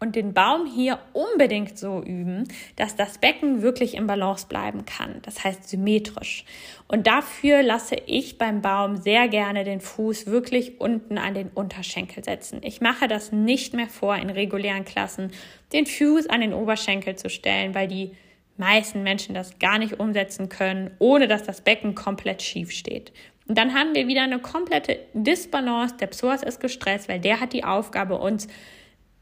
und 0.00 0.16
den 0.16 0.32
Baum 0.32 0.66
hier 0.66 0.98
unbedingt 1.12 1.78
so 1.78 2.02
üben, 2.02 2.48
dass 2.76 2.96
das 2.96 3.18
Becken 3.18 3.60
wirklich 3.60 3.94
im 3.94 4.06
Balance 4.06 4.46
bleiben 4.48 4.86
kann. 4.86 5.20
Das 5.22 5.44
heißt 5.44 5.68
symmetrisch. 5.68 6.46
Und 6.88 7.06
dafür 7.06 7.62
lasse 7.62 7.96
ich 8.06 8.38
beim 8.38 8.62
Baum 8.62 8.96
sehr 8.96 9.28
gerne 9.28 9.62
den 9.62 9.82
Fuß 9.82 10.26
wirklich 10.26 10.80
unten 10.80 11.18
an 11.18 11.34
den 11.34 11.48
Unterschenkel 11.48 12.24
setzen. 12.24 12.60
Ich 12.64 12.80
mache 12.80 13.08
das 13.08 13.30
nicht 13.30 13.74
mehr 13.74 13.88
vor 13.88 14.16
in 14.16 14.30
regulären 14.30 14.86
Klassen, 14.86 15.32
den 15.74 15.84
Fuß 15.84 16.28
an 16.30 16.40
den 16.40 16.54
Oberschenkel 16.54 17.16
zu 17.16 17.28
stellen, 17.28 17.74
weil 17.74 17.86
die 17.86 18.12
meisten 18.56 19.02
Menschen 19.02 19.34
das 19.34 19.58
gar 19.58 19.78
nicht 19.78 20.00
umsetzen 20.00 20.48
können, 20.48 20.92
ohne 20.98 21.28
dass 21.28 21.42
das 21.42 21.60
Becken 21.60 21.94
komplett 21.94 22.40
schief 22.40 22.72
steht. 22.72 23.12
Und 23.46 23.58
dann 23.58 23.74
haben 23.74 23.94
wir 23.94 24.06
wieder 24.06 24.22
eine 24.22 24.38
komplette 24.38 24.98
Disbalance. 25.12 25.96
Der 25.96 26.06
Psoas 26.06 26.42
ist 26.42 26.60
gestresst, 26.60 27.08
weil 27.08 27.20
der 27.20 27.40
hat 27.40 27.52
die 27.52 27.64
Aufgabe, 27.64 28.16
uns 28.16 28.46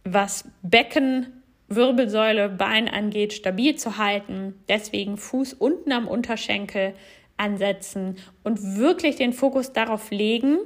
was 0.05 0.45
Becken, 0.63 1.43
Wirbelsäule, 1.69 2.49
Bein 2.49 2.89
angeht, 2.89 3.33
stabil 3.33 3.77
zu 3.77 3.99
halten. 3.99 4.55
Deswegen 4.69 5.17
Fuß 5.17 5.55
unten 5.55 5.93
am 5.93 6.09
Unterschenkel 6.09 6.95
ansetzen 7.37 8.17
und 8.43 8.77
wirklich 8.79 9.17
den 9.17 9.33
Fokus 9.33 9.73
darauf 9.73 10.11
legen, 10.11 10.59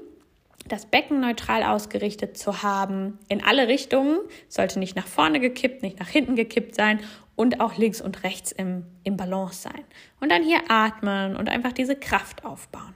das 0.69 0.87
Becken 0.87 1.21
neutral 1.21 1.65
ausgerichtet 1.65 2.39
zu 2.39 2.63
haben, 2.63 3.19
in 3.29 3.43
alle 3.43 3.69
Richtungen, 3.69 4.19
sollte 4.49 4.79
nicht 4.79 4.97
nach 4.97 5.07
vorne 5.07 5.41
gekippt, 5.41 5.83
nicht 5.83 5.99
nach 5.99 6.09
hinten 6.09 6.37
gekippt 6.37 6.75
sein 6.75 7.01
und 7.35 7.61
auch 7.61 7.77
links 7.77 8.01
und 8.01 8.23
rechts 8.23 8.53
im, 8.53 8.85
im 9.03 9.17
Balance 9.17 9.63
sein. 9.63 9.85
Und 10.21 10.31
dann 10.31 10.43
hier 10.43 10.61
atmen 10.69 11.37
und 11.37 11.49
einfach 11.49 11.73
diese 11.73 11.97
Kraft 11.97 12.45
aufbauen. 12.45 12.95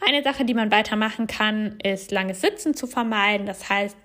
Eine 0.00 0.22
Sache, 0.22 0.44
die 0.44 0.54
man 0.54 0.70
weitermachen 0.70 1.26
kann, 1.26 1.78
ist 1.82 2.10
langes 2.10 2.40
Sitzen 2.40 2.74
zu 2.74 2.86
vermeiden. 2.86 3.46
Das 3.46 3.68
heißt, 3.68 3.96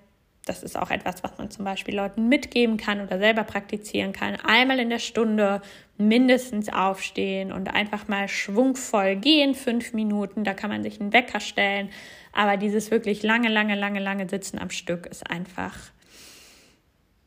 das 0.46 0.62
ist 0.62 0.78
auch 0.78 0.92
etwas, 0.92 1.24
was 1.24 1.38
man 1.38 1.50
zum 1.50 1.64
Beispiel 1.64 1.96
Leuten 1.96 2.28
mitgeben 2.28 2.78
kann 2.78 3.00
oder 3.00 3.18
selber 3.18 3.44
praktizieren 3.44 4.12
kann. 4.12 4.36
Einmal 4.36 4.80
in 4.80 4.90
der 4.90 5.00
Stunde 5.00 5.62
mindestens 5.98 6.68
aufstehen 6.68 7.52
und 7.52 7.74
einfach 7.74 8.08
mal 8.08 8.28
schwungvoll 8.28 9.16
gehen, 9.16 9.56
fünf 9.56 9.94
Minuten. 9.94 10.44
Da 10.44 10.54
kann 10.54 10.70
man 10.70 10.84
sich 10.84 11.00
einen 11.00 11.14
Wecker 11.14 11.40
stellen. 11.40 11.90
Aber 12.34 12.58
dieses 12.58 12.92
wirklich 12.92 13.24
lange, 13.24 13.48
lange, 13.48 13.76
lange, 13.76 14.00
lange 14.00 14.28
Sitzen 14.28 14.60
am 14.60 14.70
Stück 14.70 15.06
ist 15.06 15.30
einfach 15.30 15.78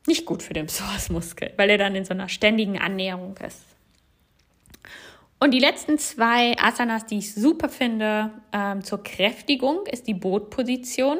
nicht 0.05 0.25
gut 0.25 0.43
für 0.43 0.53
den 0.53 0.67
Psoasmuskel, 0.67 1.53
weil 1.57 1.69
er 1.69 1.77
dann 1.77 1.95
in 1.95 2.05
so 2.05 2.13
einer 2.13 2.29
ständigen 2.29 2.77
Annäherung 2.77 3.35
ist. 3.45 3.76
Und 5.39 5.53
die 5.53 5.59
letzten 5.59 5.99
zwei 5.99 6.57
Asanas, 6.57 7.05
die 7.05 7.19
ich 7.19 7.33
super 7.33 7.69
finde 7.69 8.31
ähm, 8.51 8.83
zur 8.83 9.03
Kräftigung, 9.03 9.85
ist 9.85 10.07
die 10.07 10.15
Bootposition. 10.15 11.19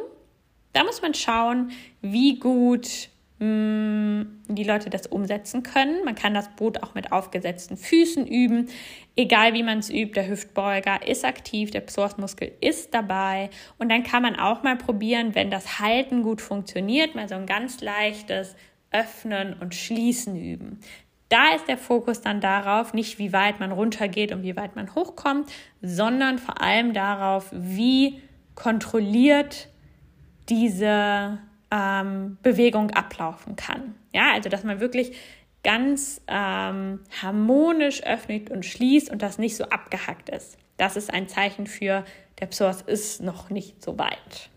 Da 0.74 0.84
muss 0.84 1.01
man 1.01 1.13
schauen, 1.13 1.72
wie 2.01 2.39
gut 2.39 3.09
mm, 3.38 4.22
die 4.47 4.63
Leute 4.63 4.89
das 4.89 5.05
umsetzen 5.05 5.61
können. 5.61 6.03
Man 6.03 6.15
kann 6.15 6.34
das 6.34 6.49
Boot 6.55 6.82
auch 6.82 6.95
mit 6.95 7.11
aufgesetzten 7.11 7.78
Füßen 7.78 8.26
üben. 8.26 8.70
Egal 9.15 9.53
wie 9.53 9.63
man 9.63 9.80
es 9.80 9.89
übt, 9.91 10.13
der 10.13 10.28
Hüftbeuger 10.28 11.07
ist 11.07 11.24
aktiv, 11.24 11.70
der 11.70 11.82
Psoasmuskel 11.82 12.53
ist 12.59 12.95
dabei. 12.95 13.51
Und 13.78 13.89
dann 13.89 14.03
kann 14.03 14.24
man 14.24 14.36
auch 14.36 14.63
mal 14.63 14.78
probieren, 14.78 15.36
wenn 15.36 15.51
das 15.51 15.80
Halten 15.80 16.24
gut 16.24 16.41
funktioniert, 16.41 17.13
mal 17.13 17.30
so 17.30 17.36
ein 17.36 17.45
ganz 17.45 17.82
leichtes 17.82 18.55
Öffnen 18.91 19.53
und 19.59 19.76
Schließen 19.76 20.36
üben. 20.36 20.80
Da 21.30 21.55
ist 21.55 21.67
der 21.67 21.78
Fokus 21.78 22.21
dann 22.21 22.39
darauf, 22.39 22.93
nicht 22.93 23.19
wie 23.19 23.34
weit 23.34 23.59
man 23.59 23.71
runtergeht 23.71 24.32
und 24.32 24.43
wie 24.43 24.55
weit 24.55 24.75
man 24.75 24.95
hochkommt, 24.95 25.51
sondern 25.82 26.39
vor 26.39 26.61
allem 26.61 26.93
darauf, 26.93 27.49
wie 27.51 28.21
kontrolliert 28.55 29.67
diese 30.47 31.39
ähm, 31.69 32.38
Bewegung 32.41 32.91
ablaufen 32.91 33.55
kann. 33.57 33.95
Ja, 34.13 34.32
also 34.34 34.49
dass 34.49 34.63
man 34.63 34.80
wirklich 34.80 35.17
ganz 35.63 36.21
ähm, 36.28 37.01
harmonisch 37.21 38.03
öffnet 38.03 38.49
und 38.49 38.65
schließt 38.65 39.09
und 39.11 39.21
das 39.21 39.38
nicht 39.38 39.57
so 39.57 39.65
abgehackt 39.65 40.30
ist. 40.30 40.57
Das 40.78 40.95
ist 40.95 41.13
ein 41.13 41.28
Zeichen 41.28 41.67
für, 41.67 42.05
der 42.39 42.45
Psoas 42.45 42.84
ist 42.84 43.21
noch 43.21 43.49
nicht 43.49 43.84
so 43.84 43.97
weit. 43.97 44.49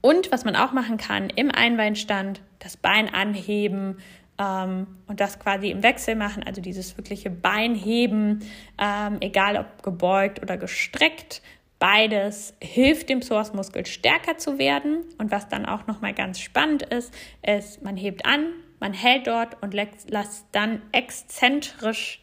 Und 0.00 0.32
was 0.32 0.44
man 0.44 0.56
auch 0.56 0.72
machen 0.72 0.96
kann 0.96 1.28
im 1.30 1.50
Einbeinstand, 1.50 2.40
das 2.58 2.76
Bein 2.76 3.12
anheben 3.12 3.98
ähm, 4.38 4.86
und 5.06 5.20
das 5.20 5.38
quasi 5.38 5.70
im 5.70 5.82
Wechsel 5.82 6.16
machen, 6.16 6.42
also 6.42 6.60
dieses 6.60 6.96
wirkliche 6.96 7.30
Beinheben, 7.30 8.44
ähm, 8.78 9.18
egal 9.20 9.56
ob 9.56 9.82
gebeugt 9.82 10.42
oder 10.42 10.56
gestreckt, 10.56 11.42
Beides 11.84 12.54
hilft 12.62 13.10
dem 13.10 13.20
Psoasmuskel 13.20 13.84
stärker 13.84 14.38
zu 14.38 14.58
werden. 14.58 15.04
Und 15.18 15.30
was 15.30 15.48
dann 15.48 15.66
auch 15.66 15.86
nochmal 15.86 16.14
ganz 16.14 16.40
spannend 16.40 16.82
ist, 16.82 17.12
ist, 17.42 17.82
man 17.82 17.98
hebt 17.98 18.24
an, 18.24 18.46
man 18.80 18.94
hält 18.94 19.26
dort 19.26 19.62
und 19.62 19.74
lässt 19.74 20.46
dann 20.52 20.80
exzentrisch, 20.92 22.22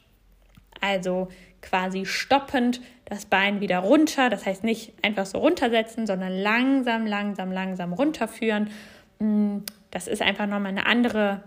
also 0.79 1.27
quasi 1.61 2.07
stoppend, 2.07 2.81
das 3.05 3.25
Bein 3.25 3.61
wieder 3.61 3.77
runter. 3.79 4.31
Das 4.31 4.47
heißt 4.47 4.63
nicht 4.63 4.93
einfach 5.03 5.27
so 5.27 5.37
runtersetzen, 5.37 6.07
sondern 6.07 6.31
langsam, 6.31 7.05
langsam, 7.05 7.51
langsam 7.51 7.93
runterführen. 7.93 8.71
Mm, 9.19 9.57
das 9.91 10.07
ist 10.07 10.23
einfach 10.23 10.47
nochmal 10.47 10.71
eine 10.71 10.87
andere 10.87 11.43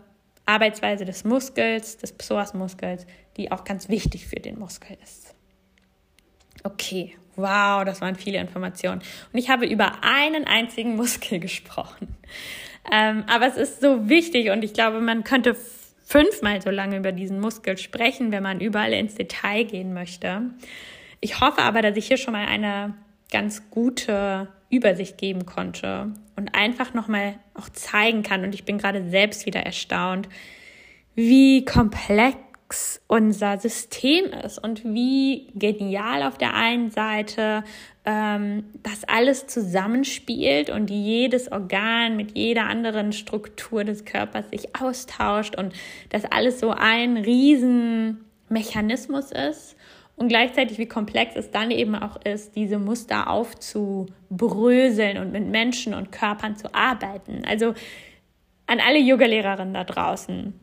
Arbeitsweise 0.47 1.05
des 1.05 1.25
Muskels, 1.25 1.97
des 1.97 2.13
Psoasmuskels, 2.13 3.07
die 3.37 3.51
auch 3.51 3.65
ganz 3.65 3.89
wichtig 3.89 4.27
für 4.27 4.37
den 4.37 4.59
Muskel 4.59 4.97
ist. 5.03 5.35
Okay, 6.63 7.17
wow, 7.37 7.85
das 7.85 8.01
waren 8.01 8.15
viele 8.15 8.39
Informationen. 8.39 9.03
Und 9.33 9.39
ich 9.39 9.49
habe 9.49 9.67
über 9.67 10.03
einen 10.03 10.47
einzigen 10.47 10.97
Muskel 10.97 11.39
gesprochen. 11.41 12.09
Ähm, 12.91 13.25
aber 13.27 13.47
es 13.47 13.57
ist 13.57 13.81
so 13.81 14.09
wichtig 14.09 14.51
und 14.51 14.63
ich 14.63 14.75
glaube, 14.75 15.01
man 15.01 15.25
könnte 15.25 15.57
fünfmal 16.05 16.61
so 16.61 16.71
lange 16.71 16.99
über 16.99 17.13
diesen 17.13 17.41
Muskel 17.41 17.79
sprechen, 17.79 18.31
wenn 18.31 18.43
man 18.43 18.61
überall 18.61 18.93
ins 18.93 19.15
Detail 19.15 19.65
gehen 19.65 19.95
möchte. 19.95 20.43
Ich 21.21 21.41
hoffe 21.41 21.63
aber, 21.63 21.81
dass 21.81 21.97
ich 21.97 22.07
hier 22.07 22.19
schon 22.19 22.33
mal 22.33 22.47
eine 22.47 22.95
ganz 23.31 23.71
gute 23.71 24.49
Übersicht 24.75 25.19
geben 25.19 25.47
konnte 25.47 26.13
und 26.37 26.55
einfach 26.55 26.95
nochmal 26.95 27.35
auch 27.55 27.69
zeigen 27.69 28.23
kann. 28.23 28.45
Und 28.45 28.55
ich 28.55 28.65
bin 28.65 28.79
gerade 28.79 29.09
selbst 29.09 29.47
wieder 29.47 29.61
erstaunt, 29.61 30.29
wie 31.15 31.65
komplex 31.65 33.01
unser 33.07 33.59
System 33.59 34.25
ist 34.45 34.59
und 34.59 34.85
wie 34.85 35.47
genial 35.55 36.23
auf 36.23 36.39
der 36.39 36.55
einen 36.55 36.91
Seite 36.91 37.63
ähm, 38.05 38.65
das 38.83 39.05
alles 39.05 39.47
zusammenspielt 39.47 40.71
und 40.71 40.91
jedes 40.91 41.53
Organ 41.53 42.17
mit 42.17 42.37
jeder 42.37 42.67
anderen 42.67 43.13
Struktur 43.13 43.85
des 43.85 44.05
Körpers 44.05 44.51
sich 44.51 44.75
austauscht 44.81 45.55
und 45.57 45.73
das 46.11 46.25
alles 46.25 46.59
so 46.59 46.71
ein 46.71 47.17
Riesenmechanismus 47.17 49.31
ist 49.31 49.77
und 50.17 50.29
gleichzeitig 50.29 50.79
wie 50.79 50.87
komplex 50.87 51.37
es 51.37 51.51
dann 51.51 51.71
eben 51.71 51.95
auch 51.95 52.17
ist, 52.25 52.55
diese 52.57 52.79
Muster 52.79 53.29
aufzubröseln 53.29 55.19
und 55.19 55.33
mit 55.33 55.47
Menschen 55.47 55.95
und 55.95 56.13
Körpern 56.13 56.57
zu 56.57 56.75
arbeiten. 56.75 57.43
Also 57.47 57.75
an 58.67 58.81
alle 58.81 58.99
Yoga-Lehrerinnen 58.99 59.75
da 59.75 59.85
draußen 59.85 60.55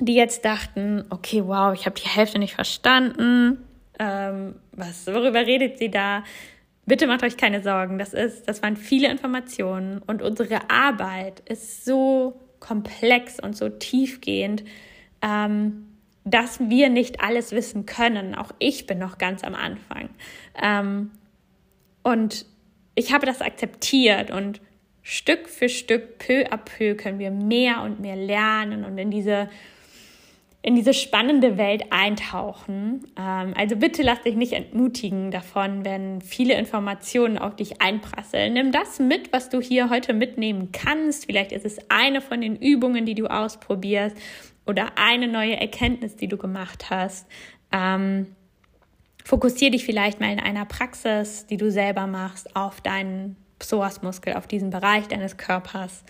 die 0.00 0.14
jetzt 0.14 0.44
dachten, 0.44 1.04
okay, 1.10 1.42
wow, 1.46 1.72
ich 1.74 1.86
habe 1.86 1.98
die 2.00 2.08
Hälfte 2.08 2.38
nicht 2.38 2.54
verstanden. 2.54 3.64
Ähm, 3.98 4.54
was, 4.72 5.06
worüber 5.06 5.40
redet 5.46 5.78
sie 5.78 5.90
da? 5.90 6.22
Bitte 6.86 7.06
macht 7.06 7.22
euch 7.22 7.36
keine 7.36 7.62
Sorgen. 7.62 7.98
Das 7.98 8.14
ist, 8.14 8.48
das 8.48 8.62
waren 8.62 8.76
viele 8.76 9.10
Informationen 9.10 10.00
und 10.06 10.22
unsere 10.22 10.70
Arbeit 10.70 11.40
ist 11.40 11.84
so 11.84 12.40
komplex 12.60 13.40
und 13.40 13.56
so 13.56 13.68
tiefgehend, 13.68 14.64
ähm, 15.20 15.87
dass 16.30 16.60
wir 16.60 16.88
nicht 16.88 17.20
alles 17.20 17.52
wissen 17.52 17.86
können. 17.86 18.34
Auch 18.34 18.52
ich 18.58 18.86
bin 18.86 18.98
noch 18.98 19.18
ganz 19.18 19.44
am 19.44 19.54
Anfang. 19.54 20.10
Ähm, 20.60 21.10
und 22.02 22.46
ich 22.94 23.12
habe 23.12 23.26
das 23.26 23.40
akzeptiert 23.40 24.30
und 24.30 24.60
Stück 25.02 25.48
für 25.48 25.68
Stück, 25.68 26.18
peu 26.18 26.44
à 26.50 26.58
peu 26.58 26.94
können 26.94 27.18
wir 27.18 27.30
mehr 27.30 27.82
und 27.82 28.00
mehr 28.00 28.16
lernen 28.16 28.84
und 28.84 28.98
in 28.98 29.10
diese 29.10 29.48
in 30.60 30.74
diese 30.74 30.92
spannende 30.92 31.56
Welt 31.56 31.84
eintauchen. 31.90 33.06
Ähm, 33.16 33.54
also 33.56 33.76
bitte 33.76 34.02
lass 34.02 34.22
dich 34.22 34.34
nicht 34.34 34.52
entmutigen 34.52 35.30
davon, 35.30 35.84
wenn 35.84 36.20
viele 36.20 36.58
Informationen 36.58 37.38
auf 37.38 37.56
dich 37.56 37.80
einprasseln. 37.80 38.54
Nimm 38.54 38.72
das 38.72 38.98
mit, 38.98 39.32
was 39.32 39.48
du 39.48 39.60
hier 39.60 39.88
heute 39.88 40.12
mitnehmen 40.12 40.70
kannst. 40.72 41.26
Vielleicht 41.26 41.52
ist 41.52 41.64
es 41.64 41.78
eine 41.88 42.20
von 42.20 42.40
den 42.40 42.56
Übungen, 42.56 43.06
die 43.06 43.14
du 43.14 43.28
ausprobierst 43.28 44.16
oder 44.68 44.92
eine 44.96 45.26
neue 45.26 45.56
Erkenntnis, 45.56 46.16
die 46.16 46.28
du 46.28 46.36
gemacht 46.36 46.90
hast. 46.90 47.26
Ähm, 47.72 48.26
Fokussiere 49.24 49.72
dich 49.72 49.84
vielleicht 49.84 50.20
mal 50.20 50.32
in 50.32 50.40
einer 50.40 50.64
Praxis, 50.64 51.44
die 51.46 51.58
du 51.58 51.70
selber 51.70 52.06
machst, 52.06 52.56
auf 52.56 52.80
deinen 52.80 53.36
Psoasmuskel, 53.58 54.34
auf 54.34 54.46
diesen 54.46 54.70
Bereich 54.70 55.06
deines 55.08 55.36
Körpers 55.36 56.04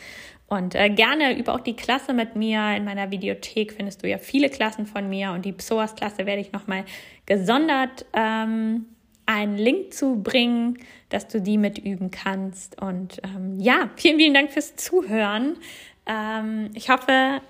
und 0.46 0.74
äh, 0.74 0.88
gerne 0.88 1.36
über 1.36 1.54
auch 1.54 1.60
die 1.60 1.74
Klasse 1.74 2.12
mit 2.14 2.36
mir. 2.36 2.76
In 2.76 2.84
meiner 2.84 3.10
Videothek 3.10 3.72
findest 3.72 4.02
du 4.02 4.08
ja 4.08 4.18
viele 4.18 4.48
Klassen 4.48 4.86
von 4.86 5.08
mir 5.08 5.32
und 5.32 5.44
die 5.44 5.52
Psoas-Klasse 5.52 6.26
werde 6.26 6.40
ich 6.40 6.52
nochmal 6.52 6.84
gesondert 7.26 8.06
ähm, 8.14 8.86
einen 9.26 9.58
Link 9.58 9.92
zu 9.92 10.22
bringen, 10.22 10.78
dass 11.10 11.28
du 11.28 11.42
die 11.42 11.58
mitüben 11.58 12.10
kannst. 12.10 12.80
Und 12.80 13.20
ähm, 13.24 13.58
ja, 13.58 13.90
vielen, 13.96 14.16
vielen 14.16 14.34
Dank 14.34 14.52
fürs 14.52 14.76
Zuhören. 14.76 15.58
Ähm, 16.06 16.70
ich 16.74 16.88
hoffe, 16.88 17.42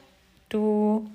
du 0.49 1.09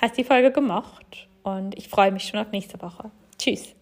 hast 0.00 0.16
die 0.16 0.24
Folge 0.24 0.50
gemocht 0.50 1.28
und 1.42 1.76
ich 1.76 1.88
freue 1.88 2.12
mich 2.12 2.24
schon 2.24 2.40
auf 2.40 2.50
nächste 2.52 2.80
Woche. 2.80 3.10
Tschüss. 3.38 3.74